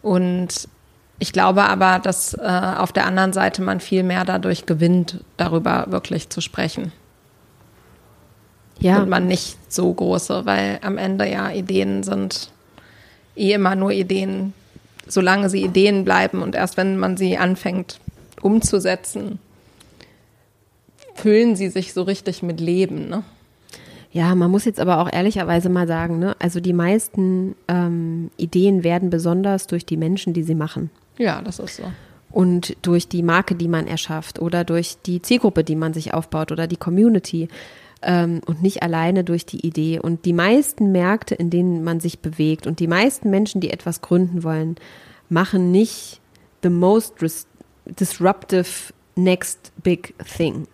[0.00, 0.68] Und
[1.18, 5.86] ich glaube aber, dass äh, auf der anderen Seite man viel mehr dadurch gewinnt, darüber
[5.88, 6.92] wirklich zu sprechen.
[8.80, 12.50] Ja, Und man nicht so große, weil am Ende ja Ideen sind
[13.36, 14.54] eh immer nur Ideen,
[15.06, 18.00] solange sie Ideen bleiben und erst wenn man sie anfängt
[18.40, 19.38] umzusetzen,
[21.14, 23.08] füllen sie sich so richtig mit Leben.
[23.08, 23.22] Ne?
[24.12, 28.84] Ja, man muss jetzt aber auch ehrlicherweise mal sagen, ne, also die meisten ähm, Ideen
[28.84, 30.90] werden besonders durch die Menschen, die sie machen.
[31.18, 31.84] Ja, das ist so.
[32.30, 36.50] Und durch die Marke, die man erschafft oder durch die Zielgruppe, die man sich aufbaut
[36.50, 37.48] oder die Community
[38.02, 40.00] ähm, und nicht alleine durch die Idee.
[40.00, 44.00] Und die meisten Märkte, in denen man sich bewegt und die meisten Menschen, die etwas
[44.00, 44.76] gründen wollen,
[45.28, 46.20] machen nicht
[46.62, 47.46] the most dis-
[47.86, 50.66] disruptive next big thing.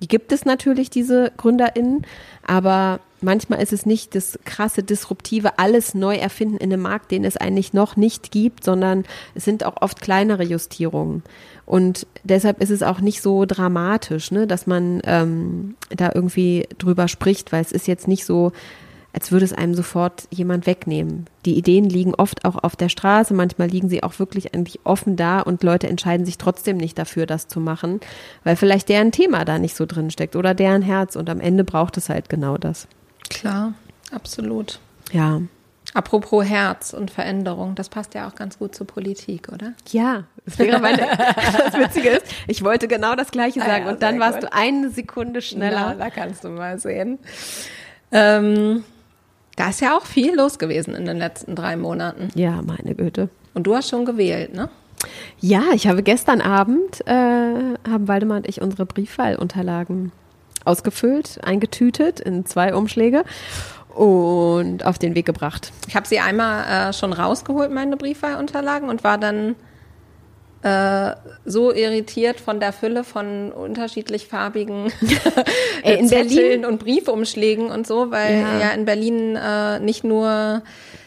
[0.00, 2.06] Die gibt es natürlich, diese GründerInnen,
[2.46, 7.24] aber manchmal ist es nicht das krasse, disruptive, alles neu erfinden in einem Markt, den
[7.24, 11.22] es eigentlich noch nicht gibt, sondern es sind auch oft kleinere Justierungen.
[11.66, 17.08] Und deshalb ist es auch nicht so dramatisch, ne, dass man ähm, da irgendwie drüber
[17.08, 18.52] spricht, weil es ist jetzt nicht so,
[19.14, 21.26] als würde es einem sofort jemand wegnehmen.
[21.46, 25.16] Die Ideen liegen oft auch auf der Straße, manchmal liegen sie auch wirklich eigentlich offen
[25.16, 28.00] da und Leute entscheiden sich trotzdem nicht dafür, das zu machen,
[28.42, 31.62] weil vielleicht deren Thema da nicht so drin steckt oder deren Herz und am Ende
[31.62, 32.88] braucht es halt genau das.
[33.30, 33.74] Klar,
[34.12, 34.80] absolut.
[35.12, 35.40] Ja.
[35.92, 39.74] Apropos Herz und Veränderung, das passt ja auch ganz gut zur Politik, oder?
[39.92, 40.96] Ja, das wäre meine,
[41.36, 44.48] das Witzige ist, ich wollte genau das Gleiche Ah sagen ja, und dann warst gut.
[44.48, 45.94] du eine Sekunde schneller.
[45.96, 47.20] Na, da kannst du mal sehen.
[48.10, 48.82] Ähm,
[49.56, 52.28] da ist ja auch viel los gewesen in den letzten drei Monaten.
[52.34, 53.28] Ja, meine Güte.
[53.54, 54.68] Und du hast schon gewählt, ne?
[55.38, 60.12] Ja, ich habe gestern Abend, äh, haben Waldemar und ich unsere Briefwahlunterlagen
[60.64, 63.24] ausgefüllt, eingetütet in zwei Umschläge
[63.94, 65.72] und auf den Weg gebracht.
[65.86, 69.54] Ich habe sie einmal äh, schon rausgeholt, meine Briefwahlunterlagen, und war dann
[70.64, 74.90] äh, so irritiert von der Fülle von unterschiedlich farbigen
[75.82, 78.58] Ey, in Zetteln Berlin- und Briefumschlägen und so, weil Ja.
[78.60, 80.62] ja, in Berlin äh, nicht nur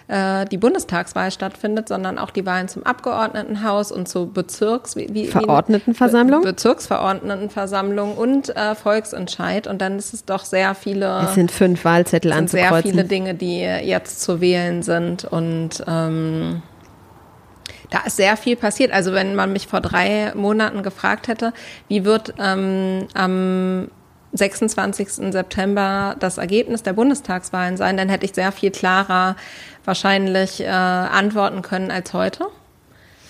[0.10, 6.42] äh, die Bundestagswahl stattfindet, sondern auch die Wahlen zum Abgeordnetenhaus und zur Bezirks wie, Verordnetenversammlung?
[6.44, 9.66] Be Bezirksverordnetenversammlung und äh, Volksentscheid.
[9.66, 12.92] Und dann ist es doch sehr viele Es sind fünf Wahlzettel sind sehr anzukreuzen.
[12.92, 16.62] viele Dinge, die jetzt zu wählen sind und ähm,
[17.90, 18.92] da ist sehr viel passiert.
[18.92, 21.54] Also wenn man mich vor drei Monaten gefragt hätte,
[21.88, 23.90] wie wird ähm, am
[24.34, 25.32] 26.
[25.32, 29.36] September das Ergebnis der Bundestagswahlen sein, dann hätte ich sehr viel klarer
[29.86, 32.48] wahrscheinlich äh, antworten können als heute.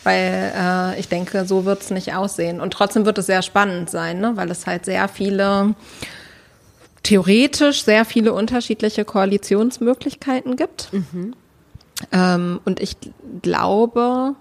[0.03, 2.61] Weil äh, ich denke, so wird es nicht aussehen.
[2.61, 4.31] Und trotzdem wird es sehr spannend sein, ne?
[4.35, 5.75] weil es halt sehr viele
[7.03, 10.89] theoretisch sehr viele unterschiedliche Koalitionsmöglichkeiten gibt.
[12.11, 12.97] Ähm, und ich
[13.41, 14.35] glaube,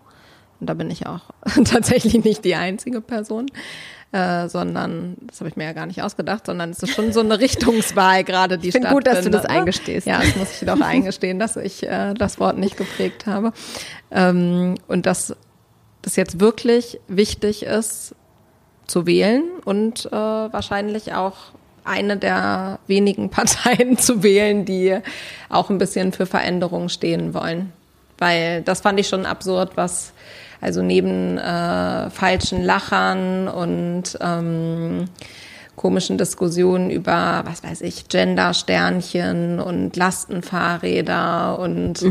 [0.61, 1.23] und da bin ich auch
[1.65, 3.47] tatsächlich nicht die einzige Person,
[4.13, 7.21] äh, sondern, das habe ich mir ja gar nicht ausgedacht, sondern es ist schon so
[7.21, 9.61] eine Richtungswahl gerade, die Ich finde gut, dass du das stattfindet, ne?
[9.61, 10.07] eingestehst.
[10.07, 13.53] Ja, das muss ich doch eingestehen, dass ich äh, das Wort nicht geprägt habe.
[14.11, 15.35] Ähm, und dass
[16.03, 18.15] das jetzt wirklich wichtig ist,
[18.87, 21.35] zu wählen und äh, wahrscheinlich auch
[21.85, 24.99] eine der wenigen Parteien zu wählen, die
[25.49, 27.73] auch ein bisschen für Veränderungen stehen wollen.
[28.19, 30.13] Weil das fand ich schon absurd, was
[30.61, 35.05] also neben äh, falschen Lachern und ähm,
[35.77, 42.03] komischen Diskussionen über, was weiß ich, Gender-Sternchen und Lastenfahrräder und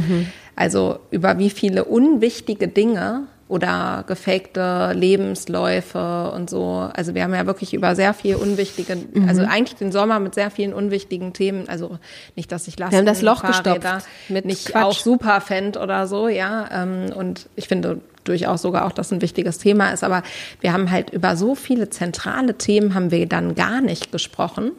[0.55, 6.89] also über wie viele unwichtige Dinge oder gefakte Lebensläufe und so.
[6.93, 8.97] Also wir haben ja wirklich über sehr viel unwichtige,
[9.27, 11.69] also eigentlich den Sommer mit sehr vielen unwichtigen Themen.
[11.69, 11.99] Also
[12.35, 14.83] nicht, dass ich Lasten haben das Loch Fahrräder gestopft mit nicht Quatsch.
[14.83, 16.67] auch super fänd oder so, ja.
[16.71, 20.03] Ähm, und ich finde durchaus sogar auch, dass ein wichtiges Thema ist.
[20.03, 20.23] Aber
[20.61, 24.71] wir haben halt über so viele zentrale Themen haben wir dann gar nicht gesprochen,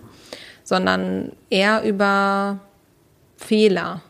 [0.64, 2.60] sondern eher über
[3.36, 4.02] Fehler.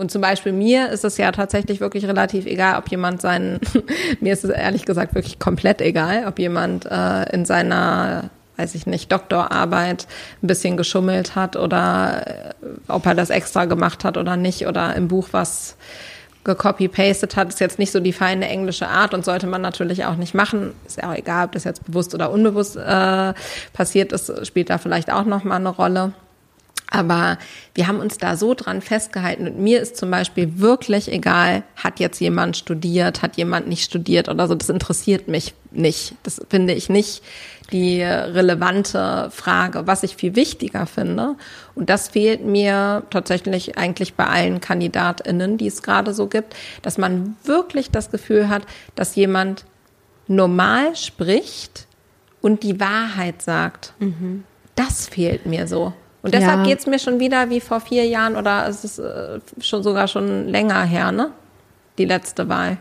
[0.00, 3.60] Und zum Beispiel mir ist es ja tatsächlich wirklich relativ egal, ob jemand seinen,
[4.20, 8.86] mir ist es ehrlich gesagt wirklich komplett egal, ob jemand äh, in seiner, weiß ich
[8.86, 10.06] nicht, Doktorarbeit
[10.42, 12.54] ein bisschen geschummelt hat oder äh,
[12.88, 15.76] ob er das extra gemacht hat oder nicht oder im Buch was
[16.44, 20.16] gecopy-pastet hat, ist jetzt nicht so die feine englische Art und sollte man natürlich auch
[20.16, 20.72] nicht machen.
[20.86, 23.34] Ist ja auch egal, ob das jetzt bewusst oder unbewusst äh,
[23.72, 26.12] passiert ist, spielt da vielleicht auch nochmal eine Rolle.
[26.92, 27.38] Aber
[27.74, 29.46] wir haben uns da so dran festgehalten.
[29.46, 34.28] Und mir ist zum Beispiel wirklich egal, hat jetzt jemand studiert, hat jemand nicht studiert
[34.28, 34.56] oder so.
[34.56, 36.14] Das interessiert mich nicht.
[36.24, 37.22] Das finde ich nicht
[37.72, 39.86] die relevante Frage.
[39.86, 41.36] Was ich viel wichtiger finde,
[41.74, 46.98] und das fehlt mir tatsächlich eigentlich bei allen KandidatInnen, die es gerade so gibt, dass
[46.98, 48.62] man wirklich das Gefühl hat,
[48.94, 49.64] dass jemand
[50.26, 51.86] normal spricht
[52.40, 53.94] und die Wahrheit sagt.
[54.76, 55.92] Das fehlt mir so.
[56.22, 56.64] Und deshalb Ja.
[56.64, 60.48] geht's mir schon wieder wie vor vier Jahren oder es ist äh, schon sogar schon
[60.48, 61.30] länger her, ne?
[61.98, 62.78] Die letzte Wahl.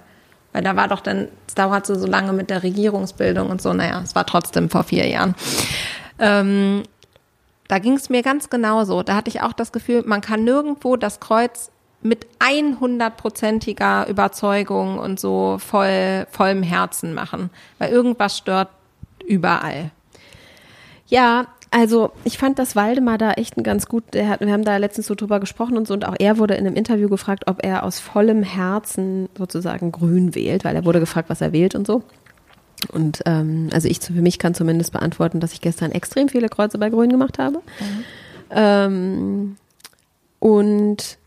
[0.51, 4.01] Weil da war doch dann, es dauerte so lange mit der Regierungsbildung und so, naja,
[4.03, 5.35] es war trotzdem vor vier Jahren.
[6.17, 6.83] Ähm,
[7.67, 9.03] da ging es mir ganz genauso.
[9.03, 11.71] Da hatte ich auch das Gefühl, man kann nirgendwo das Kreuz
[12.01, 17.49] mit 100%iger Überzeugung und so voll, vollem Herzen machen.
[17.77, 18.69] Weil irgendwas stört
[19.25, 19.91] überall.
[21.07, 24.77] Ja, also ich fand das Waldemar da echt ein ganz gut, hat, wir haben da
[24.77, 27.63] letztens so drüber gesprochen und so und auch er wurde in einem Interview gefragt, ob
[27.63, 31.85] er aus vollem Herzen sozusagen grün wählt, weil er wurde gefragt, was er wählt und
[31.85, 32.03] so.
[32.91, 36.77] Und ähm, also ich für mich kann zumindest beantworten, dass ich gestern extrem viele Kreuze
[36.77, 37.61] bei Grün gemacht habe.
[38.51, 39.57] Ähm,
[40.39, 41.17] und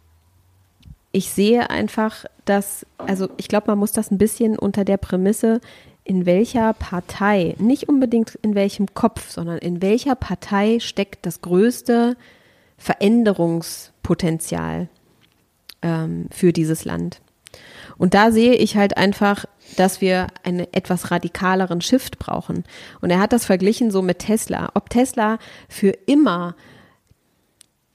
[1.12, 5.60] ich sehe einfach, dass, also ich glaube, man muss das ein bisschen unter der Prämisse,
[6.12, 12.18] in welcher Partei, nicht unbedingt in welchem Kopf, sondern in welcher Partei steckt das größte
[12.76, 14.90] Veränderungspotenzial
[15.80, 17.22] ähm, für dieses Land.
[17.96, 19.46] Und da sehe ich halt einfach,
[19.78, 22.64] dass wir einen etwas radikaleren Shift brauchen.
[23.00, 24.68] Und er hat das verglichen so mit Tesla.
[24.74, 25.38] Ob Tesla
[25.70, 26.56] für immer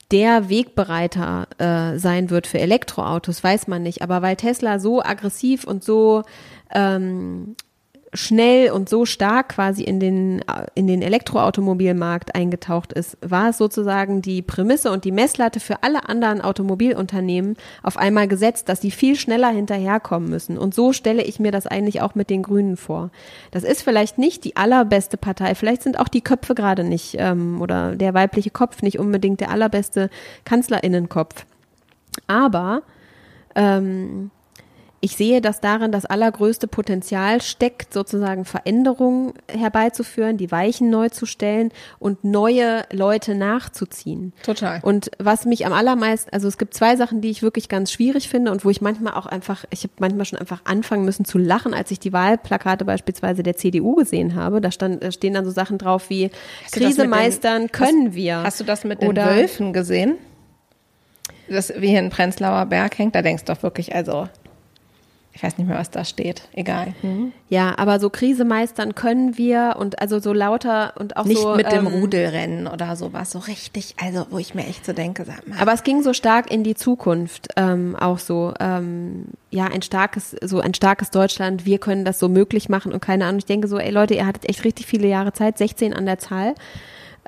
[0.10, 4.02] der Wegbereiter äh, sein wird für Elektroautos, weiß man nicht.
[4.02, 6.24] Aber weil Tesla so aggressiv und so
[6.74, 7.56] ähm,
[8.18, 10.44] schnell und so stark quasi in den,
[10.76, 16.10] in den Elektroautomobilmarkt eingetaucht ist, war es sozusagen die Prämisse und die Messlatte für alle
[16.10, 20.58] anderen Automobilunternehmen auf einmal gesetzt, dass sie viel schneller hinterherkommen müssen.
[20.58, 23.12] Und so stelle ich mir das eigentlich auch mit den Grünen vor.
[23.52, 27.62] Das ist vielleicht nicht die allerbeste Partei, vielleicht sind auch die Köpfe gerade nicht ähm,
[27.62, 30.10] oder der weibliche Kopf nicht unbedingt der allerbeste
[30.44, 31.46] Kanzlerinnenkopf.
[32.26, 32.82] Aber
[33.56, 34.32] ähm,
[35.00, 41.26] ich sehe, dass darin das allergrößte Potenzial steckt, sozusagen Veränderungen herbeizuführen, die Weichen neu zu
[41.28, 44.34] stellen und neue Leute nachzuziehen.
[44.44, 44.80] Total.
[44.82, 48.28] Und was mich am allermeisten, also es gibt zwei Sachen, die ich wirklich ganz schwierig
[48.28, 51.38] finde und wo ich manchmal auch einfach, ich habe manchmal schon einfach anfangen müssen zu
[51.38, 54.62] lachen, als ich die Wahlplakate beispielsweise der CDU gesehen habe.
[54.62, 56.32] Da, stand, da stehen dann so Sachen drauf wie
[56.72, 58.42] Krise mit den- meistern können wir.
[58.42, 60.16] Hast du das mit den Oder- Wölfen gesehen?
[61.50, 64.28] Das wie hier in Prenzlauer Berg hängt, da denkst du doch wirklich, also,
[65.38, 66.42] ich weiß nicht mehr, was da steht.
[66.54, 66.96] Egal.
[67.48, 71.54] Ja, aber so Krise meistern können wir und also so lauter und auch Nicht so
[71.54, 75.26] mit dem ähm, Rudelrennen oder sowas, so richtig, also wo ich mir echt so denke,
[75.26, 75.60] sag mal.
[75.60, 80.36] Aber es ging so stark in die Zukunft, ähm, auch so, ähm, ja, ein starkes,
[80.42, 83.38] so ein starkes Deutschland, wir können das so möglich machen und keine Ahnung.
[83.38, 86.18] Ich denke so, ey Leute, ihr hattet echt richtig viele Jahre Zeit, 16 an der
[86.18, 86.56] Zahl.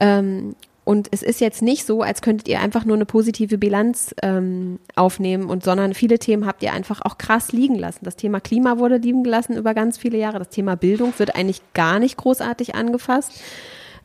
[0.01, 0.55] Ähm,
[0.89, 4.79] und es ist jetzt nicht so, als könntet ihr einfach nur eine positive Bilanz ähm,
[4.95, 8.05] aufnehmen und sondern viele Themen habt ihr einfach auch krass liegen lassen.
[8.05, 10.39] Das Thema Klima wurde liegen gelassen über ganz viele Jahre.
[10.39, 13.39] Das Thema Bildung wird eigentlich gar nicht großartig angefasst.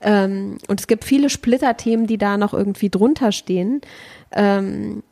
[0.03, 3.81] Ähm, und es gibt viele Splitterthemen, die da noch irgendwie drunter stehen.
[4.33, 5.03] Ähm,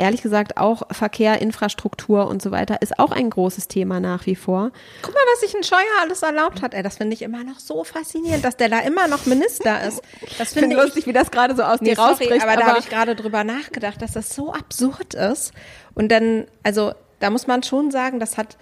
[0.00, 4.34] ehrlich gesagt auch Verkehr, Infrastruktur und so weiter ist auch ein großes Thema nach wie
[4.34, 4.72] vor.
[5.02, 6.74] Guck mal, was sich ein Scheuer alles erlaubt hat.
[6.74, 10.02] Ey, das finde ich immer noch so faszinierend, dass der da immer noch Minister ist.
[10.38, 12.42] Das finde ich lustig, wie das gerade so aus Nee, dir sorry, rausbricht.
[12.42, 15.52] aber, da habe ich gerade drüber nachgedacht, dass das so absurd ist.
[15.94, 18.56] Und dann, also da muss man schon sagen, das hat.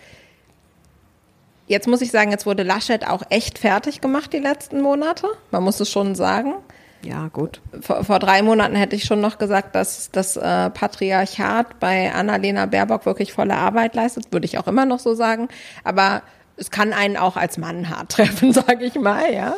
[1.67, 5.29] Jetzt muss ich sagen, jetzt wurde Laschet auch echt fertig gemacht die letzten Monate.
[5.51, 6.55] Man muss es schon sagen.
[7.03, 7.61] Ja, gut.
[7.81, 12.67] Vor, vor drei Monaten hätte ich schon noch gesagt, dass das äh, Patriarchat bei Annalena
[12.67, 14.33] Baerbock wirklich volle Arbeit leistet.
[14.33, 15.49] Würde ich auch immer noch so sagen.
[15.85, 16.23] Aber
[16.57, 19.55] es kann einen auch als Mann hart treffen, sage ich mal, ja.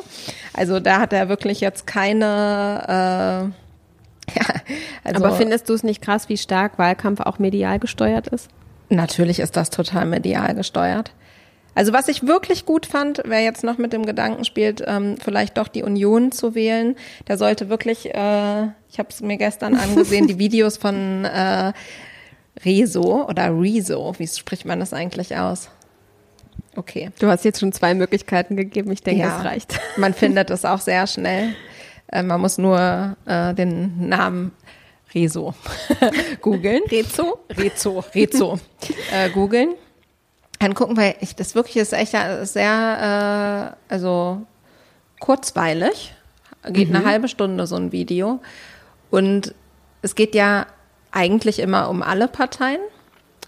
[0.53, 3.53] Also da hat er wirklich jetzt keine.
[3.57, 3.61] Äh,
[4.39, 4.45] ja,
[5.03, 8.49] also aber findest du es nicht krass, wie stark Wahlkampf auch medial gesteuert ist?
[8.91, 11.13] Natürlich ist das total medial gesteuert.
[11.75, 15.57] Also was ich wirklich gut fand, wer jetzt noch mit dem Gedanken spielt, ähm, vielleicht
[15.57, 16.97] doch die Union zu wählen,
[17.29, 21.73] der sollte wirklich, äh, ich habe es mir gestern angesehen, die Videos von äh,
[22.65, 25.71] Rezo oder Rezo, wie spricht man das eigentlich aus?
[26.77, 27.11] Okay.
[27.19, 28.93] Du hast jetzt schon zwei Möglichkeiten gegeben.
[28.93, 29.81] Ich denke, das reicht.
[29.97, 31.55] Man findet es auch sehr schnell.
[32.13, 34.53] Äh, man muss nur äh, den Namen
[35.15, 35.55] Rezo
[36.41, 36.83] googeln.
[36.89, 37.41] Rezo?
[37.51, 38.59] Rezo, Rezo
[39.13, 39.75] äh, googeln.
[40.61, 44.43] Dann gucken, weil ich das wirklich ist echt sehr, äh, also
[45.19, 46.15] kurzweilig.
[46.69, 48.41] Geht eine halbe Stunde so ein Video.
[49.11, 49.55] Und
[50.03, 50.67] es geht ja
[51.11, 52.81] eigentlich immer um alle Parteien.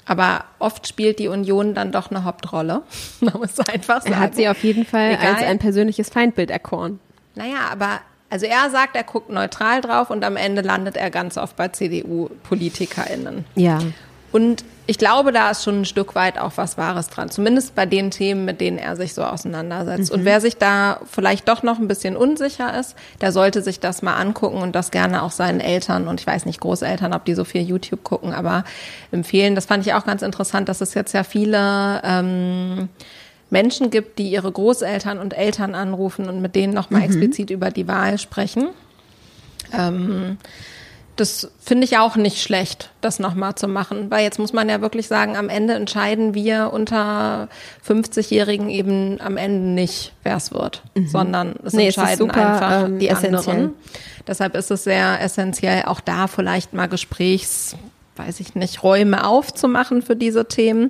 [0.07, 2.83] Aber oft spielt die Union dann doch eine Hauptrolle.
[3.21, 4.15] Man muss einfach sagen.
[4.15, 5.35] Er hat sie auf jeden Fall Egal.
[5.35, 6.99] als ein persönliches Feindbild erkoren.
[7.35, 11.37] Naja, aber also er sagt, er guckt neutral drauf und am Ende landet er ganz
[11.37, 13.45] oft bei CDU-PolitikerInnen.
[13.55, 13.79] Ja.
[14.33, 17.31] Und ich glaube, da ist schon ein Stück weit auch was Wahres dran.
[17.31, 20.10] Zumindest bei den Themen, mit denen er sich so auseinandersetzt.
[20.10, 24.02] Und wer sich da vielleicht doch noch ein bisschen unsicher ist, der sollte sich das
[24.02, 27.32] mal angucken und das gerne auch seinen Eltern und ich weiß nicht, Großeltern, ob die
[27.32, 28.64] so viel YouTube gucken, aber
[29.12, 29.55] empfehlen.
[29.55, 32.90] Das fand ich auch ganz interessant, dass es jetzt ja viele ähm,
[33.48, 37.89] Menschen gibt, die ihre Großeltern und Eltern anrufen und mit denen nochmal explizit über die
[37.89, 38.69] Wahl sprechen.
[39.73, 40.36] Ähm,
[41.23, 44.81] das finde ich auch nicht schlecht, das nochmal zu machen, weil jetzt muss man ja
[44.81, 47.49] wirklich sagen, am Ende entscheiden wir unter
[47.86, 51.78] 50-Jährigen eben am Ende nicht, wer es wird, sondern es Mhm.
[51.78, 53.55] Nee, es ist entscheiden super, einfach ähm, die essentiell.
[53.55, 53.74] anderen.
[54.27, 57.77] Deshalb ist es sehr essentiell, auch da vielleicht mal Gesprächs,
[58.16, 60.89] weiß ich nicht, Räume aufzumachen für diese Themen.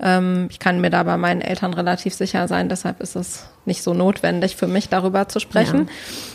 [0.00, 3.82] Ähm, ich kann mir da bei meinen Eltern relativ sicher sein, deshalb ist es nicht
[3.82, 5.88] so notwendig für mich, darüber zu sprechen.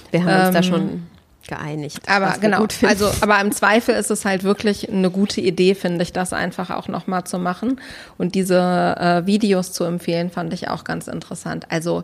[0.09, 1.07] Wir haben uns da Ähm, schon
[1.47, 1.99] geeinigt.
[2.07, 6.13] Aber genau, also aber im Zweifel ist es halt wirklich eine gute Idee, finde ich,
[6.13, 7.79] das einfach auch nochmal zu machen.
[8.17, 11.65] Und diese äh, Videos zu empfehlen, fand ich auch ganz interessant.
[11.69, 12.03] Also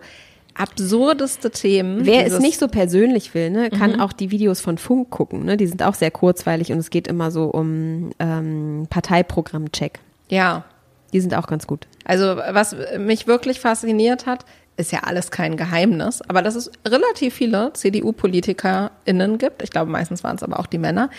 [0.56, 2.06] absurdeste Themen.
[2.06, 2.40] Wer es Mhm.
[2.42, 5.46] nicht so persönlich will, ne, kann auch die Videos von Funk gucken.
[5.46, 5.58] Ne?
[5.58, 10.00] Die sind auch sehr kurzweilig und es geht immer so um ähm, Parteiprogrammcheck.
[10.30, 10.64] Ja,
[11.12, 11.88] Die sind auch ganz gut.
[12.06, 14.46] also was mich wirklich fasziniert hat,
[14.76, 20.24] ist ja alles kein Geheimnis, aber dass es relativ viele CDU-PolitikerInnen gibt, ich glaube meistens
[20.24, 21.10] waren es aber auch die Männer,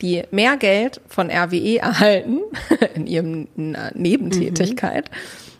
[0.00, 2.40] die mehr Geld von RWE erhalten
[2.94, 3.48] in ihrem
[3.94, 5.10] Nebentätigkeit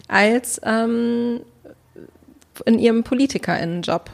[0.08, 1.40] als ähm,
[2.66, 4.10] in ihrem PolitikerInnenjob.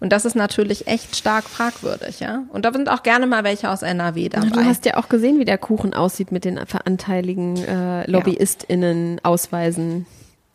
[0.00, 2.44] Und das ist natürlich echt stark fragwürdig, ja.
[2.50, 4.48] Und da sind auch gerne mal welche aus NRW dabei.
[4.48, 10.06] Du hast ja auch gesehen, wie der Kuchen aussieht mit den veranteiligen äh, LobbyistInnen ausweisen.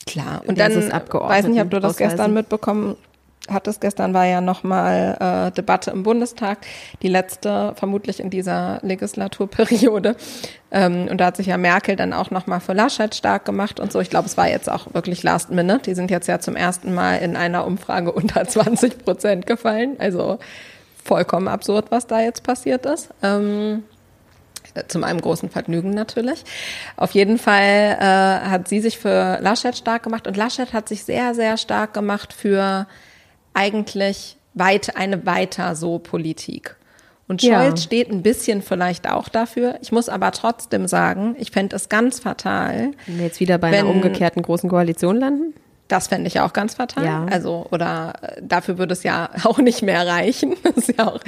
[0.05, 0.43] Klar.
[0.45, 2.95] Und dann, weiß nicht, ob du das Abgeordneten gestern mitbekommen
[3.49, 3.81] hattest.
[3.81, 6.59] Gestern war ja nochmal äh, Debatte im Bundestag,
[7.01, 10.15] die letzte vermutlich in dieser Legislaturperiode.
[10.71, 13.91] Ähm, und da hat sich ja Merkel dann auch nochmal für Laschet stark gemacht und
[13.91, 13.99] so.
[13.99, 15.83] Ich glaube, es war jetzt auch wirklich last minute.
[15.83, 19.95] Die sind jetzt ja zum ersten Mal in einer Umfrage unter 20 Prozent gefallen.
[19.99, 20.39] Also
[21.03, 23.09] vollkommen absurd, was da jetzt passiert ist.
[23.21, 23.83] Ähm,
[24.87, 26.43] zu meinem großen Vergnügen natürlich.
[26.97, 31.03] Auf jeden Fall äh, hat sie sich für Laschet stark gemacht und Laschet hat sich
[31.03, 32.87] sehr, sehr stark gemacht für
[33.53, 36.75] eigentlich weit, eine weiter so Politik.
[37.27, 37.61] Und Ja.
[37.61, 39.79] Scholz steht ein bisschen vielleicht auch dafür.
[39.81, 42.91] Ich muss aber trotzdem sagen, ich fände es ganz fatal.
[43.07, 45.53] Wenn wir jetzt wieder bei einer umgekehrten großen Koalition landen?
[45.87, 47.05] Das fände ich auch ganz fatal.
[47.05, 47.25] Ja.
[47.29, 50.55] Also, oder äh, dafür würde es ja auch nicht mehr reichen.
[50.63, 51.19] Das ist ja auch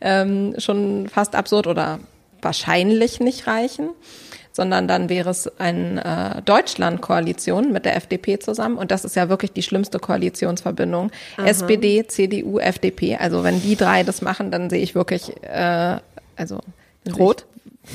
[0.00, 1.98] ähm, schon fast absurd oder
[2.42, 3.90] wahrscheinlich nicht reichen.
[4.52, 8.78] Sondern dann wäre es eine äh, Deutschland-Koalition mit der FDP zusammen.
[8.78, 11.12] Und das ist ja wirklich die schlimmste Koalitionsverbindung.
[11.38, 13.16] SPD, CDU, FDP.
[13.16, 15.98] Also wenn die drei das machen, dann sehe ich wirklich, äh,
[16.36, 16.60] also
[17.16, 17.46] Rot?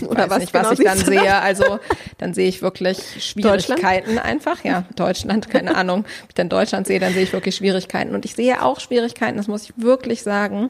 [0.03, 1.35] Oder weiß was nicht, was genau ich dann sehe.
[1.35, 1.79] Also
[2.17, 4.63] dann sehe ich wirklich Schwierigkeiten einfach.
[4.63, 6.03] Ja, Deutschland, keine Ahnung.
[6.03, 8.15] Wenn ich dann Deutschland sehe, dann sehe ich wirklich Schwierigkeiten.
[8.15, 10.69] Und ich sehe auch Schwierigkeiten, das muss ich wirklich sagen,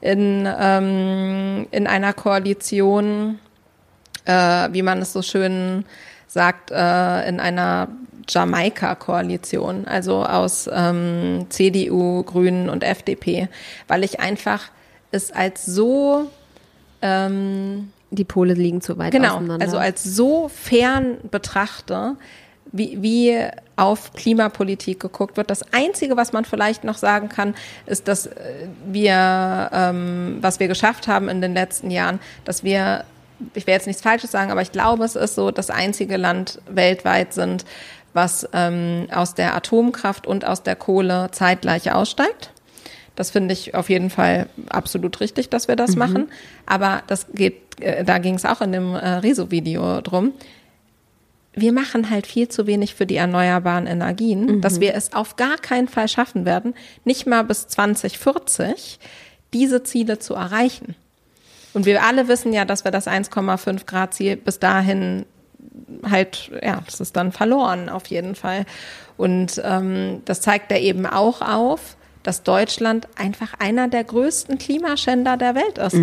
[0.00, 3.38] in, ähm, in einer Koalition
[4.24, 5.84] äh, wie man es so schön
[6.26, 7.88] sagt, äh, in einer
[8.28, 13.48] Jamaika-Koalition, also aus ähm, CDU, Grünen und FDP,
[13.86, 14.70] weil ich einfach
[15.10, 16.30] es als so
[17.02, 19.64] ähm, Die Pole liegen zu weit genau, auseinander.
[19.64, 22.16] also als so fern betrachte,
[22.72, 25.50] wie, wie auf Klimapolitik geguckt wird.
[25.50, 27.54] Das Einzige, was man vielleicht noch sagen kann,
[27.86, 33.04] ist, dass äh, wir, ähm, was wir geschafft haben in den letzten Jahren, dass wir,
[33.54, 36.60] ich will jetzt nichts Falsches sagen, aber ich glaube, es ist so, das einzige Land
[36.68, 37.64] weltweit sind,
[38.12, 42.50] was ähm, aus der Atomkraft und aus der Kohle zeitgleich aussteigt.
[43.16, 46.28] Das finde ich auf jeden Fall absolut richtig, dass wir das machen.
[46.66, 50.32] Aber das geht, äh, da ging es auch in dem äh, Rezo-Video drum.
[51.56, 55.56] Wir machen halt viel zu wenig für die erneuerbaren Energien, dass wir es auf gar
[55.56, 56.74] keinen Fall schaffen werden,
[57.04, 58.98] nicht mal bis 2040
[59.52, 60.96] diese Ziele zu erreichen.
[61.72, 65.26] Und wir alle wissen ja, dass wir das 1,5 Grad Ziel bis dahin
[66.08, 68.66] halt, ja, das ist dann verloren auf jeden Fall.
[69.16, 75.36] Und ähm, das zeigt er eben auch auf, dass Deutschland einfach einer der größten Klimaschänder
[75.36, 75.94] der Welt ist.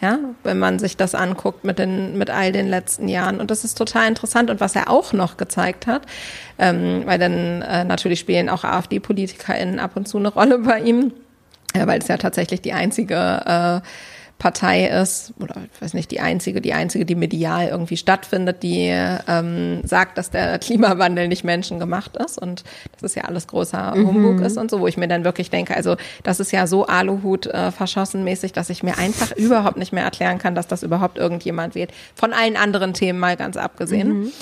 [0.00, 3.38] Ja, wenn man sich das anguckt mit den, mit all den letzten Jahren.
[3.38, 4.48] Und das ist total interessant.
[4.48, 6.02] Und was er auch noch gezeigt hat,
[6.58, 11.12] ähm, weil dann äh, natürlich spielen auch AfD-PolitikerInnen ab und zu eine Rolle bei ihm,
[11.74, 13.86] äh, weil es ja tatsächlich die einzige äh,
[14.40, 18.88] Partei ist, oder ich weiß nicht, die einzige, die einzige, die medial irgendwie stattfindet, die
[18.88, 24.40] ähm, sagt, dass der Klimawandel nicht menschengemacht ist und das ist ja alles großer Humbug
[24.40, 27.46] ist und so, wo ich mir dann wirklich denke, also das ist ja so Aluhut
[27.48, 31.74] äh, verschossenmäßig, dass ich mir einfach überhaupt nicht mehr erklären kann, dass das überhaupt irgendjemand
[31.74, 31.92] wählt.
[32.14, 34.32] Von allen anderen Themen mal ganz abgesehen.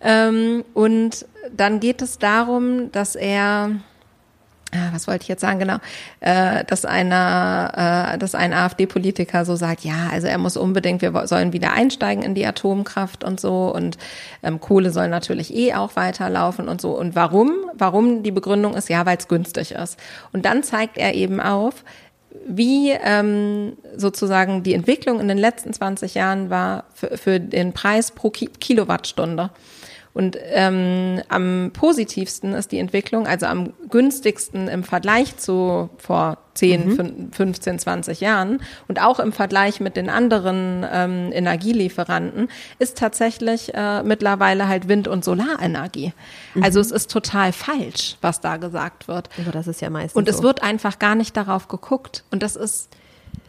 [0.00, 3.72] Ähm, und dann geht es darum, dass er
[4.92, 5.76] was wollte ich jetzt sagen, genau,
[6.20, 11.26] äh, dass einer, äh, dass ein AfD-Politiker so sagt, ja, also er muss unbedingt, wir
[11.26, 13.96] sollen wieder einsteigen in die Atomkraft und so und
[14.42, 16.98] ähm, Kohle soll natürlich eh auch weiterlaufen und so.
[16.98, 17.52] Und warum?
[17.74, 19.98] Warum die Begründung ist, ja, weil es günstig ist.
[20.32, 21.84] Und dann zeigt er eben auf,
[22.46, 28.10] wie ähm, sozusagen die Entwicklung in den letzten 20 Jahren war für, für den Preis
[28.10, 29.50] pro Ki Kilowattstunde.
[30.14, 36.98] Und ähm, am positivsten ist die Entwicklung, also am günstigsten im Vergleich zu vor 10,
[36.98, 42.48] fün- 15, 20 Jahren und auch im Vergleich mit den anderen ähm, Energielieferanten,
[42.80, 46.12] ist tatsächlich äh, mittlerweile halt Wind- und Solarenergie.
[46.60, 49.28] Also es ist total falsch, was da gesagt wird.
[49.40, 50.42] Aber das ist ja meistens Und es so.
[50.42, 52.24] wird einfach gar nicht darauf geguckt.
[52.32, 52.88] Und das ist,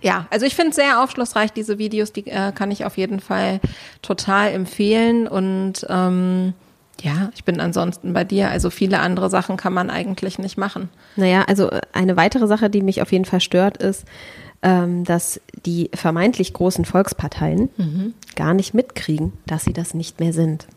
[0.02, 3.20] ja, also ich finde es sehr aufschlussreich, diese Videos, die äh, kann ich auf jeden
[3.20, 3.60] Fall
[4.02, 5.28] total empfehlen.
[5.28, 6.54] Und ähm,
[7.02, 8.50] ja, ich bin ansonsten bei dir.
[8.50, 10.90] Also viele andere Sachen kann man eigentlich nicht machen.
[11.16, 14.06] Naja, also äh, eine weitere Sache, die mich auf jeden Fall stört, ist,
[14.62, 17.70] ähm, dass die vermeintlich großen Volksparteien
[18.36, 20.68] gar nicht mitkriegen, dass sie das nicht mehr sind.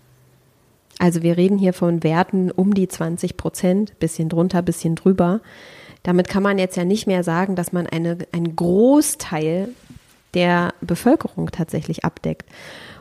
[0.99, 5.41] Also wir reden hier von Werten um die 20 Prozent, bisschen drunter, bisschen drüber.
[6.03, 9.69] Damit kann man jetzt ja nicht mehr sagen, dass man eine, einen Großteil
[10.35, 12.49] der Bevölkerung tatsächlich abdeckt.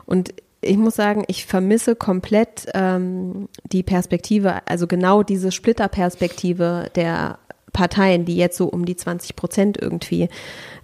[0.06, 7.38] Und ich muss sagen, ich vermisse komplett ähm, die Perspektive, also genau diese Splitterperspektive der
[7.72, 10.28] Parteien, die jetzt so um die 20 Prozent irgendwie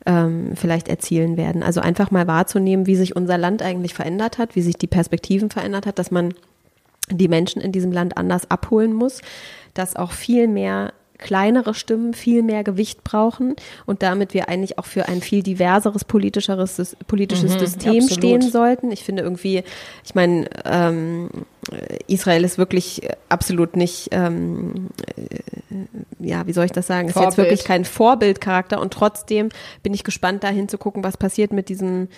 [0.06, 1.62] ähm, vielleicht erzielen werden.
[1.62, 5.50] Also einfach mal wahrzunehmen, wie sich unser Land eigentlich verändert hat, wie sich die Perspektiven
[5.50, 6.34] verändert hat, dass man
[7.10, 9.20] die Menschen in diesem Land anders abholen muss,
[9.74, 14.86] dass auch viel mehr kleinere Stimmen viel mehr Gewicht brauchen und damit wir eigentlich auch
[14.86, 18.12] für ein viel diverseres politischeres, politisches System absolut.
[18.12, 18.92] stehen sollten.
[18.92, 19.64] Ich finde irgendwie,
[20.04, 21.28] ich meine, ähm,
[22.06, 27.36] Israel ist wirklich absolut nicht, ähm, äh, ja, wie soll ich das sagen, ist jetzt
[27.36, 29.48] wirklich kein Vorbildcharakter und trotzdem
[29.82, 32.08] bin ich gespannt dahin zu gucken, was passiert mit diesem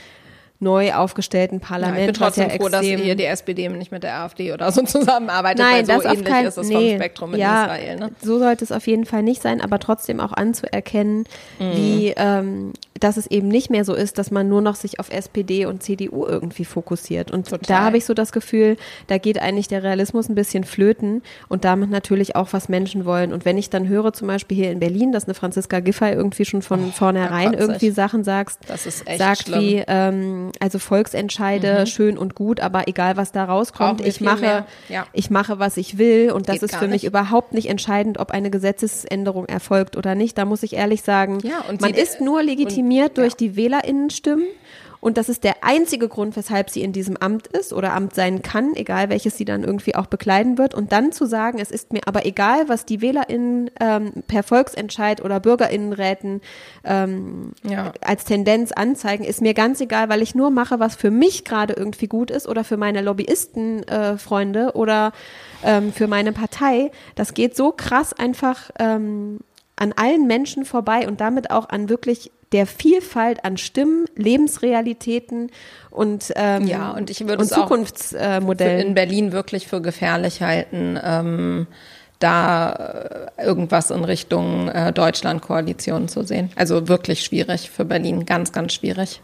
[0.60, 1.98] neu aufgestellten Ja, Parlament.
[2.00, 4.82] ich bin trotzdem ja froh, dass hier die SPD nicht mit der AfD oder so
[4.84, 7.96] zusammenarbeitet, Nein, weil so ähnlich keinen ist es nee, vom Spektrum in ja, Israel.
[7.96, 8.10] Ne?
[8.22, 11.24] So sollte es auf jeden Fall nicht sein, aber trotzdem auch anzuerkennen,
[11.58, 11.72] Mhm.
[11.76, 15.10] wie, ähm, dass es eben nicht mehr so ist, dass man nur noch sich auf
[15.10, 17.30] SPD und CDU irgendwie fokussiert.
[17.30, 17.60] Und Total.
[17.78, 18.76] da habe ich so das Gefühl,
[19.08, 23.32] da geht eigentlich der Realismus ein bisschen flöten und damit natürlich auch, was Menschen wollen.
[23.32, 26.44] Und wenn ich dann höre, zum Beispiel hier in Berlin, dass eine Franziska Giffey irgendwie
[26.44, 27.60] schon von vornherein kotze ich.
[27.60, 28.22] irgendwie Sachen
[28.68, 29.58] Das ist echt sagt schlimm.
[29.60, 29.66] Mhm.
[29.66, 34.64] wie, ähm, also Volksentscheide, schön und gut, aber egal was da rauskommt, ich mache.
[34.88, 35.06] Ja.
[35.12, 37.04] ich mache, was ich will und das Geht ist gar für mich nicht.
[37.04, 40.36] überhaupt nicht entscheidend, ob eine Gesetzesänderung erfolgt oder nicht.
[40.38, 43.56] Da muss ich ehrlich sagen, Ja, und man sie- ist nur legitimiert, legitimiert durch die
[43.56, 44.46] WählerInnenstimmen.
[45.02, 48.42] Und das ist der einzige Grund, weshalb sie in diesem Amt ist oder Amt sein
[48.42, 50.74] kann, egal welches sie dann irgendwie auch bekleiden wird.
[50.74, 55.24] Und dann zu sagen, es ist mir aber egal, was die WählerInnen ähm, per Volksentscheid
[55.24, 56.42] oder BürgerInnenräten
[56.84, 57.94] ähm, Ja.
[58.02, 61.72] als Tendenz anzeigen, ist mir ganz egal, weil ich nur mache, was für mich gerade
[61.72, 65.12] irgendwie gut ist oder für meine Lobbyisten-Freunde äh, oder
[65.64, 66.90] ähm, für meine Partei.
[67.14, 69.38] Das geht so krass einfach ähm,
[69.80, 75.50] an allen Menschen vorbei und damit auch an wirklich der Vielfalt an Stimmen, Lebensrealitäten
[75.90, 78.88] und, ähm, Ja, und ich würde und es Zukunftsmodellen.
[78.88, 81.66] in Berlin wirklich für gefährlich halten, ähm,
[82.18, 86.50] da äh, irgendwas in Richtung äh, Deutschland-Koalition zu sehen.
[86.56, 89.22] Also wirklich schwierig für Berlin, ganz, ganz schwierig.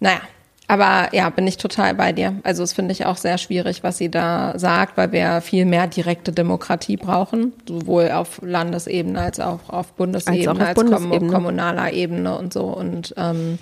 [0.00, 0.20] Naja,
[0.68, 2.34] aber ja, bin ich total bei dir.
[2.42, 5.86] Also das finde ich auch sehr schwierig, was sie da sagt, weil wir viel mehr
[5.86, 11.32] direkte Demokratie brauchen, sowohl auf Landesebene als auch auf Bundesebene, Als auch auf als, Bundesebene.
[11.32, 12.64] kommunaler Ebene und so.
[12.64, 13.58] Und ähm,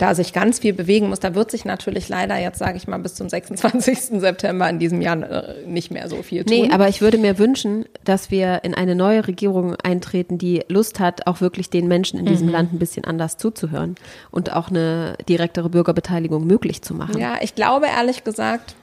[0.00, 2.98] da sich ganz viel bewegen muss, da wird sich natürlich leider jetzt, sage ich mal,
[2.98, 4.18] bis zum 26.
[4.18, 6.56] September in diesem Jahr äh, nicht mehr so viel tun.
[6.56, 11.00] Nee, aber ich würde mir wünschen, dass wir in eine neue Regierung eintreten, die Lust
[11.00, 13.96] hat, auch wirklich den Menschen in diesem Land ein bisschen anders zuzuhören
[14.30, 17.20] und auch eine direktere Bürgerbeteiligung möglich zu machen.
[17.20, 18.76] Ja, ich glaube ehrlich gesagt,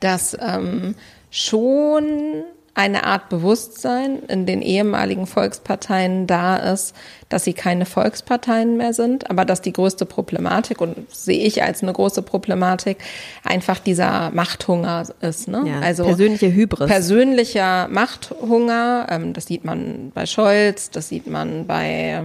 [0.00, 0.96] dass ähm,
[1.30, 2.42] schon
[2.74, 6.94] eine Art Bewusstsein in den ehemaligen Volksparteien da ist,
[7.28, 11.82] dass sie keine Volksparteien mehr sind, aber dass die größte Problematik, und sehe ich als
[11.82, 12.96] eine große Problematik,
[13.44, 15.48] einfach dieser Machthunger ist.
[15.48, 15.64] Ne?
[15.66, 16.88] Ja, persönliche Hybris.
[16.88, 22.22] Persönlicher Machthunger, ähm, das sieht man bei Scholz, das sieht man bei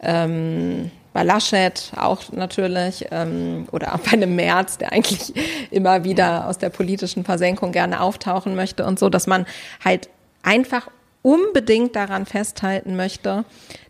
[0.00, 5.32] ähm, bei Laschet auch natürlich ähm, oder auch bei einem Merz, der eigentlich
[5.70, 9.46] immer wieder aus der politischen Versenkung gerne auftauchen möchte und so, dass man
[9.82, 10.10] halt
[10.42, 10.90] einfach
[11.22, 13.44] unbedingt daran festhalten möchte,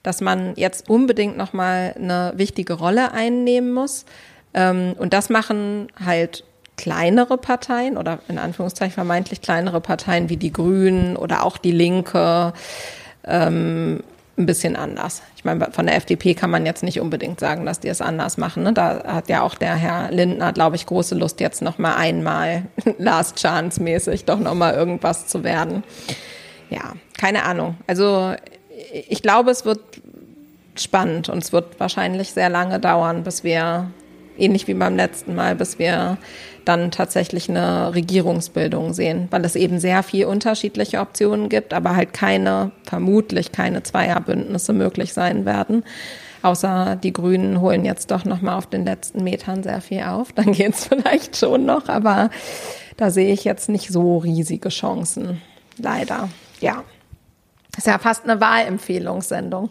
[0.05, 4.05] dass man jetzt unbedingt noch mal eine wichtige Rolle einnehmen muss.
[4.53, 6.45] Ähm, und das machen halt
[6.77, 12.53] kleinere Parteien oder in Anführungszeichen vermeintlich kleinere Parteien wie die Grünen oder auch die Linke
[13.25, 14.03] ähm,
[14.37, 15.23] ein bisschen anders.
[15.37, 18.37] Ich meine, von der FDP kann man jetzt nicht unbedingt sagen, dass die es anders
[18.37, 18.65] machen.
[18.65, 18.73] Ne?
[18.73, 22.65] Da hat ja auch der Herr Lindner, glaube ich, große Lust, jetzt noch mal einmal
[22.99, 25.85] Last Chance mäßig doch noch mal irgendwas zu werden.
[26.71, 27.77] Ja, keine Ahnung.
[27.87, 28.35] Also
[29.09, 29.81] ich glaube, es wird
[30.77, 33.91] spannend und es wird wahrscheinlich sehr lange dauern, bis wir
[34.39, 36.19] ähnlich wie beim letzten Mal, bis wir
[36.65, 42.13] dann tatsächlich eine Regierungsbildung sehen, weil es eben sehr viel unterschiedliche Optionen gibt, aber halt
[42.13, 45.85] keine, vermutlich keine Zweierbündnisse möglich sein werden.
[46.43, 50.33] Außer die Grünen holen jetzt doch noch mal auf den letzten Metern sehr viel auf,
[50.33, 52.31] dann geht's vielleicht schon noch, aber
[52.97, 55.41] da sehe ich jetzt nicht so riesige Chancen,
[55.79, 56.29] leider.
[56.61, 56.85] Ja,
[57.77, 59.71] ist ja fast eine Wahlempfehlungssendung.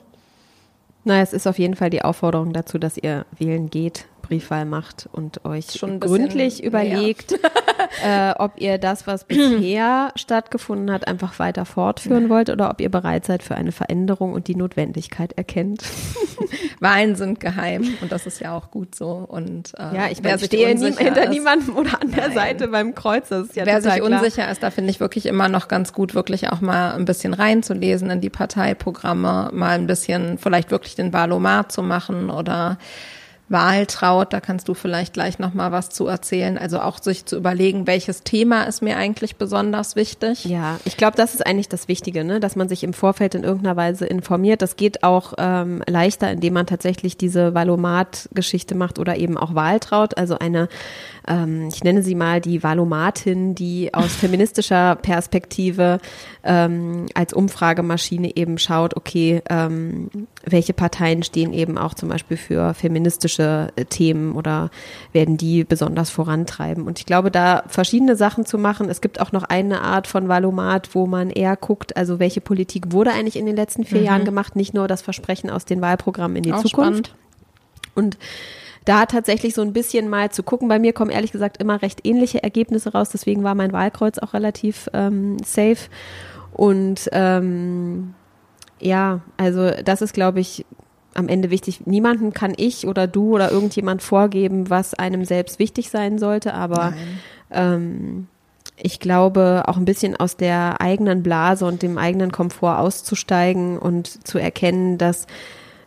[1.05, 5.07] Na, es ist auf jeden Fall die Aufforderung dazu, dass ihr wählen geht, Briefwahl macht
[5.11, 7.33] und euch Schon gründlich überlegt,
[8.03, 12.89] äh, ob ihr das, was bisher stattgefunden hat, einfach weiter fortführen wollt oder ob ihr
[12.89, 15.83] bereit seid für eine Veränderung und die Notwendigkeit erkennt.
[16.79, 19.09] Wahlen sind geheim und das ist ja auch gut so.
[19.11, 22.33] Und äh, Ja, ich wer sich stehe nie, hinter ist- niemandem oder an der Nein.
[22.33, 23.29] Seite beim Kreuz.
[23.29, 24.11] Das ist ja Wer sich klar.
[24.19, 27.33] unsicher ist, da finde ich wirklich immer noch ganz gut, wirklich auch mal ein bisschen
[27.33, 32.77] reinzulesen in die Parteiprogramme, mal ein bisschen vielleicht wirklich den Wahlomat zu machen oder
[33.53, 36.57] Wahltraut, da kannst du vielleicht gleich noch mal was zu erzählen.
[36.57, 40.43] Also auch sich zu überlegen, welches Thema ist mir eigentlich besonders wichtig.
[40.43, 42.41] Ja, ich glaube, das ist eigentlich das Wichtige, ne?
[42.41, 44.61] dass man sich im Vorfeld in irgendeiner Weise informiert.
[44.61, 50.17] Das geht auch ähm, leichter, indem man tatsächlich diese Valomat-Geschichte macht oder eben auch Wahltraut.
[50.17, 50.67] Also eine,
[51.27, 55.99] ähm, ich nenne sie mal die Valomatin, die aus feministischer Perspektive
[56.43, 60.09] ähm, als Umfragemaschine eben schaut, okay, ähm,
[60.45, 64.69] welche Parteien stehen eben auch zum Beispiel für feministische äh, Themen oder
[65.13, 66.85] werden die besonders vorantreiben.
[66.85, 68.89] Und ich glaube, da verschiedene Sachen zu machen.
[68.89, 72.91] Es gibt auch noch eine Art von Valomat, wo man eher guckt, also welche Politik
[72.91, 76.37] wurde eigentlich in den letzten vier Jahren gemacht, nicht nur das Versprechen aus den Wahlprogrammen
[76.37, 77.07] in die Auch Zukunft.
[77.07, 77.15] spannend.
[77.95, 78.17] Und
[78.85, 80.67] da tatsächlich so ein bisschen mal zu gucken.
[80.67, 83.09] Bei mir kommen ehrlich gesagt immer recht ähnliche Ergebnisse raus.
[83.09, 85.89] Deswegen war mein Wahlkreuz auch relativ ähm, safe.
[86.51, 88.13] Und ähm,
[88.79, 90.65] ja, also das ist, glaube ich,
[91.13, 91.85] am Ende wichtig.
[91.85, 96.53] Niemanden kann ich oder du oder irgendjemand vorgeben, was einem selbst wichtig sein sollte.
[96.53, 96.93] Aber
[97.51, 98.27] ähm,
[98.75, 104.27] ich glaube, auch ein bisschen aus der eigenen Blase und dem eigenen Komfort auszusteigen und
[104.27, 105.27] zu erkennen, dass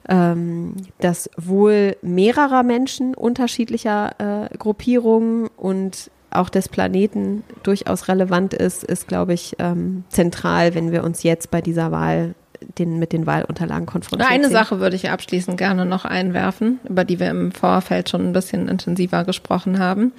[0.08, 8.84] ähm, das Wohl mehrerer Menschen unterschiedlicher äh, Gruppierungen und auch des Planeten durchaus relevant ist,
[8.84, 12.34] ist, glaube ich, ähm, zentral, wenn wir uns jetzt bei dieser Wahl
[12.78, 14.52] den, mit den Wahlunterlagen konfrontiert Eine sehen.
[14.52, 18.68] Sache würde ich abschließend gerne noch einwerfen, über die wir im Vorfeld schon ein bisschen
[18.68, 20.12] intensiver gesprochen haben.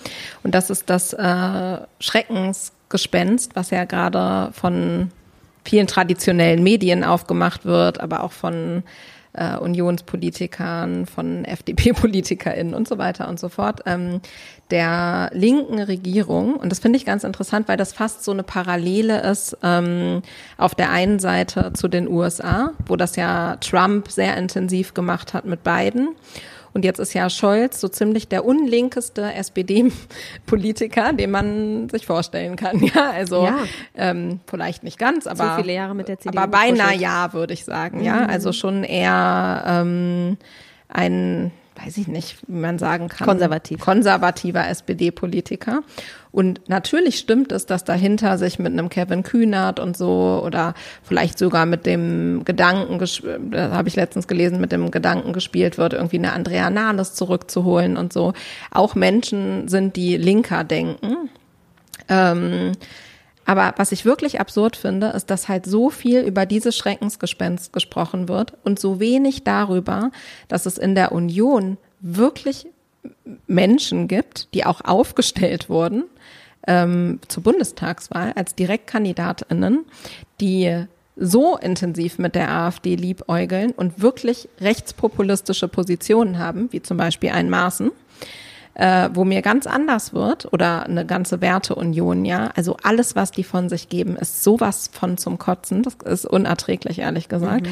[0.44, 5.12] Und das ist das äh, Schreckensgespenst, was ja gerade von
[5.64, 8.84] vielen traditionellen Medien aufgemacht wird, aber auch von
[9.34, 14.22] äh, Unionspolitikern, von FDP-PolitikerInnen und so weiter und so fort, ähm,
[14.72, 16.56] der linken Regierung.
[16.56, 20.22] Und das finde ich ganz interessant, weil das fast so eine Parallele ist ähm,
[20.58, 25.46] auf der einen Seite zu den USA, wo das ja Trump sehr intensiv gemacht hat
[25.46, 26.10] mit Biden.
[26.78, 32.78] Und jetzt ist ja Scholz so ziemlich der unlinkeste SPD-Politiker, den man sich vorstellen kann.
[32.94, 33.58] Ja, also Ja.
[33.96, 37.66] Ähm, vielleicht nicht ganz, aber viele Jahre mit der CDU aber beinahe ja, würde ich
[37.66, 38.04] sagen.
[38.04, 40.38] Ja, also schon eher ähm,
[40.88, 43.80] ein, weiß ich nicht, wie man sagen kann, Konservativ.
[43.80, 45.84] konservativer SPD-Politiker.
[46.32, 50.74] Und natürlich stimmt es, dass dahinter sich mit einem Kevin Kühnert und so oder
[51.04, 53.22] vielleicht sogar mit dem Gedanken, das
[53.54, 58.14] habe ich letztens gelesen, mit dem Gedanken gespielt wird, irgendwie eine Andrea Nahles zurückzuholen und
[58.14, 58.34] so.
[58.72, 61.30] Auch Menschen sind, die linker denken.
[62.10, 62.74] Ähm,
[63.48, 68.28] aber was ich wirklich absurd finde, ist, dass halt so viel über dieses Schreckensgespenst gesprochen
[68.28, 70.12] wird und so wenig darüber,
[70.50, 72.68] dass es in der Union wirklich
[73.48, 76.04] Menschen gibt, die auch aufgestellt wurden
[76.68, 79.86] ähm, zur Bundestagswahl als Direktkandidatinnen,
[80.42, 87.30] die so intensiv mit der AfD liebäugeln und wirklich rechtspopulistische Positionen haben, wie zum Beispiel
[87.30, 87.92] ein Maaßen,
[88.78, 92.52] äh, wo mir ganz anders wird oder eine ganze Werteunion, ja.
[92.56, 95.82] Also alles, was die von sich geben, ist sowas von zum Kotzen.
[95.82, 97.68] Das ist unerträglich, ehrlich gesagt.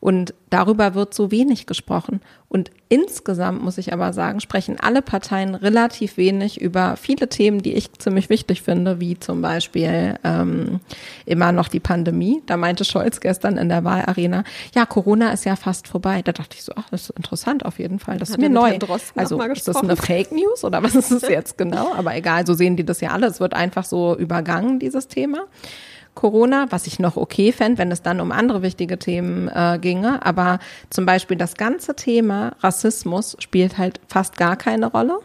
[0.00, 2.20] Und darüber wird so wenig gesprochen.
[2.48, 7.72] Und insgesamt muss ich aber sagen, sprechen alle Parteien relativ wenig über viele Themen, die
[7.74, 10.80] ich ziemlich wichtig finde, wie zum Beispiel ähm,
[11.24, 12.42] immer noch die Pandemie.
[12.46, 14.42] Da meinte Scholz gestern in der Wahlarena,
[14.74, 16.22] ja, Corona ist ja fast vorbei.
[16.22, 18.18] Da dachte ich so, ach, das ist interessant auf jeden Fall.
[18.18, 18.98] Das ist Hat mir er mit neu.
[19.14, 21.94] Also ist das eine Fake News oder was ist es jetzt genau?
[21.94, 23.28] Aber egal, so sehen die das ja alle.
[23.28, 25.44] Es wird einfach so übergangen, dieses Thema.
[26.20, 30.24] Corona, was ich noch okay fände, wenn es dann um andere wichtige Themen äh, ginge.
[30.24, 30.58] Aber
[30.90, 35.20] zum Beispiel das ganze Thema Rassismus spielt halt fast gar keine Rolle.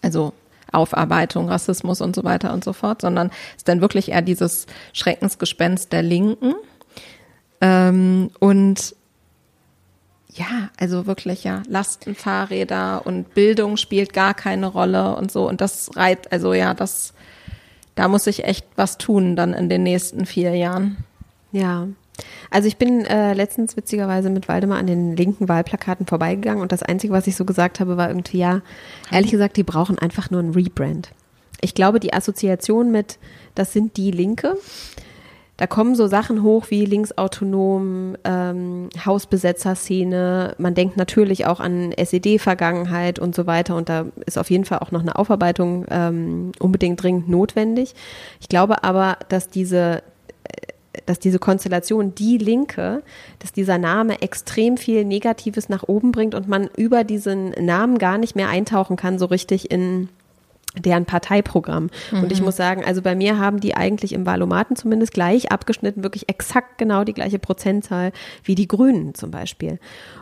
[0.00, 0.32] Also
[0.72, 4.64] Aufarbeitung, Rassismus und so weiter und so fort, sondern ist dann wirklich eher dieses
[4.94, 6.54] Schreckensgespenst der Linken.
[7.60, 8.96] Ähm, und
[10.28, 15.46] ja, also wirklich ja, Lastenfahrräder und Bildung spielt gar keine Rolle und so.
[15.46, 17.12] Und das reiht, also ja, das,
[18.00, 21.04] da muss ich echt was tun dann in den nächsten vier Jahren.
[21.52, 21.86] Ja.
[22.50, 26.82] Also ich bin äh, letztens witzigerweise mit Waldemar an den linken Wahlplakaten vorbeigegangen und das
[26.82, 28.62] Einzige, was ich so gesagt habe, war irgendwie, ja,
[29.10, 31.10] ehrlich gesagt, die brauchen einfach nur ein Rebrand.
[31.60, 33.18] Ich glaube, die Assoziation mit,
[33.54, 34.56] das sind die Linke,
[35.60, 40.54] da kommen so Sachen hoch wie linksautonom, ähm, Hausbesetzerszene.
[40.56, 43.76] Man denkt natürlich auch an SED-Vergangenheit und so weiter.
[43.76, 47.94] Und da ist auf jeden Fall auch noch eine Aufarbeitung ähm, unbedingt dringend notwendig.
[48.40, 50.02] Ich glaube aber, dass diese
[51.06, 53.02] dass diese Konstellation die Linke,
[53.38, 58.18] dass dieser Name extrem viel Negatives nach oben bringt und man über diesen Namen gar
[58.18, 60.08] nicht mehr eintauchen kann, so richtig in
[60.76, 61.90] deren Parteiprogramm.
[62.12, 66.02] Und ich muss sagen, also bei mir haben die eigentlich im Wahlomaten zumindest gleich abgeschnitten,
[66.02, 68.12] wirklich exakt genau die gleiche Prozentzahl
[68.44, 69.80] wie die Grünen zum Beispiel.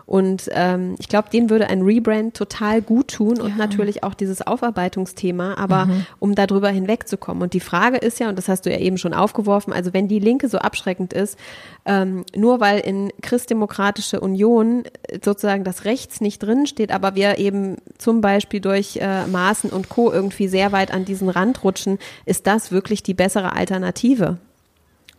[0.08, 4.40] Und ähm, ich glaube, denen würde ein Rebrand total gut tun und natürlich auch dieses
[4.40, 5.86] Aufarbeitungsthema, aber
[6.18, 7.42] um darüber hinwegzukommen.
[7.42, 10.08] Und die Frage ist ja, und das hast du ja eben schon aufgeworfen, also wenn
[10.08, 11.38] die Linke so abschreckend ist,
[11.84, 14.84] ähm, nur weil in Christdemokratische Union
[15.22, 19.90] sozusagen das Rechts nicht drin steht, aber wir eben zum Beispiel durch äh, Maßen und
[19.90, 20.10] Co.
[20.10, 24.38] irgendwie sehr weit an diesen Rand rutschen, ist das wirklich die bessere Alternative?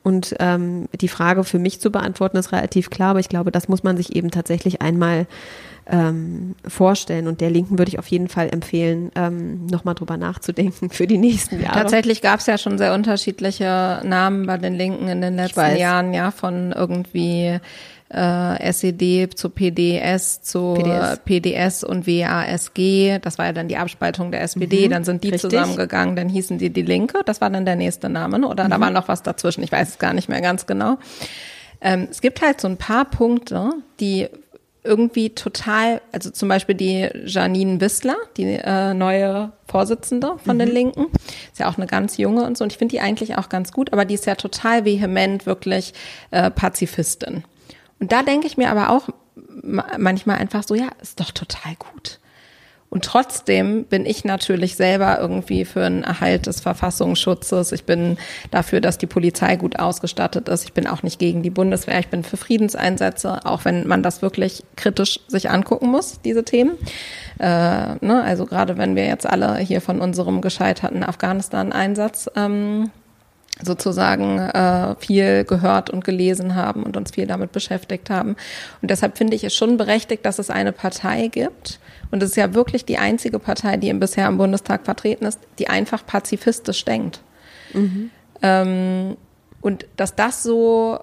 [0.03, 3.67] Und ähm, die Frage für mich zu beantworten ist relativ klar, aber ich glaube, das
[3.67, 5.27] muss man sich eben tatsächlich einmal
[5.89, 7.27] ähm, vorstellen.
[7.27, 11.17] Und der Linken würde ich auf jeden Fall empfehlen, ähm, nochmal drüber nachzudenken für die
[11.17, 11.79] nächsten Jahre.
[11.81, 15.75] Tatsächlich gab es ja schon sehr unterschiedliche Namen bei den Linken in den letzten.
[15.75, 17.59] Jahren, ja, von irgendwie
[18.11, 21.19] äh, SED zu PDS zu PDS.
[21.25, 23.19] PDS, und WASG.
[23.21, 24.87] Das war ja dann die Abspaltung der SPD.
[24.87, 25.33] dann sind die Mhm.
[25.33, 25.51] richtig.
[25.51, 27.21] zusammengegangen, dann hießen die die Linke.
[27.25, 28.47] Das war dann der nächste Name, ne?
[28.47, 28.69] oder Mhm.
[28.71, 29.63] da war noch was dazwischen.
[29.63, 30.97] Ich weiß es gar nicht mehr ganz genau.
[31.81, 33.69] Ähm, es gibt halt so ein paar Punkte,
[33.99, 34.27] die
[34.83, 41.07] irgendwie total, also zum Beispiel die Janine Wissler, die äh, neue Vorsitzende von den Linken,
[41.51, 43.71] ist ja auch eine ganz junge und so, und ich finde die eigentlich auch ganz
[43.73, 45.93] gut, aber die ist ja total vehement wirklich
[46.31, 47.43] äh, Pazifistin.
[47.99, 49.09] Und da denke ich mir aber auch
[49.63, 52.19] ma- manchmal einfach so, ja, ist doch total gut.
[52.91, 57.71] Und trotzdem bin ich natürlich selber irgendwie für einen Erhalt des Verfassungsschutzes.
[57.71, 58.17] Ich bin
[58.49, 60.63] dafür, dass die Polizei gut ausgestattet ist.
[60.63, 61.99] Ich bin auch nicht gegen die Bundeswehr.
[61.99, 66.71] Ich bin für Friedenseinsätze, auch wenn man das wirklich kritisch sich angucken muss, diese Themen.
[67.37, 68.23] Äh, ne?
[68.25, 72.89] Also gerade wenn wir jetzt alle hier von unserem gescheiterten Afghanistan-Einsatz ähm,
[73.61, 78.35] sozusagen äh, viel gehört und gelesen haben und uns viel damit beschäftigt haben.
[78.81, 81.79] Und deshalb finde ich es schon berechtigt, dass es eine Partei gibt,
[82.11, 85.69] und es ist ja wirklich die einzige Partei, die bisher im Bundestag vertreten ist, die
[85.69, 87.21] einfach pazifistisch denkt.
[87.73, 88.09] Mhm.
[88.41, 89.17] Ähm,
[89.61, 90.99] und dass das so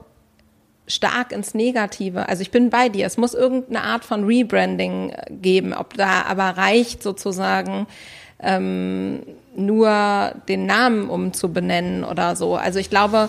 [0.88, 5.74] stark ins Negative, also ich bin bei dir, es muss irgendeine Art von Rebranding geben,
[5.74, 7.86] ob da aber reicht sozusagen
[8.40, 9.22] ähm,
[9.56, 12.56] nur den Namen umzubenennen oder so.
[12.56, 13.28] Also ich glaube.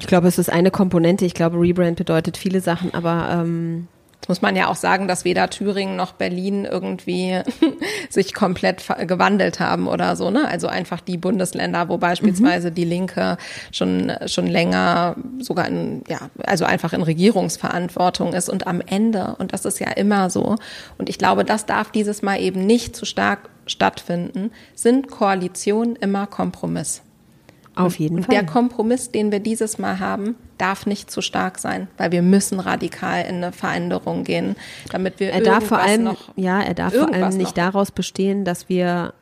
[0.00, 1.24] Ich glaube, es ist eine Komponente.
[1.24, 3.88] Ich glaube, Rebrand bedeutet viele Sachen, aber ähm
[4.20, 7.40] Jetzt muss man ja auch sagen, dass weder Thüringen noch Berlin irgendwie
[8.10, 10.46] sich komplett gewandelt haben oder so, ne?
[10.46, 12.74] Also einfach die Bundesländer, wo beispielsweise mhm.
[12.74, 13.38] die Linke
[13.72, 19.54] schon, schon länger sogar in, ja, also einfach in Regierungsverantwortung ist und am Ende, und
[19.54, 20.56] das ist ja immer so,
[20.98, 26.26] und ich glaube, das darf dieses Mal eben nicht zu stark stattfinden, sind Koalitionen immer
[26.26, 27.00] Kompromiss.
[27.84, 28.34] Auf jeden und Fall.
[28.34, 32.60] Der Kompromiss, den wir dieses Mal haben, darf nicht zu stark sein, weil wir müssen
[32.60, 34.56] radikal in eine Veränderung gehen,
[34.90, 38.44] damit wir er darf vor allem noch, ja, er darf vor allem nicht daraus bestehen,
[38.44, 39.14] dass wir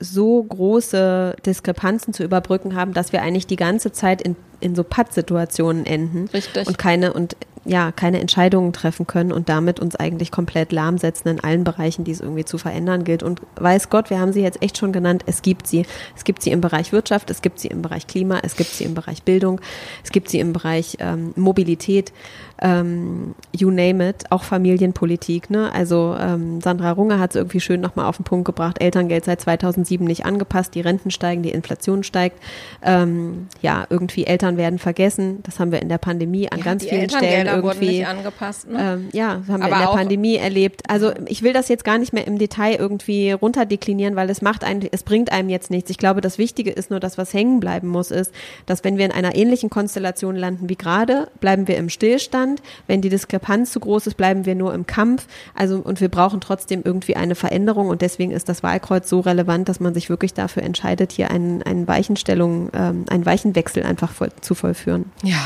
[0.00, 4.84] so große Diskrepanzen zu überbrücken haben, dass wir eigentlich die ganze Zeit in, in so
[4.84, 6.66] Pattsituationen enden Richtig.
[6.66, 7.36] und keine und
[7.68, 12.12] ja, keine Entscheidungen treffen können und damit uns eigentlich komplett lahmsetzen in allen Bereichen, die
[12.12, 13.22] es irgendwie zu verändern gilt.
[13.22, 15.84] Und weiß Gott, wir haben sie jetzt echt schon genannt, es gibt sie.
[16.16, 18.84] Es gibt sie im Bereich Wirtschaft, es gibt sie im Bereich Klima, es gibt sie
[18.84, 19.60] im Bereich Bildung,
[20.02, 22.12] es gibt sie im Bereich ähm, Mobilität
[22.60, 25.50] ähm, you name it, auch Familienpolitik.
[25.50, 25.72] Ne?
[25.72, 29.40] Also ähm, Sandra Runge hat es irgendwie schön nochmal auf den Punkt gebracht, Elterngeld seit
[29.40, 32.38] 2007 nicht angepasst, die Renten steigen, die Inflation steigt.
[32.82, 36.84] Ähm, ja, irgendwie Eltern werden vergessen, das haben wir in der Pandemie an ja, ganz
[36.84, 38.68] vielen Stellen irgendwie angepasst.
[38.68, 38.78] Ne?
[38.80, 40.82] Ähm, ja, haben Aber wir in der Pandemie erlebt.
[40.88, 44.64] Also ich will das jetzt gar nicht mehr im Detail irgendwie runterdeklinieren, weil es macht
[44.64, 45.90] einen, es bringt einem jetzt nichts.
[45.90, 48.32] Ich glaube, das Wichtige ist nur, dass was hängen bleiben muss, ist,
[48.66, 52.62] dass wenn wir in einer ähnlichen Konstellation landen wie gerade, bleiben wir im Stillstand Widerstand.
[52.86, 55.26] Wenn die Diskrepanz zu groß ist, bleiben wir nur im Kampf.
[55.54, 57.88] Also, und wir brauchen trotzdem irgendwie eine Veränderung.
[57.88, 61.62] Und deswegen ist das Wahlkreuz so relevant, dass man sich wirklich dafür entscheidet, hier einen,
[61.62, 65.10] einen Weichenstellung, ähm, einen Weichenwechsel einfach voll, zu vollführen.
[65.22, 65.38] Ja.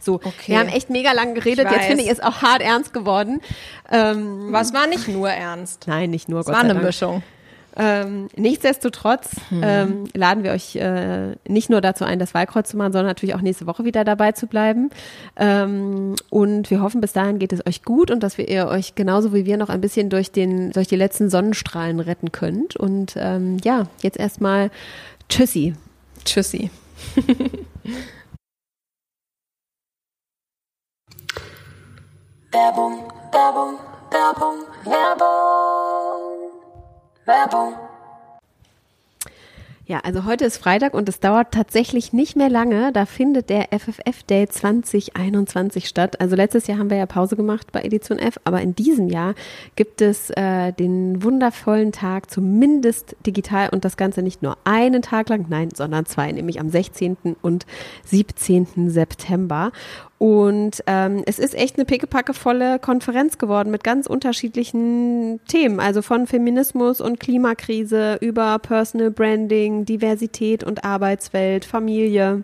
[0.00, 0.52] So, okay.
[0.52, 1.66] wir haben echt mega lang geredet.
[1.68, 3.40] Jetzt finde ich es auch hart ernst geworden.
[3.90, 5.86] Ähm, Was war nicht nur ernst?
[5.88, 6.40] Nein, nicht nur.
[6.40, 6.84] Es war eine Dank.
[6.84, 7.24] Mischung.
[7.76, 9.60] Ähm, nichtsdestotrotz hm.
[9.62, 13.34] ähm, laden wir euch äh, nicht nur dazu ein, das Wahlkreuz zu machen, sondern natürlich
[13.34, 14.90] auch nächste Woche wieder dabei zu bleiben.
[15.36, 18.94] Ähm, und wir hoffen, bis dahin geht es euch gut und dass wir ihr euch
[18.94, 22.76] genauso wie wir noch ein bisschen durch, den, durch die letzten Sonnenstrahlen retten könnt.
[22.76, 24.70] Und ähm, ja, jetzt erstmal
[25.28, 25.74] Tschüssi.
[26.24, 26.70] Tschüssi.
[32.52, 33.78] Werbung, Werbung,
[34.10, 36.25] Werbung, Werbung.
[37.26, 37.74] Werbung.
[39.88, 42.92] Ja, also heute ist Freitag und es dauert tatsächlich nicht mehr lange.
[42.92, 46.20] Da findet der FFF Day 2021 statt.
[46.20, 49.36] Also letztes Jahr haben wir ja Pause gemacht bei Edition F, aber in diesem Jahr
[49.76, 55.28] gibt es äh, den wundervollen Tag, zumindest digital und das Ganze nicht nur einen Tag
[55.28, 57.36] lang, nein, sondern zwei, nämlich am 16.
[57.40, 57.64] und
[58.06, 58.90] 17.
[58.90, 59.70] September.
[60.18, 66.26] Und ähm, es ist echt eine pickepackevolle Konferenz geworden mit ganz unterschiedlichen Themen, also von
[66.26, 72.42] Feminismus und Klimakrise über Personal Branding, Diversität und Arbeitswelt, Familie.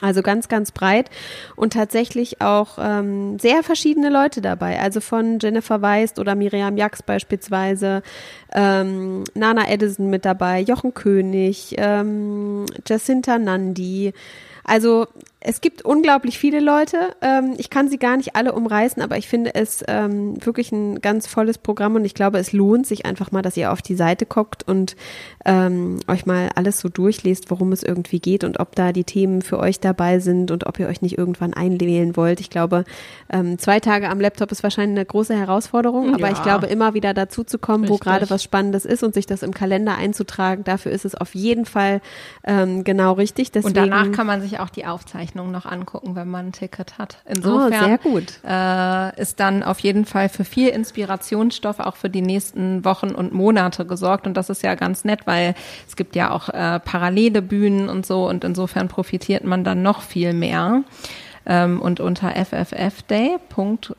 [0.00, 1.10] Also ganz, ganz breit
[1.54, 4.80] und tatsächlich auch ähm, sehr verschiedene Leute dabei.
[4.80, 8.02] Also von Jennifer Weist oder Miriam Jax beispielsweise,
[8.52, 14.12] ähm, Nana Edison mit dabei, Jochen König, ähm, Jacinta Nandi.
[14.64, 15.06] Also
[15.44, 16.96] es gibt unglaublich viele Leute.
[17.20, 21.00] Ähm, ich kann sie gar nicht alle umreißen, aber ich finde es ähm, wirklich ein
[21.00, 23.96] ganz volles Programm und ich glaube, es lohnt sich einfach mal, dass ihr auf die
[23.96, 24.94] Seite guckt und
[25.44, 29.42] ähm, euch mal alles so durchlest, worum es irgendwie geht und ob da die Themen
[29.42, 32.40] für euch dabei sind und ob ihr euch nicht irgendwann einwählen wollt.
[32.40, 32.84] Ich glaube,
[33.58, 36.32] zwei Tage am Laptop ist wahrscheinlich eine große Herausforderung, aber ja.
[36.32, 38.00] ich glaube, immer wieder dazu zu kommen, Richtig.
[38.00, 41.34] wo gerade was Spannendes ist und sich das im Kalender einzutragen, dafür ist es auf
[41.34, 42.00] jeden Fall
[42.44, 43.50] genau richtig.
[43.52, 46.52] Deswegen, und danach kann man sich auch die Aufzeichnung Aufzeichnung noch angucken, wenn man ein
[46.52, 47.16] Ticket hat.
[47.26, 48.40] Insofern oh, sehr gut.
[48.46, 53.32] Äh, ist dann auf jeden Fall für viel Inspirationsstoff auch für die nächsten Wochen und
[53.32, 54.26] Monate gesorgt.
[54.26, 55.54] Und das ist ja ganz nett, weil
[55.88, 58.28] es gibt ja auch äh, parallele Bühnen und so.
[58.28, 60.82] Und insofern profitiert man dann noch viel mehr.
[61.46, 63.96] Ähm, und unter fffday.com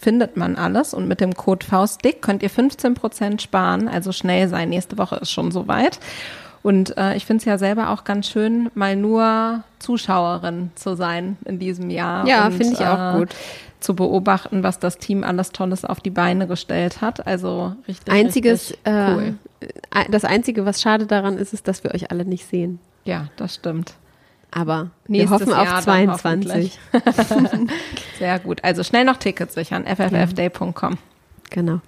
[0.00, 4.68] findet man alles und mit dem Code Faustdick könnt ihr 15% sparen, also schnell sein.
[4.68, 5.98] Nächste Woche ist schon soweit.
[6.66, 11.36] Und äh, ich finde es ja selber auch ganz schön, mal nur Zuschauerin zu sein
[11.44, 12.26] in diesem Jahr.
[12.26, 13.36] Ja, finde ich auch äh, gut.
[13.78, 17.24] Zu beobachten, was das Team alles Tolles auf die Beine gestellt hat.
[17.24, 19.34] Also richtig, Einziges, richtig äh, cool.
[19.60, 22.80] äh, das Einzige, was schade daran ist, ist, dass wir euch alle nicht sehen.
[23.04, 23.94] Ja, das stimmt.
[24.50, 26.80] Aber wir Nächstes hoffen auf Jahr dann 22.
[28.18, 28.64] Sehr gut.
[28.64, 29.84] Also schnell noch Tickets sichern.
[29.86, 30.98] fffday.com.
[31.48, 31.80] Genau.